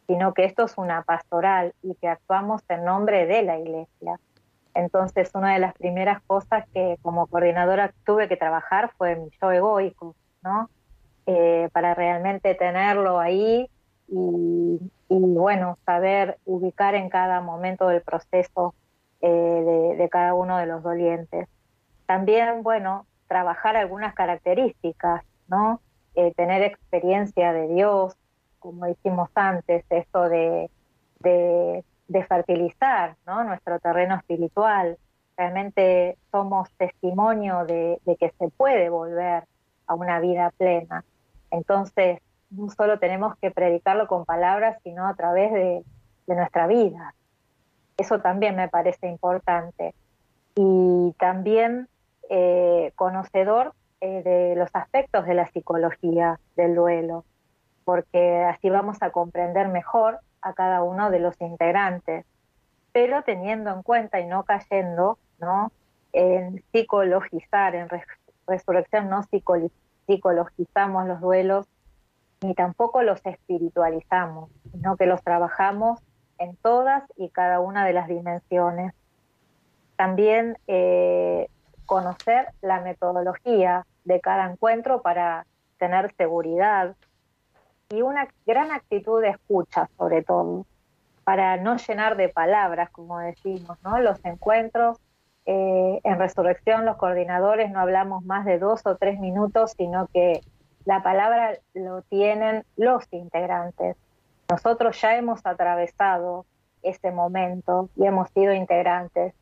sino 0.07 0.35
que 0.35 0.45
esto 0.45 0.65
es 0.65 0.77
una 0.77 1.03
pastoral 1.03 1.75
y 1.83 1.95
que 1.95 2.09
actuamos 2.09 2.63
en 2.69 2.85
nombre 2.85 3.27
de 3.27 3.43
la 3.43 3.59
iglesia. 3.59 4.21
Entonces, 4.75 5.31
una 5.35 5.55
de 5.55 5.59
las 5.59 5.75
primeras 5.75 6.23
cosas 6.23 6.67
que 6.73 6.99
como 7.03 7.27
coordinadora 7.27 7.95
tuve 8.05 8.29
que 8.29 8.37
trabajar 8.37 8.91
fue 8.97 9.17
mi 9.17 9.31
yo 9.41 9.53
egoico, 9.53 10.15
¿no? 10.43 10.71
Eh, 11.27 11.69
para 11.73 11.95
realmente 11.95 12.55
tenerlo 12.55 13.21
ahí 13.21 13.71
y, 14.09 14.81
y, 15.09 15.19
bueno, 15.19 15.79
saber 15.87 16.39
ubicar 16.45 16.95
en 16.95 17.09
cada 17.09 17.41
momento 17.41 17.89
del 17.89 18.03
proceso 18.03 18.75
eh, 19.25 19.95
de, 19.99 20.09
cada 20.09 20.35
uno 20.35 20.59
de 20.59 20.67
los 20.67 20.83
dolientes. 20.83 21.49
También, 22.07 22.65
bueno, 22.65 23.07
trabajar 23.29 23.77
algunas 23.77 24.15
características, 24.15 25.23
¿no? 25.47 25.81
Eh, 26.17 26.35
tener 26.35 26.63
experiencia 26.63 27.53
de 27.53 27.69
Dios, 27.69 28.17
como 28.59 28.87
dijimos 28.87 29.31
antes, 29.37 29.85
esto 29.91 30.29
de, 30.29 30.69
de, 31.21 31.85
fertilizar 32.29 33.15
nuestro 33.25 33.79
terreno 33.79 34.17
espiritual. 34.17 34.99
Realmente 35.37 36.19
somos 36.33 36.69
testimonio 36.77 37.65
de, 37.65 38.01
que 38.19 38.33
se 38.37 38.49
puede 38.49 38.89
volver 38.91 39.45
a 39.93 39.95
una 39.95 40.21
vida 40.21 40.53
plena. 40.57 41.05
Entonces, 41.51 42.21
no 42.51 42.69
solo 42.71 42.99
tenemos 42.99 43.37
que 43.39 43.51
predicarlo 43.51 44.07
con 44.07 44.25
palabras, 44.25 44.79
sino 44.83 45.07
a 45.07 45.15
través 45.15 45.53
de, 45.53 45.85
nuestra 46.27 46.67
vida. 46.67 47.15
Eso 47.99 48.21
también 48.21 48.57
me 48.57 48.69
parece 48.69 49.07
importante. 49.07 49.95
Y 50.55 51.15
también 51.19 51.89
eh, 52.31 52.93
conocedor 52.97 53.75
eh, 54.01 54.23
de 54.23 54.57
los 54.57 54.71
aspectos 54.73 55.27
de 55.27 55.35
la 55.35 55.51
psicología 55.51 56.41
del 56.57 56.75
duelo 56.75 57.27
porque 57.85 58.43
así 58.45 58.71
vamos 58.71 58.99
a 59.01 59.11
comprender 59.11 59.69
mejor 59.69 60.21
a 60.41 60.55
cada 60.55 60.83
uno 60.83 61.11
de 61.11 61.21
los 61.21 61.41
integrantes, 61.41 62.25
pero 62.93 63.23
teniendo 63.23 63.71
en 63.71 63.83
cuenta 63.83 64.21
y 64.21 64.27
no 64.27 64.45
cayendo 64.45 65.19
¿no? 65.39 65.73
en 66.13 66.63
psicologizar, 66.73 67.75
en 67.75 67.89
res 67.89 68.05
resurrección 68.47 69.09
no 69.09 69.23
psicologizamos 70.07 71.07
los 71.07 71.21
duelos, 71.21 71.67
ni 72.43 72.55
tampoco 72.55 73.03
los 73.03 73.25
espiritualizamos, 73.25 74.51
sino 74.73 74.97
que 74.97 75.07
los 75.07 75.23
trabajamos 75.23 76.01
en 76.39 76.57
todas 76.57 77.05
y 77.17 77.29
cada 77.29 77.61
una 77.61 77.87
de 77.87 77.93
las 77.93 78.09
dimensiones. 78.09 78.95
También 79.97 80.59
eh, 80.67 81.49
conocer 81.87 82.49
la 82.61 82.81
metodología 82.81 83.87
de 84.05 84.21
cada 84.21 84.51
encuentro 84.51 85.03
para 85.03 85.47
tener 85.79 86.13
seguridad, 86.17 86.97
y 87.93 88.01
una 88.01 88.27
gran 88.47 88.73
actitud 88.73 89.21
de 89.21 89.29
escucha, 89.29 89.89
sobre 89.99 90.23
todo, 90.23 90.65
para 91.25 91.59
no 91.59 91.77
llenar 91.77 92.17
de 92.17 92.31
palabras, 92.31 92.91
como 92.91 93.19
decimos, 93.19 93.77
¿no? 93.85 94.01
Los 94.01 94.25
encuentros 94.25 94.99
eh, 95.47 96.01
en 96.05 96.19
Resurrección, 96.19 96.85
los 96.85 96.97
coordinadores 96.97 97.71
no 97.71 97.81
hablamos 97.81 98.25
más 98.25 98.45
de 98.45 98.59
dos 98.59 98.87
o 98.87 98.97
tres 98.97 99.19
minutos, 99.19 99.75
sino 99.77 100.07
que 100.09 100.41
la 100.85 101.03
palabra 101.03 101.59
lo 101.75 102.03
tienen 102.03 102.65
los 102.77 103.05
integrantes. 103.13 103.97
Nosotros 104.49 105.01
ya 105.01 105.17
hemos 105.17 105.45
atravesado 105.47 106.47
ese 106.83 107.11
momento 107.11 107.89
y 107.97 108.07
hemos 108.07 108.31
sido 108.31 108.53
integrantes. 108.53 109.35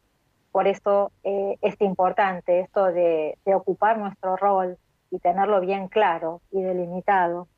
Por 0.53 0.67
eso 0.67 1.13
eh, 1.25 1.57
es 1.63 1.81
importante 1.81 2.61
esto 2.61 2.87
de, 2.87 3.39
de 3.45 3.55
ocupar 3.55 3.99
nuestro 3.99 4.37
rol 4.37 4.79
y 5.11 5.19
tenerlo 5.19 5.61
bien 5.61 5.89
claro 5.89 6.41
y 6.51 6.63
delimitado. 6.63 7.49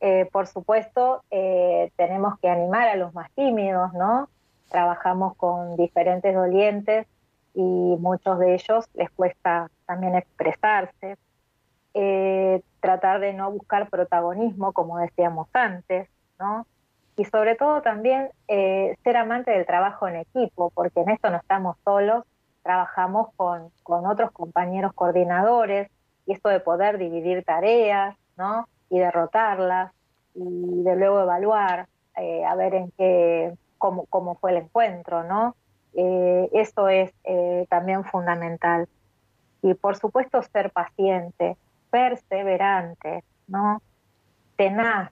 Eh, 0.00 0.28
por 0.32 0.46
supuesto, 0.46 1.22
eh, 1.30 1.90
tenemos 1.96 2.38
que 2.38 2.48
animar 2.48 2.88
a 2.88 2.96
los 2.96 3.14
más 3.14 3.30
tímidos, 3.32 3.92
¿no? 3.94 4.28
Trabajamos 4.70 5.36
con 5.36 5.76
diferentes 5.76 6.34
dolientes 6.34 7.06
y 7.58 7.96
muchos 7.98 8.38
de 8.38 8.54
ellos 8.54 8.88
les 8.94 9.10
cuesta 9.10 9.68
también 9.84 10.14
expresarse. 10.14 11.16
Eh, 11.94 12.62
tratar 12.80 13.18
de 13.18 13.32
no 13.32 13.50
buscar 13.50 13.90
protagonismo, 13.90 14.72
como 14.72 14.98
decíamos 14.98 15.48
antes, 15.52 16.08
¿no? 16.38 16.66
Y 17.16 17.24
sobre 17.24 17.56
todo 17.56 17.82
también 17.82 18.30
ser 18.46 19.16
amante 19.16 19.50
del 19.50 19.66
trabajo 19.66 20.06
en 20.06 20.16
equipo, 20.16 20.70
porque 20.70 21.00
en 21.00 21.10
esto 21.10 21.30
no 21.30 21.38
estamos 21.38 21.76
solos, 21.84 22.24
trabajamos 22.62 23.34
con, 23.34 23.72
con 23.82 24.06
otros 24.06 24.30
compañeros 24.30 24.92
coordinadores 24.92 25.90
y 26.26 26.34
esto 26.34 26.50
de 26.50 26.60
poder 26.60 26.98
dividir 26.98 27.42
tareas, 27.42 28.14
¿no? 28.36 28.68
y 28.90 28.98
derrotarlas 28.98 29.92
y 30.34 30.82
de 30.82 30.96
luego 30.96 31.20
evaluar 31.20 31.88
eh, 32.16 32.44
a 32.44 32.54
ver 32.54 32.74
en 32.74 32.90
qué 32.92 33.54
cómo, 33.78 34.06
cómo, 34.06 34.36
fue 34.36 34.52
el 34.52 34.58
encuentro, 34.58 35.24
¿no? 35.24 35.54
Eh, 36.00 36.48
eso 36.52 36.88
es 36.88 37.12
eh, 37.24 37.66
también 37.68 38.04
fundamental. 38.04 38.88
Y 39.62 39.74
por 39.74 39.96
supuesto 39.96 40.40
ser 40.42 40.70
paciente, 40.70 41.56
perseverante. 41.90 43.24
Tenaz. 44.56 45.10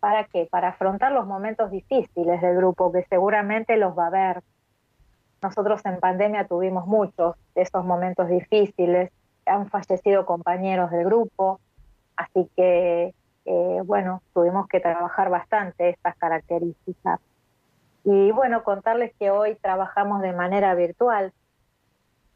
¿Para 0.00 0.24
qué? 0.24 0.48
Para 0.50 0.68
afrontar 0.68 1.12
los 1.12 1.26
momentos 1.26 1.70
difíciles 1.70 2.40
del 2.40 2.56
grupo, 2.56 2.90
que 2.92 3.04
seguramente 3.04 3.76
los 3.76 3.96
va 3.96 4.04
a 4.04 4.08
haber. 4.08 4.42
Nosotros 5.42 5.84
en 5.84 5.98
pandemia 6.00 6.46
tuvimos 6.46 6.86
muchos 6.86 7.36
de 7.54 7.62
esos 7.62 7.84
momentos 7.84 8.28
difíciles, 8.28 9.10
han 9.44 9.68
fallecido 9.68 10.24
compañeros 10.24 10.90
del 10.90 11.04
grupo, 11.04 11.60
Así 12.16 12.48
que, 12.56 13.14
eh, 13.44 13.80
bueno, 13.84 14.22
tuvimos 14.34 14.68
que 14.68 14.80
trabajar 14.80 15.30
bastante 15.30 15.90
estas 15.90 16.16
características. 16.16 17.20
Y 18.04 18.32
bueno, 18.32 18.64
contarles 18.64 19.12
que 19.18 19.30
hoy 19.30 19.54
trabajamos 19.56 20.22
de 20.22 20.32
manera 20.32 20.74
virtual, 20.74 21.32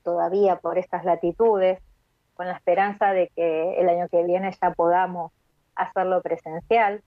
todavía 0.02 0.56
por 0.56 0.78
estas 0.78 1.04
latitudes, 1.04 1.80
con 2.34 2.46
la 2.46 2.52
esperanza 2.52 3.12
de 3.12 3.28
que 3.34 3.80
el 3.80 3.88
año 3.88 4.08
que 4.08 4.22
viene 4.22 4.52
ya 4.60 4.70
podamos 4.72 5.32
hacerlo 5.74 6.22
presencial. 6.22 7.02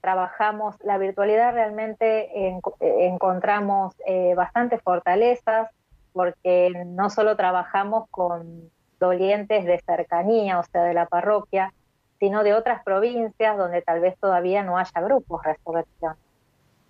Trabajamos, 0.00 0.76
la 0.82 0.98
virtualidad 0.98 1.52
realmente 1.52 2.48
en, 2.48 2.60
encontramos 2.80 3.94
eh, 4.06 4.34
bastantes 4.34 4.82
fortalezas, 4.82 5.70
porque 6.12 6.72
no 6.86 7.10
solo 7.10 7.36
trabajamos 7.36 8.08
con 8.10 8.70
dolientes 8.98 9.64
de 9.64 9.78
cercanía, 9.80 10.58
o 10.58 10.64
sea, 10.64 10.82
de 10.84 10.94
la 10.94 11.06
parroquia, 11.06 11.72
sino 12.18 12.42
de 12.42 12.54
otras 12.54 12.82
provincias 12.82 13.58
donde 13.58 13.82
tal 13.82 14.00
vez 14.00 14.18
todavía 14.18 14.62
no 14.62 14.78
haya 14.78 15.00
grupos 15.00 15.42
resurrección. 15.44 16.16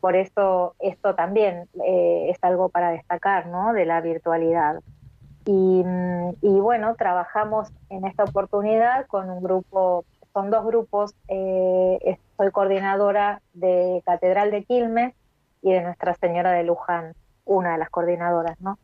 Por 0.06 0.14
eso 0.14 0.76
esto 0.78 1.16
también 1.16 1.68
eh, 1.84 2.28
es 2.30 2.38
algo 2.42 2.68
para 2.68 2.90
destacar, 2.90 3.48
¿no? 3.48 3.72
De 3.72 3.84
la 3.84 4.00
virtualidad. 4.00 4.80
Y, 5.44 5.82
y, 6.42 6.60
bueno, 6.60 6.94
trabajamos 6.94 7.72
en 7.88 8.04
esta 8.04 8.22
oportunidad 8.22 9.08
con 9.08 9.28
un 9.28 9.42
grupo, 9.42 10.04
son 10.32 10.52
dos 10.52 10.64
grupos, 10.64 11.12
eh, 11.26 12.18
soy 12.36 12.52
coordinadora 12.52 13.42
de 13.52 14.00
Catedral 14.06 14.52
de 14.52 14.62
Quilmes 14.62 15.12
y 15.60 15.72
de 15.72 15.82
Nuestra 15.82 16.14
Señora 16.14 16.52
de 16.52 16.62
Luján, 16.62 17.14
una 17.44 17.72
de 17.72 17.78
las 17.78 17.90
coordinadoras, 17.90 18.60
¿no? 18.60 18.78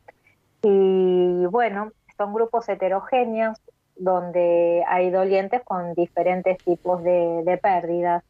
Y 0.65 1.47
bueno, 1.47 1.93
son 2.17 2.35
grupos 2.35 2.69
heterogéneos 2.69 3.61
donde 3.95 4.83
hay 4.89 5.09
dolientes 5.11 5.63
con 5.63 5.95
diferentes 5.95 6.59
tipos 6.65 7.01
de, 7.05 7.45
de 7.45 7.59
pérdidas 7.59 8.25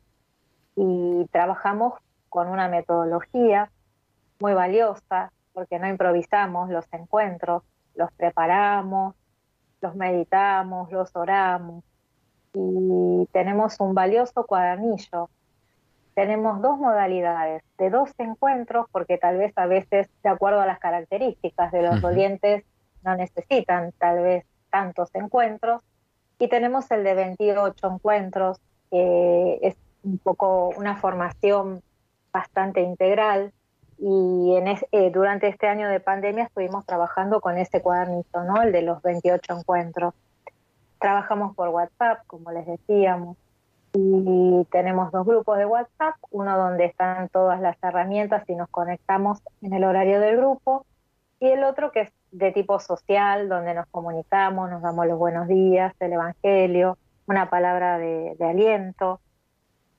y 0.77 1.25
trabajamos 1.31 1.95
con 2.33 2.49
una 2.49 2.67
metodología 2.67 3.71
muy 4.41 4.55
valiosa 4.55 5.31
porque 5.53 5.79
no 5.79 5.87
improvisamos 5.87 6.71
los 6.71 6.87
encuentros, 6.91 7.63
los 7.95 8.11
preparamos, 8.13 9.15
los 9.83 9.95
meditamos, 9.95 10.91
los 10.91 11.15
oramos 11.15 11.85
y 12.55 13.29
tenemos 13.33 13.79
un 13.81 13.93
valioso 13.93 14.47
cuadernillo. 14.47 15.29
Tenemos 16.15 16.63
dos 16.63 16.79
modalidades, 16.79 17.63
de 17.77 17.91
dos 17.91 18.11
encuentros, 18.17 18.87
porque 18.93 19.19
tal 19.19 19.37
vez 19.37 19.53
a 19.57 19.67
veces, 19.67 20.09
de 20.23 20.31
acuerdo 20.31 20.63
a 20.63 20.67
las 20.67 20.79
características 20.79 21.71
de 21.71 21.83
los 21.83 21.99
Ujú. 21.99 22.09
dolientes, 22.09 22.65
no 23.03 23.15
necesitan 23.15 23.93
tal 23.99 24.23
vez 24.23 24.47
tantos 24.71 25.11
encuentros. 25.15 25.83
Y 26.39 26.49
tenemos 26.49 26.91
el 26.91 27.05
de 27.05 27.15
28 27.15 27.93
encuentros, 27.93 28.59
que 28.91 29.59
es 29.61 29.77
un 30.03 30.19
poco 30.19 30.71
una 30.71 30.97
formación 30.97 31.83
bastante 32.33 32.81
integral. 32.81 33.53
Y 33.99 34.57
en 34.57 34.69
es- 34.69 34.87
eh, 34.93 35.11
durante 35.11 35.49
este 35.49 35.69
año 35.69 35.89
de 35.89 36.01
pandemia 36.01 36.45
estuvimos 36.45 36.85
trabajando 36.87 37.41
con 37.41 37.57
ese 37.59 37.81
cuadernito, 37.83 38.43
¿no? 38.45 38.63
El 38.63 38.73
de 38.73 38.83
los 38.83 39.01
28 39.03 39.59
encuentros. 39.59 40.15
Trabajamos 40.99 41.55
por 41.55 41.69
WhatsApp, 41.69 42.21
como 42.27 42.51
les 42.53 42.67
decíamos, 42.67 43.37
y 43.95 44.67
tenemos 44.71 45.13
dos 45.13 45.27
grupos 45.27 45.59
de 45.59 45.67
WhatsApp, 45.67 46.15
uno 46.31 46.57
donde 46.57 46.87
están 46.87 47.29
todas 47.29 47.61
las 47.61 47.77
herramientas 47.83 48.49
y 48.49 48.55
nos 48.55 48.69
conectamos 48.71 49.41
en 49.61 49.75
el 49.75 49.85
horario 49.85 50.21
del 50.21 50.37
grupo, 50.39 50.87
y 51.41 51.49
el 51.49 51.65
otro 51.65 51.91
que 51.93 52.03
es 52.03 52.13
de 52.31 52.53
tipo 52.53 52.79
social, 52.81 53.49
donde 53.49 53.75
nos 53.75 53.87
comunicamos, 53.89 54.71
nos 54.71 54.81
damos 54.81 55.07
los 55.07 55.19
buenos 55.19 55.49
días, 55.49 55.93
el 56.01 56.15
Evangelio, 56.15 56.97
una 57.27 57.51
palabra 57.51 57.99
de, 57.99 58.35
de 58.39 58.45
aliento. 58.45 59.21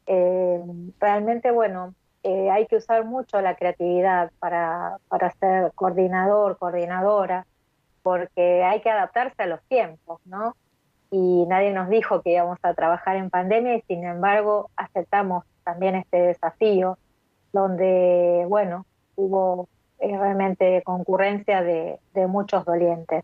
Eh, 0.08 0.62
realmente, 1.00 1.52
bueno, 1.52 1.94
eh, 2.24 2.50
hay 2.50 2.68
que 2.68 2.78
usar 2.78 3.06
mucho 3.06 3.42
la 3.42 3.56
creatividad 3.56 4.32
para, 4.40 4.98
para 5.10 5.32
ser 5.34 5.74
coordinador, 5.76 6.58
coordinadora, 6.58 7.46
porque 8.02 8.64
hay 8.64 8.82
que 8.82 8.90
adaptarse 8.90 9.44
a 9.44 9.48
los 9.48 9.62
tiempos, 9.64 10.22
¿no? 10.26 10.56
Y 11.12 11.46
nadie 11.48 11.72
nos 11.72 11.90
dijo 11.90 12.22
que 12.22 12.32
íbamos 12.32 12.60
a 12.64 12.74
trabajar 12.74 13.18
en 13.18 13.30
pandemia 13.30 13.76
y 13.76 13.82
sin 13.84 14.06
embargo 14.06 14.72
aceptamos 14.76 15.46
también 15.64 15.96
este 15.96 16.18
desafío, 16.18 16.98
donde, 17.52 18.46
bueno, 18.48 18.86
hubo 19.16 19.68
eh, 20.00 20.18
realmente 20.18 20.82
concurrencia 20.84 21.62
de, 21.62 22.00
de 22.14 22.28
muchos 22.28 22.66
dolientes. 22.66 23.24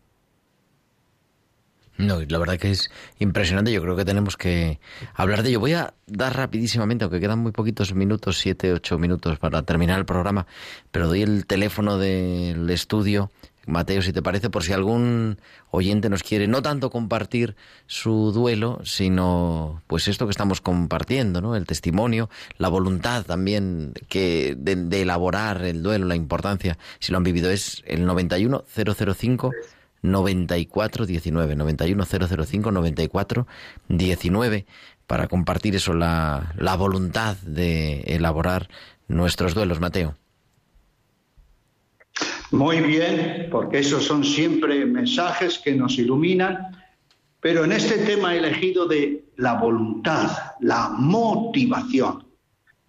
No, 1.99 2.21
la 2.21 2.37
verdad 2.37 2.57
que 2.57 2.71
es 2.71 2.89
impresionante. 3.19 3.73
Yo 3.73 3.81
creo 3.81 3.97
que 3.97 4.05
tenemos 4.05 4.37
que 4.37 4.79
hablar 5.15 5.43
de 5.43 5.49
ello. 5.49 5.59
Voy 5.59 5.73
a 5.73 5.93
dar 6.07 6.33
rapidísimamente, 6.33 7.03
aunque 7.03 7.19
quedan 7.19 7.39
muy 7.39 7.51
poquitos 7.51 7.93
minutos, 7.93 8.39
siete, 8.39 8.71
ocho 8.71 8.97
minutos 8.97 9.37
para 9.37 9.63
terminar 9.63 9.99
el 9.99 10.05
programa, 10.05 10.47
pero 10.91 11.09
doy 11.09 11.23
el 11.23 11.45
teléfono 11.45 11.97
del 11.97 12.69
estudio. 12.69 13.31
Mateo, 13.67 14.01
si 14.01 14.13
te 14.13 14.21
parece, 14.21 14.49
por 14.49 14.63
si 14.63 14.71
algún 14.71 15.39
oyente 15.71 16.09
nos 16.09 16.23
quiere 16.23 16.47
no 16.47 16.61
tanto 16.61 16.89
compartir 16.89 17.57
su 17.85 18.31
duelo, 18.31 18.79
sino 18.85 19.83
pues 19.85 20.07
esto 20.07 20.25
que 20.25 20.31
estamos 20.31 20.61
compartiendo, 20.61 21.41
¿no? 21.41 21.57
El 21.57 21.65
testimonio, 21.65 22.29
la 22.57 22.69
voluntad 22.69 23.25
también 23.25 23.93
que 24.07 24.55
de, 24.57 24.77
de 24.77 25.01
elaborar 25.01 25.63
el 25.65 25.83
duelo, 25.83 26.05
la 26.05 26.15
importancia, 26.15 26.77
si 26.99 27.11
lo 27.11 27.17
han 27.17 27.25
vivido, 27.25 27.51
es 27.51 27.83
el 27.85 28.05
91005 28.05 29.51
9419 30.01 31.55
91005 31.55 32.71
9419 32.71 34.65
para 35.07 35.27
compartir 35.27 35.75
eso 35.75 35.93
la, 35.93 36.53
la 36.57 36.75
voluntad 36.75 37.35
de 37.37 38.01
elaborar 38.01 38.69
nuestros 39.07 39.55
duelos, 39.55 39.79
Mateo. 39.79 40.15
Muy 42.51 42.81
bien, 42.81 43.47
porque 43.51 43.79
esos 43.79 44.05
son 44.05 44.23
siempre 44.23 44.85
mensajes 44.85 45.59
que 45.59 45.75
nos 45.75 45.99
iluminan, 45.99 46.75
pero 47.39 47.63
en 47.63 47.71
este 47.71 47.99
tema 47.99 48.33
he 48.33 48.39
elegido 48.39 48.87
de 48.87 49.23
la 49.37 49.53
voluntad, 49.53 50.31
la 50.59 50.89
motivación, 50.89 52.25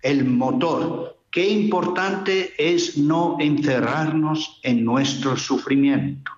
el 0.02 0.24
motor. 0.24 1.18
Qué 1.30 1.48
importante 1.48 2.54
es 2.58 2.96
no 2.96 3.36
encerrarnos 3.38 4.60
en 4.62 4.84
nuestro 4.84 5.36
sufrimiento, 5.36 6.32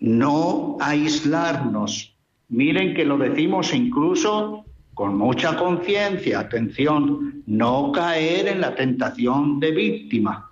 no 0.00 0.76
aislarnos. 0.80 2.16
Miren 2.48 2.94
que 2.94 3.04
lo 3.04 3.16
decimos 3.16 3.72
incluso 3.72 4.64
con 4.94 5.16
mucha 5.16 5.56
conciencia, 5.56 6.40
atención, 6.40 7.42
no 7.46 7.92
caer 7.92 8.48
en 8.48 8.60
la 8.60 8.74
tentación 8.74 9.60
de 9.60 9.70
víctima 9.70 10.50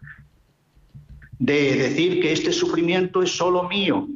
de 1.39 1.77
decir 1.77 2.21
que 2.21 2.33
este 2.33 2.53
sufrimiento 2.53 3.23
es 3.23 3.37
solo 3.37 3.69
mío, 3.69 4.09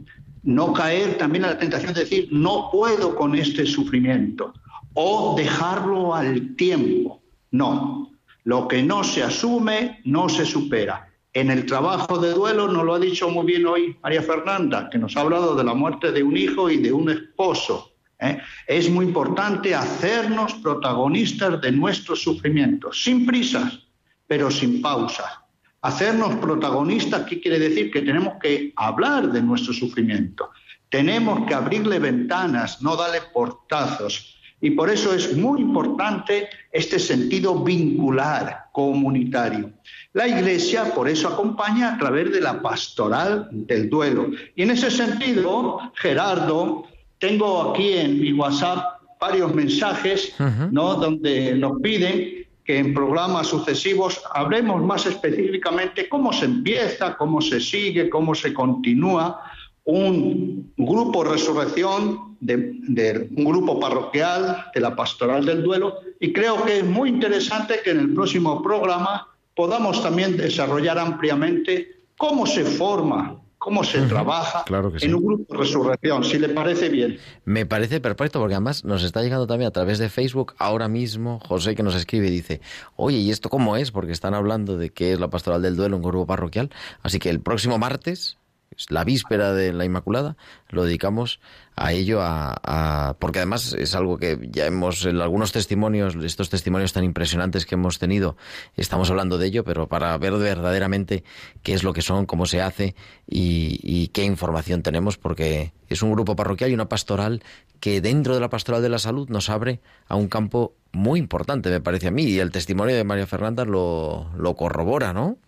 no 0.42 0.72
caer 0.72 1.18
también 1.18 1.44
en 1.44 1.50
la 1.50 1.58
tentación 1.58 1.94
de 1.94 2.00
decir 2.00 2.28
no 2.32 2.68
puedo 2.72 3.14
con 3.14 3.34
este 3.34 3.64
sufrimiento 3.64 4.52
o 4.94 5.34
dejarlo 5.36 6.14
al 6.14 6.56
tiempo. 6.56 7.20
No, 7.52 8.10
lo 8.44 8.66
que 8.66 8.82
no 8.82 9.04
se 9.04 9.22
asume 9.22 10.00
no 10.04 10.28
se 10.28 10.44
supera. 10.44 11.11
En 11.34 11.50
el 11.50 11.66
trabajo 11.66 12.18
de 12.18 12.32
duelo 12.32 12.68
nos 12.68 12.84
lo 12.84 12.94
ha 12.94 12.98
dicho 12.98 13.28
muy 13.30 13.46
bien 13.46 13.66
hoy 13.66 13.96
María 14.02 14.22
Fernanda, 14.22 14.88
que 14.90 14.98
nos 14.98 15.16
ha 15.16 15.20
hablado 15.20 15.54
de 15.54 15.64
la 15.64 15.74
muerte 15.74 16.12
de 16.12 16.22
un 16.22 16.36
hijo 16.36 16.70
y 16.70 16.76
de 16.76 16.92
un 16.92 17.10
esposo. 17.10 17.92
¿eh? 18.20 18.38
Es 18.66 18.90
muy 18.90 19.06
importante 19.06 19.74
hacernos 19.74 20.54
protagonistas 20.54 21.60
de 21.60 21.72
nuestros 21.72 22.22
sufrimientos, 22.22 23.02
sin 23.02 23.24
prisas, 23.24 23.80
pero 24.26 24.50
sin 24.50 24.82
pausas 24.82 25.42
hacernos 25.82 26.36
protagonistas, 26.36 27.24
¿qué 27.24 27.40
quiere 27.40 27.58
decir? 27.58 27.90
Que 27.90 28.02
tenemos 28.02 28.34
que 28.40 28.72
hablar 28.76 29.30
de 29.30 29.42
nuestro 29.42 29.72
sufrimiento. 29.72 30.50
Tenemos 30.88 31.46
que 31.46 31.54
abrirle 31.54 31.98
ventanas, 31.98 32.80
no 32.80 32.96
darle 32.96 33.20
portazos. 33.32 34.38
Y 34.62 34.70
por 34.70 34.88
eso 34.88 35.12
es 35.12 35.36
muy 35.36 35.60
importante 35.60 36.48
este 36.70 36.98
sentido 36.98 37.62
vincular, 37.62 38.66
comunitario. 38.72 39.72
La 40.12 40.28
Iglesia 40.28 40.94
por 40.94 41.08
eso 41.08 41.28
acompaña 41.28 41.94
a 41.94 41.98
través 41.98 42.32
de 42.32 42.40
la 42.40 42.62
pastoral 42.62 43.48
del 43.50 43.90
duelo. 43.90 44.30
Y 44.54 44.62
en 44.62 44.70
ese 44.70 44.90
sentido, 44.90 45.80
Gerardo, 45.96 46.84
tengo 47.18 47.72
aquí 47.72 47.92
en 47.94 48.20
mi 48.20 48.32
WhatsApp 48.32 49.02
varios 49.20 49.52
mensajes, 49.52 50.34
Ujú. 50.38 50.68
¿no? 50.70 50.94
Donde 50.94 51.54
nos 51.56 51.80
piden 51.80 52.46
que 52.64 52.78
en 52.78 52.94
programas 52.94 53.48
sucesivos 53.48 54.22
hablemos 54.32 54.80
más 54.82 55.06
específicamente 55.06 56.08
cómo 56.08 56.32
se 56.32 56.44
empieza, 56.44 57.16
cómo 57.16 57.40
se 57.40 57.60
sigue, 57.60 58.08
cómo 58.08 58.34
se 58.36 58.54
continúa 58.54 59.42
un 59.84 60.72
grupo 60.76 61.24
resurrección 61.24 62.36
de, 62.40 62.74
de 62.88 63.28
un 63.36 63.44
grupo 63.44 63.80
parroquial 63.80 64.66
de 64.74 64.80
la 64.80 64.94
pastoral 64.94 65.44
del 65.44 65.62
duelo 65.62 65.96
y 66.20 66.32
creo 66.32 66.64
que 66.64 66.78
es 66.78 66.84
muy 66.84 67.08
interesante 67.08 67.80
que 67.82 67.90
en 67.90 68.00
el 68.00 68.14
próximo 68.14 68.62
programa 68.62 69.28
podamos 69.56 70.02
también 70.02 70.36
desarrollar 70.36 70.98
ampliamente 70.98 72.02
cómo 72.16 72.46
se 72.46 72.64
forma, 72.64 73.40
cómo 73.58 73.82
se 73.82 74.00
trabaja 74.02 74.64
claro 74.64 74.92
que 74.92 75.00
sí. 75.00 75.06
en 75.06 75.14
un 75.14 75.24
grupo 75.24 75.54
resurrección, 75.54 76.22
si 76.24 76.38
le 76.38 76.50
parece 76.50 76.88
bien. 76.88 77.18
Me 77.44 77.66
parece 77.66 78.00
perfecto 78.00 78.38
porque 78.38 78.54
además 78.54 78.84
nos 78.84 79.02
está 79.02 79.22
llegando 79.22 79.46
también 79.48 79.68
a 79.68 79.72
través 79.72 79.98
de 79.98 80.08
Facebook 80.08 80.54
ahora 80.58 80.88
mismo 80.88 81.40
José 81.40 81.74
que 81.74 81.82
nos 81.82 81.96
escribe 81.96 82.28
y 82.28 82.30
dice, 82.30 82.60
oye, 82.94 83.18
¿y 83.18 83.30
esto 83.30 83.48
cómo 83.48 83.76
es? 83.76 83.90
Porque 83.90 84.12
están 84.12 84.34
hablando 84.34 84.76
de 84.76 84.90
que 84.90 85.12
es 85.12 85.20
la 85.20 85.28
pastoral 85.28 85.62
del 85.62 85.76
duelo, 85.76 85.96
un 85.96 86.02
grupo 86.02 86.26
parroquial. 86.26 86.70
Así 87.02 87.18
que 87.18 87.30
el 87.30 87.40
próximo 87.40 87.78
martes, 87.78 88.38
es 88.41 88.41
la 88.88 89.04
víspera 89.04 89.52
de 89.52 89.72
la 89.72 89.84
Inmaculada, 89.84 90.36
lo 90.70 90.84
dedicamos 90.84 91.40
a 91.76 91.92
ello, 91.92 92.20
a, 92.22 93.16
porque 93.18 93.38
además 93.38 93.72
es 93.72 93.94
algo 93.94 94.18
que 94.18 94.38
ya 94.50 94.66
hemos, 94.66 95.06
en 95.06 95.20
algunos 95.20 95.52
testimonios, 95.52 96.16
estos 96.16 96.50
testimonios 96.50 96.92
tan 96.92 97.04
impresionantes 97.04 97.64
que 97.64 97.76
hemos 97.76 97.98
tenido, 97.98 98.36
estamos 98.76 99.10
hablando 99.10 99.38
de 99.38 99.46
ello, 99.46 99.64
pero 99.64 99.88
para 99.88 100.16
ver 100.18 100.34
verdaderamente 100.34 101.24
qué 101.62 101.72
es 101.72 101.82
lo 101.82 101.92
que 101.92 102.02
son, 102.02 102.26
cómo 102.26 102.46
se 102.46 102.60
hace 102.60 102.94
y, 103.26 103.80
y 103.82 104.08
qué 104.08 104.24
información 104.24 104.82
tenemos, 104.82 105.16
porque 105.16 105.72
es 105.88 106.02
un 106.02 106.12
grupo 106.12 106.36
parroquial 106.36 106.70
y 106.70 106.74
una 106.74 106.88
pastoral 106.88 107.42
que 107.80 108.00
dentro 108.00 108.34
de 108.34 108.40
la 108.40 108.50
pastoral 108.50 108.82
de 108.82 108.88
la 108.88 108.98
salud 108.98 109.28
nos 109.28 109.50
abre 109.50 109.80
a 110.08 110.16
un 110.16 110.28
campo 110.28 110.74
muy 110.92 111.18
importante, 111.18 111.70
me 111.70 111.80
parece 111.80 112.08
a 112.08 112.10
mí, 112.10 112.24
y 112.24 112.38
el 112.38 112.52
testimonio 112.52 112.94
de 112.94 113.04
María 113.04 113.26
Fernanda 113.26 113.64
lo, 113.64 114.30
lo 114.36 114.54
corrobora, 114.54 115.12
¿no? 115.12 115.38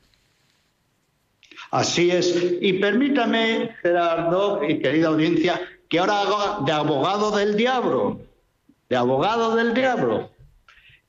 Así 1.74 2.08
es. 2.08 2.56
Y 2.60 2.74
permítame, 2.74 3.70
Gerardo 3.82 4.60
y 4.62 4.78
querida 4.78 5.08
audiencia, 5.08 5.60
que 5.88 5.98
ahora 5.98 6.20
haga 6.20 6.64
de 6.64 6.70
abogado 6.70 7.32
del 7.36 7.56
diablo, 7.56 8.20
de 8.88 8.94
abogado 8.94 9.56
del 9.56 9.74
diablo. 9.74 10.30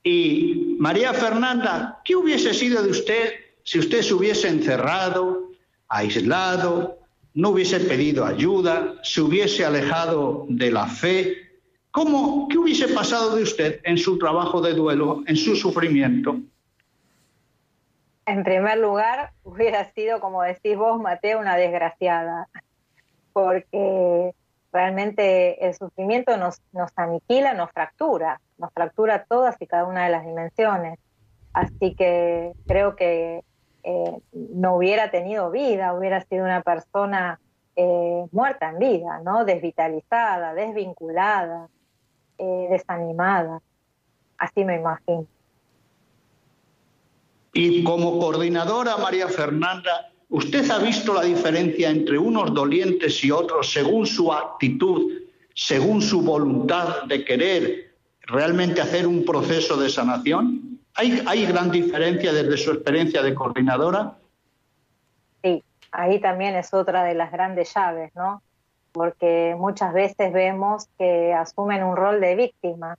Y 0.03 0.76
María 0.80 1.13
Fernanda, 1.13 2.01
¿qué 2.03 2.16
hubiese 2.16 2.51
sido 2.51 2.82
de 2.82 2.89
usted 2.89 3.34
si 3.61 3.78
usted 3.78 4.01
se 4.01 4.16
hubiese 4.16 4.47
encerrado, 4.47 5.51
aislado, 5.88 6.97
no 7.36 7.49
hubiese 7.49 7.80
pedido 7.82 8.26
ayuda, 8.26 8.95
se 9.03 9.22
hubiese 9.22 9.66
alejado 9.66 10.47
de 10.49 10.72
la 10.72 10.88
fe, 10.88 11.38
¿cómo, 11.91 12.47
¿qué 12.47 12.57
hubiese 12.57 12.88
pasado 12.88 13.36
de 13.36 13.43
usted 13.43 13.82
en 13.84 13.99
su 13.99 14.18
trabajo 14.18 14.61
de 14.61 14.74
duelo, 14.74 15.24
en 15.28 15.38
su 15.38 15.55
sufrimiento? 15.55 16.39
En 18.26 18.44
primer 18.44 18.80
lugar, 18.80 19.34
hubiera 19.44 19.92
sido, 19.94 20.20
como 20.20 20.42
decís 20.42 20.78
vos, 20.78 21.00
Mateo, 21.00 21.40
una 21.40 21.56
desgraciada, 21.56 22.48
porque 23.34 24.34
realmente 24.72 25.66
el 25.66 25.76
sufrimiento 25.76 26.36
nos, 26.38 26.62
nos 26.72 26.92
aniquila, 26.96 27.54
nos 27.54 27.72
fractura, 27.72 28.42
nos 28.58 28.72
fractura 28.74 29.26
todas 29.26 29.56
y 29.62 29.68
cada 29.68 29.86
una 29.86 30.06
de 30.06 30.12
las 30.12 30.26
dimensiones. 30.26 31.00
Así 31.54 31.96
que 31.96 32.54
creo 32.68 32.96
que 32.96 33.44
eh, 33.84 34.20
no 34.34 34.76
hubiera 34.76 35.12
tenido 35.12 35.52
vida, 35.52 35.94
hubiera 35.94 36.22
sido 36.22 36.44
una 36.44 36.62
persona 36.62 37.40
eh, 37.76 38.26
muerta 38.32 38.70
en 38.70 38.80
vida, 38.80 39.22
¿no? 39.24 39.46
Desvitalizada, 39.46 40.54
desvinculada, 40.54 41.70
eh, 42.38 42.68
desanimada. 42.72 43.62
Así 44.38 44.66
me 44.66 44.76
imagino. 44.76 45.28
Y 47.58 47.86
como 47.86 48.20
coordinadora, 48.20 48.97
María 48.97 49.30
Fernanda, 49.30 50.12
¿usted 50.28 50.70
ha 50.70 50.78
visto 50.78 51.14
la 51.14 51.22
diferencia 51.22 51.89
entre 51.89 52.18
unos 52.18 52.53
dolientes 52.53 53.24
y 53.24 53.32
otros 53.32 53.72
según 53.72 54.06
su 54.06 54.34
actitud, 54.34 55.10
según 55.53 56.01
su 56.01 56.22
voluntad 56.22 57.03
de 57.03 57.24
querer 57.24 57.93
realmente 58.24 58.82
hacer 58.82 59.08
un 59.08 59.24
proceso 59.24 59.78
de 59.78 59.88
sanación? 59.88 60.82
¿Hay, 60.95 61.24
hay 61.26 61.45
gran 61.45 61.72
diferencia 61.72 62.34
desde 62.34 62.58
su 62.58 62.72
experiencia 62.72 63.24
de 63.24 63.34
coordinadora? 63.34 64.18
Sí, 65.41 65.64
ahí 65.93 66.20
también 66.20 66.58
es 66.58 66.74
otra 66.74 67.06
de 67.06 67.16
las 67.16 67.32
grandes 67.32 67.74
llaves, 67.74 68.12
¿no? 68.16 68.41
Porque 68.91 69.56
muchas 69.58 69.93
veces 69.93 70.34
vemos 70.34 70.89
que 70.99 71.34
asumen 71.34 71.86
un 71.86 71.95
rol 71.95 72.20
de 72.20 72.36
víctima 72.36 72.97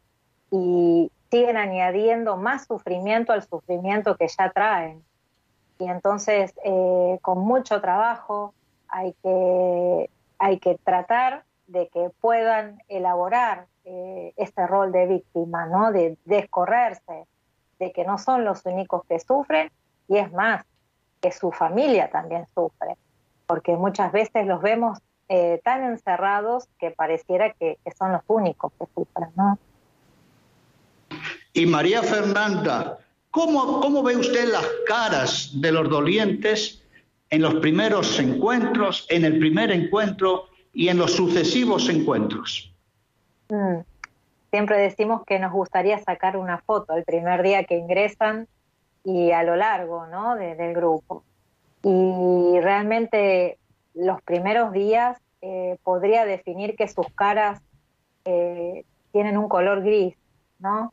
y 0.51 1.11
siguen 1.37 1.59
añadiendo 1.59 2.39
más 2.39 2.67
sufrimiento 2.67 3.33
al 3.33 3.43
sufrimiento 3.43 4.17
que 4.17 4.27
ya 4.29 4.51
traen. 4.51 5.05
Y 5.79 5.85
entonces, 5.85 6.55
eh, 6.65 7.19
con 7.21 7.39
mucho 7.41 7.81
trabajo, 7.83 8.55
hay 8.89 9.13
que, 9.23 10.11
hay 10.39 10.59
que 10.59 10.79
tratar 10.83 11.45
de 11.67 11.89
que 11.89 12.11
puedan 12.21 12.83
elaborar 12.89 13.67
eh, 13.85 14.33
este 14.37 14.67
rol 14.67 14.93
de 14.93 15.07
víctima, 15.07 15.67
¿no? 15.67 15.93
De 15.93 16.17
descorrerse, 16.25 17.27
de 17.79 17.93
que 17.93 18.05
no 18.05 18.17
son 18.17 18.45
los 18.45 18.65
únicos 18.65 19.05
que 19.05 19.21
sufren, 19.21 19.71
y 20.09 20.17
es 20.17 20.33
más, 20.33 20.65
que 21.21 21.33
su 21.33 21.53
familia 21.53 22.11
también 22.11 22.47
sufre, 22.55 22.97
porque 23.47 23.77
muchas 23.77 24.11
veces 24.11 24.47
los 24.47 24.63
vemos 24.63 24.99
eh, 25.29 25.61
tan 25.65 25.85
encerrados 25.85 26.69
que 26.79 26.93
pareciera 26.93 27.53
que, 27.53 27.79
que 27.85 27.91
son 27.91 28.13
los 28.13 28.23
únicos 28.29 28.73
que 28.79 28.87
sufren, 28.95 29.29
¿no? 29.37 29.59
Y 31.57 31.65
María 31.65 32.03
Fernanda, 32.03 32.99
¿cómo, 33.31 33.81
¿cómo 33.81 34.03
ve 34.03 34.15
usted 34.15 34.45
las 34.53 34.67
caras 34.87 35.51
de 35.55 35.73
los 35.73 35.89
dolientes 35.89 36.83
en 37.31 37.41
los 37.41 37.55
primeros 37.57 38.21
encuentros, 38.21 39.07
en 39.09 39.25
el 39.25 39.39
primer 39.39 39.71
encuentro 39.71 40.45
y 40.75 40.89
en 40.89 40.99
los 40.99 41.13
sucesivos 41.13 41.89
encuentros? 41.89 42.71
Mm. 43.49 43.79
Siempre 44.51 44.77
decimos 44.79 45.23
que 45.27 45.39
nos 45.39 45.51
gustaría 45.51 45.99
sacar 45.99 46.37
una 46.37 46.59
foto 46.59 46.95
el 46.95 47.05
primer 47.05 47.43
día 47.43 47.65
que 47.65 47.79
ingresan 47.79 48.49
y 49.03 49.31
a 49.31 49.43
lo 49.43 49.57
largo 49.57 50.07
¿no? 50.09 50.37
de- 50.37 50.57
del 50.57 50.75
grupo. 50.75 51.25
Y 51.83 52.61
realmente 52.61 53.57
los 53.95 54.21
primeros 54.21 54.73
días 54.73 55.19
eh, 55.41 55.79
podría 55.83 56.27
definir 56.27 56.77
que 56.77 56.87
sus 56.87 57.07
caras 57.15 57.63
eh, 58.27 58.85
tienen 59.13 59.39
un 59.39 59.49
color 59.49 59.83
gris, 59.83 60.15
¿no? 60.59 60.93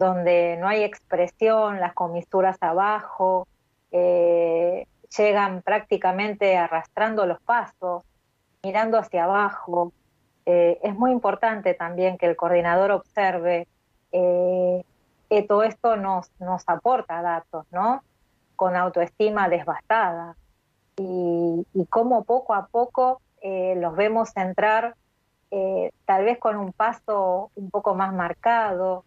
Donde 0.00 0.56
no 0.58 0.66
hay 0.66 0.82
expresión, 0.82 1.78
las 1.78 1.92
comisuras 1.92 2.56
abajo, 2.62 3.46
eh, 3.92 4.86
llegan 5.14 5.60
prácticamente 5.60 6.56
arrastrando 6.56 7.26
los 7.26 7.38
pasos, 7.42 8.02
mirando 8.62 8.96
hacia 8.96 9.24
abajo. 9.24 9.92
Eh, 10.46 10.80
es 10.82 10.94
muy 10.94 11.10
importante 11.10 11.74
también 11.74 12.16
que 12.16 12.24
el 12.24 12.34
coordinador 12.34 12.92
observe 12.92 13.68
eh, 14.12 14.82
que 15.28 15.42
todo 15.42 15.64
esto 15.64 15.96
nos, 15.96 16.30
nos 16.40 16.66
aporta 16.66 17.20
datos, 17.20 17.66
¿no? 17.70 18.02
Con 18.56 18.76
autoestima 18.76 19.50
desbastada 19.50 20.34
y, 20.96 21.66
cómo 21.90 22.24
poco 22.24 22.54
a 22.54 22.68
poco 22.68 23.20
los 23.42 23.96
vemos 23.96 24.34
entrar 24.34 24.94
tal 26.06 26.24
vez 26.24 26.38
con 26.38 26.56
un 26.56 26.72
paso 26.72 27.50
un 27.54 27.70
poco 27.70 27.94
más 27.94 28.14
marcado, 28.14 29.04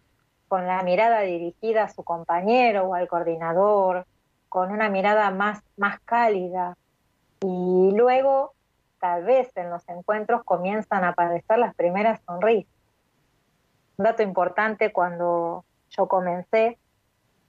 con 0.54 0.68
la 0.68 0.84
mirada 0.84 1.22
dirigida 1.22 1.82
a 1.82 1.88
su 1.88 2.04
compañero 2.04 2.84
o 2.84 2.94
al 2.94 3.08
coordinador, 3.08 4.06
con 4.48 4.70
una 4.70 4.88
mirada 4.88 5.32
más, 5.32 5.64
más 5.76 5.98
cálida. 6.04 6.76
Y 7.40 7.90
luego, 7.90 8.54
tal 9.00 9.24
vez 9.24 9.50
en 9.56 9.68
los 9.68 9.82
encuentros 9.88 10.44
comienzan 10.44 11.02
a 11.02 11.08
aparecer 11.08 11.58
las 11.58 11.74
primeras 11.74 12.20
sonrisas. 12.24 12.72
Un 13.96 14.04
dato 14.04 14.22
importante, 14.22 14.92
cuando 14.92 15.64
yo 15.90 16.06
comencé 16.06 16.78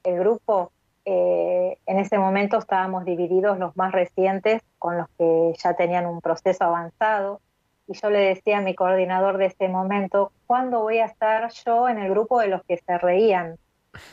el 0.04 0.18
grupo, 0.18 0.72
eh, 1.06 1.78
en 1.86 2.00
ese 2.00 2.18
momento 2.18 2.58
estábamos 2.58 3.06
divididos 3.06 3.60
los 3.60 3.78
más 3.78 3.92
recientes 3.92 4.64
con 4.80 4.98
los 4.98 5.08
que 5.20 5.54
ya 5.64 5.76
tenían 5.76 6.08
un 6.08 6.22
proceso 6.22 6.64
avanzado. 6.64 7.40
Y 7.88 7.94
yo 7.94 8.10
le 8.10 8.20
decía 8.20 8.58
a 8.58 8.62
mi 8.62 8.74
coordinador 8.74 9.38
de 9.38 9.46
ese 9.48 9.68
momento, 9.68 10.32
¿cuándo 10.48 10.82
voy 10.82 11.00
a 11.00 11.06
estar 11.06 11.52
yo 11.66 11.88
en 11.88 12.00
el 12.00 12.10
grupo 12.10 12.40
de 12.40 12.48
los 12.48 12.64
que 12.64 12.78
se 12.78 12.98
reían? 12.98 13.58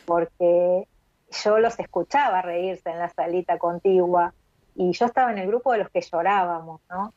Porque 0.05 0.87
yo 1.31 1.59
los 1.59 1.79
escuchaba 1.79 2.43
reírse 2.43 2.91
en 2.91 2.99
la 2.99 3.09
salita 3.09 3.59
contigua 3.59 4.35
y 4.75 4.93
yo 4.93 5.07
estaba 5.07 5.33
en 5.33 5.39
el 5.39 5.47
grupo 5.47 5.73
de 5.73 5.79
los 5.79 5.89
que 5.91 6.03
llorábamos, 6.03 6.81
¿no? 6.91 7.15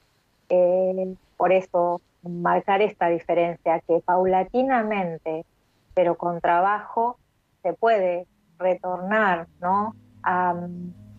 Eh, 0.49 1.15
por 1.37 1.51
eso 1.51 2.01
marcar 2.23 2.81
esta 2.81 3.07
diferencia, 3.07 3.81
que 3.81 3.99
paulatinamente, 3.99 5.45
pero 5.93 6.15
con 6.15 6.39
trabajo, 6.41 7.17
se 7.61 7.73
puede 7.73 8.27
retornar, 8.57 9.47
¿no? 9.59 9.93
A, 10.23 10.55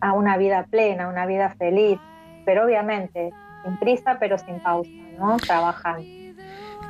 a 0.00 0.12
una 0.12 0.36
vida 0.36 0.66
plena, 0.70 1.08
una 1.08 1.26
vida 1.26 1.54
feliz, 1.58 1.98
pero 2.44 2.64
obviamente 2.64 3.32
sin 3.64 3.78
prisa, 3.78 4.18
pero 4.18 4.38
sin 4.38 4.60
pausa, 4.60 4.90
¿no? 5.18 5.36
Trabajando. 5.36 6.06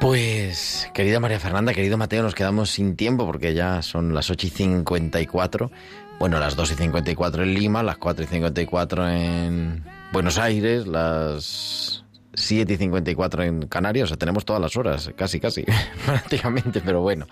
Pues, 0.00 0.90
querida 0.92 1.20
María 1.20 1.40
Fernanda, 1.40 1.72
querido 1.72 1.96
Mateo, 1.96 2.22
nos 2.22 2.34
quedamos 2.34 2.70
sin 2.70 2.96
tiempo 2.96 3.24
porque 3.24 3.54
ya 3.54 3.80
son 3.80 4.14
las 4.14 4.30
8 4.30 4.46
y 4.46 4.50
54. 4.50 5.70
Bueno, 6.18 6.38
las 6.38 6.54
2 6.54 6.72
y 6.72 6.74
54 6.74 7.42
en 7.42 7.54
Lima, 7.54 7.82
las 7.82 7.96
4 7.96 8.24
y 8.24 8.26
54 8.26 9.08
en 9.08 9.84
Buenos 10.12 10.38
Aires, 10.38 10.86
las 10.86 12.04
7 12.34 12.74
y 12.74 12.76
54 12.76 13.42
en 13.42 13.68
Canarias. 13.68 14.04
O 14.04 14.08
sea, 14.08 14.16
tenemos 14.18 14.44
todas 14.44 14.60
las 14.60 14.76
horas, 14.76 15.10
casi, 15.16 15.40
casi, 15.40 15.64
prácticamente, 16.06 16.82
pero 16.84 17.00
bueno. 17.00 17.26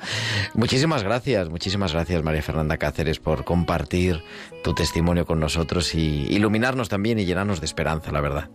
Muchísimas 0.55 1.03
gracias, 1.03 1.51
muchísimas 1.51 1.93
gracias, 1.93 2.23
María 2.23 2.43
Fernanda 2.43 2.79
Cáceres, 2.79 3.21
por 3.21 3.45
compartir 3.45 4.23
tu 4.63 4.75
testimonio 4.75 5.27
con 5.27 5.39
nosotros 5.39 5.95
y 5.95 6.27
iluminarnos 6.31 6.89
también 6.89 7.19
y 7.19 7.27
llenarnos 7.27 7.61
de 7.61 7.67
esperanza, 7.67 8.11
la 8.11 8.23
verdad. 8.23 8.51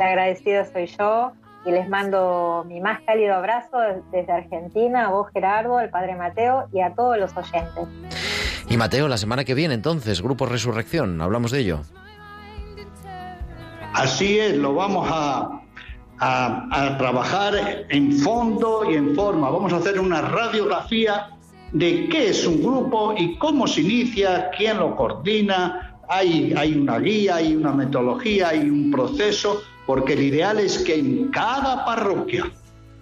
La 0.00 0.06
agradecida 0.06 0.64
soy 0.64 0.86
yo 0.98 1.32
y 1.66 1.70
les 1.72 1.86
mando 1.88 2.64
mi 2.66 2.80
más 2.80 3.00
cálido 3.06 3.34
abrazo 3.34 3.76
desde 4.10 4.32
Argentina, 4.32 5.06
a 5.06 5.10
vos 5.10 5.28
Gerardo, 5.32 5.76
al 5.76 5.90
Padre 5.90 6.16
Mateo 6.16 6.64
y 6.72 6.80
a 6.80 6.94
todos 6.94 7.18
los 7.18 7.36
oyentes. 7.36 7.84
Y 8.70 8.76
Mateo, 8.78 9.08
la 9.08 9.18
semana 9.18 9.44
que 9.44 9.52
viene 9.54 9.74
entonces, 9.74 10.22
Grupo 10.22 10.46
Resurrección, 10.46 11.20
hablamos 11.20 11.50
de 11.50 11.58
ello. 11.60 11.80
Así 13.92 14.38
es, 14.38 14.56
lo 14.56 14.74
vamos 14.74 15.06
a, 15.12 15.60
a- 16.18 16.66
a 16.70 16.96
trabajar 16.98 17.52
en 17.90 18.12
fondo 18.20 18.90
y 18.90 18.94
en 18.94 19.14
forma. 19.14 19.50
Vamos 19.50 19.72
a 19.74 19.76
hacer 19.76 20.00
una 20.00 20.22
radiografía 20.22 21.28
de 21.72 22.08
qué 22.08 22.28
es 22.28 22.46
un 22.46 22.62
grupo 22.62 23.12
y 23.18 23.36
cómo 23.36 23.66
se 23.66 23.82
inicia, 23.82 24.50
quién 24.56 24.78
lo 24.78 24.96
coordina. 24.96 25.98
Hay, 26.08 26.54
hay 26.56 26.74
una 26.74 26.98
guía, 26.98 27.36
hay 27.36 27.54
una 27.54 27.72
metodología, 27.72 28.48
hay 28.48 28.60
un 28.70 28.90
proceso, 28.90 29.62
porque 29.86 30.12
el 30.14 30.22
ideal 30.22 30.58
es 30.58 30.78
que 30.78 30.98
en 30.98 31.28
cada 31.28 31.84
parroquia, 31.84 32.50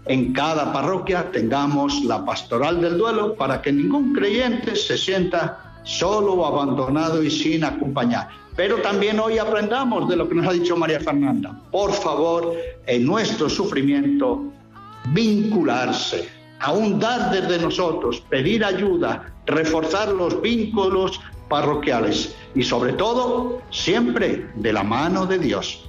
en 0.06 0.32
cada 0.32 0.72
parroquia 0.72 1.30
tengamos 1.30 2.02
la 2.04 2.24
pastoral 2.24 2.80
del 2.80 2.96
duelo 2.96 3.34
para 3.34 3.60
que 3.60 3.72
ningún 3.72 4.14
creyente 4.14 4.74
se 4.74 4.96
sienta 4.96 5.80
solo 5.84 6.44
abandonado 6.46 7.22
y 7.22 7.30
sin 7.30 7.64
acompañar. 7.64 8.28
Pero 8.56 8.78
también 8.78 9.20
hoy 9.20 9.38
aprendamos 9.38 10.08
de 10.08 10.16
lo 10.16 10.28
que 10.28 10.34
nos 10.34 10.46
ha 10.46 10.52
dicho 10.52 10.76
María 10.76 10.98
Fernanda. 10.98 11.60
Por 11.70 11.92
favor, 11.92 12.54
en 12.86 13.06
nuestro 13.06 13.48
sufrimiento, 13.48 14.42
vincularse, 15.12 16.28
ahondar 16.58 17.30
desde 17.30 17.62
nosotros, 17.62 18.20
pedir 18.28 18.64
ayuda, 18.64 19.32
reforzar 19.46 20.08
los 20.08 20.40
vínculos 20.42 21.20
parroquiales 21.48 22.34
y 22.54 22.62
sobre 22.62 22.92
todo, 22.94 23.62
siempre 23.70 24.50
de 24.56 24.72
la 24.72 24.82
mano 24.82 25.26
de 25.26 25.38
Dios. 25.38 25.87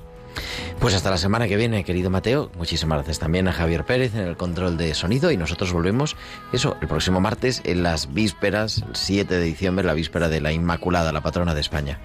Pues 0.80 0.94
hasta 0.94 1.10
la 1.10 1.18
semana 1.18 1.48
que 1.48 1.58
viene, 1.58 1.84
querido 1.84 2.10
Mateo. 2.10 2.52
Muchísimas 2.58 3.00
gracias 3.00 3.20
también 3.20 3.48
a 3.48 3.54
Javier 3.54 3.86
Pérez 3.86 4.16
en 4.16 4.28
el 4.28 4.38
control 4.38 4.78
de 4.78 4.94
sonido 4.94 5.32
y 5.32 5.38
nosotros 5.38 5.74
volvemos, 5.74 6.16
eso, 6.54 6.78
el 6.82 6.88
próximo 6.88 7.20
martes 7.20 7.62
en 7.66 7.84
las 7.84 8.14
vísperas, 8.14 8.84
el 8.88 8.96
7 8.96 9.36
de 9.36 9.44
diciembre, 9.44 9.86
la 9.86 9.94
víspera 9.94 10.30
de 10.30 10.42
la 10.42 10.52
Inmaculada, 10.52 11.12
la 11.12 11.22
patrona 11.22 11.54
de 11.54 11.62
España. 11.62 12.00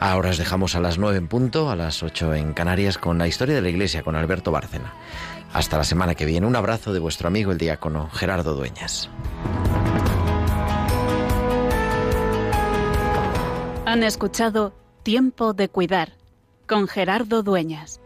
Ahora 0.00 0.30
os 0.30 0.38
dejamos 0.38 0.74
a 0.74 0.80
las 0.80 0.98
9 0.98 1.18
en 1.18 1.28
punto, 1.28 1.70
a 1.70 1.76
las 1.76 2.02
8 2.02 2.34
en 2.34 2.52
Canarias, 2.52 2.98
con 2.98 3.18
la 3.18 3.26
historia 3.26 3.54
de 3.54 3.62
la 3.62 3.70
Iglesia, 3.70 4.02
con 4.02 4.16
Alberto 4.16 4.52
Bárcena. 4.52 4.92
Hasta 5.52 5.78
la 5.78 5.84
semana 5.84 6.14
que 6.14 6.26
viene. 6.26 6.46
Un 6.46 6.56
abrazo 6.56 6.92
de 6.92 7.00
vuestro 7.00 7.28
amigo 7.28 7.52
el 7.52 7.58
diácono 7.58 8.08
Gerardo 8.10 8.54
Dueñas. 8.54 9.10
Han 13.86 14.04
escuchado 14.04 14.72
Tiempo 15.02 15.52
de 15.52 15.68
Cuidar 15.68 16.19
con 16.70 16.86
Gerardo 16.86 17.42
Dueñas. 17.42 18.00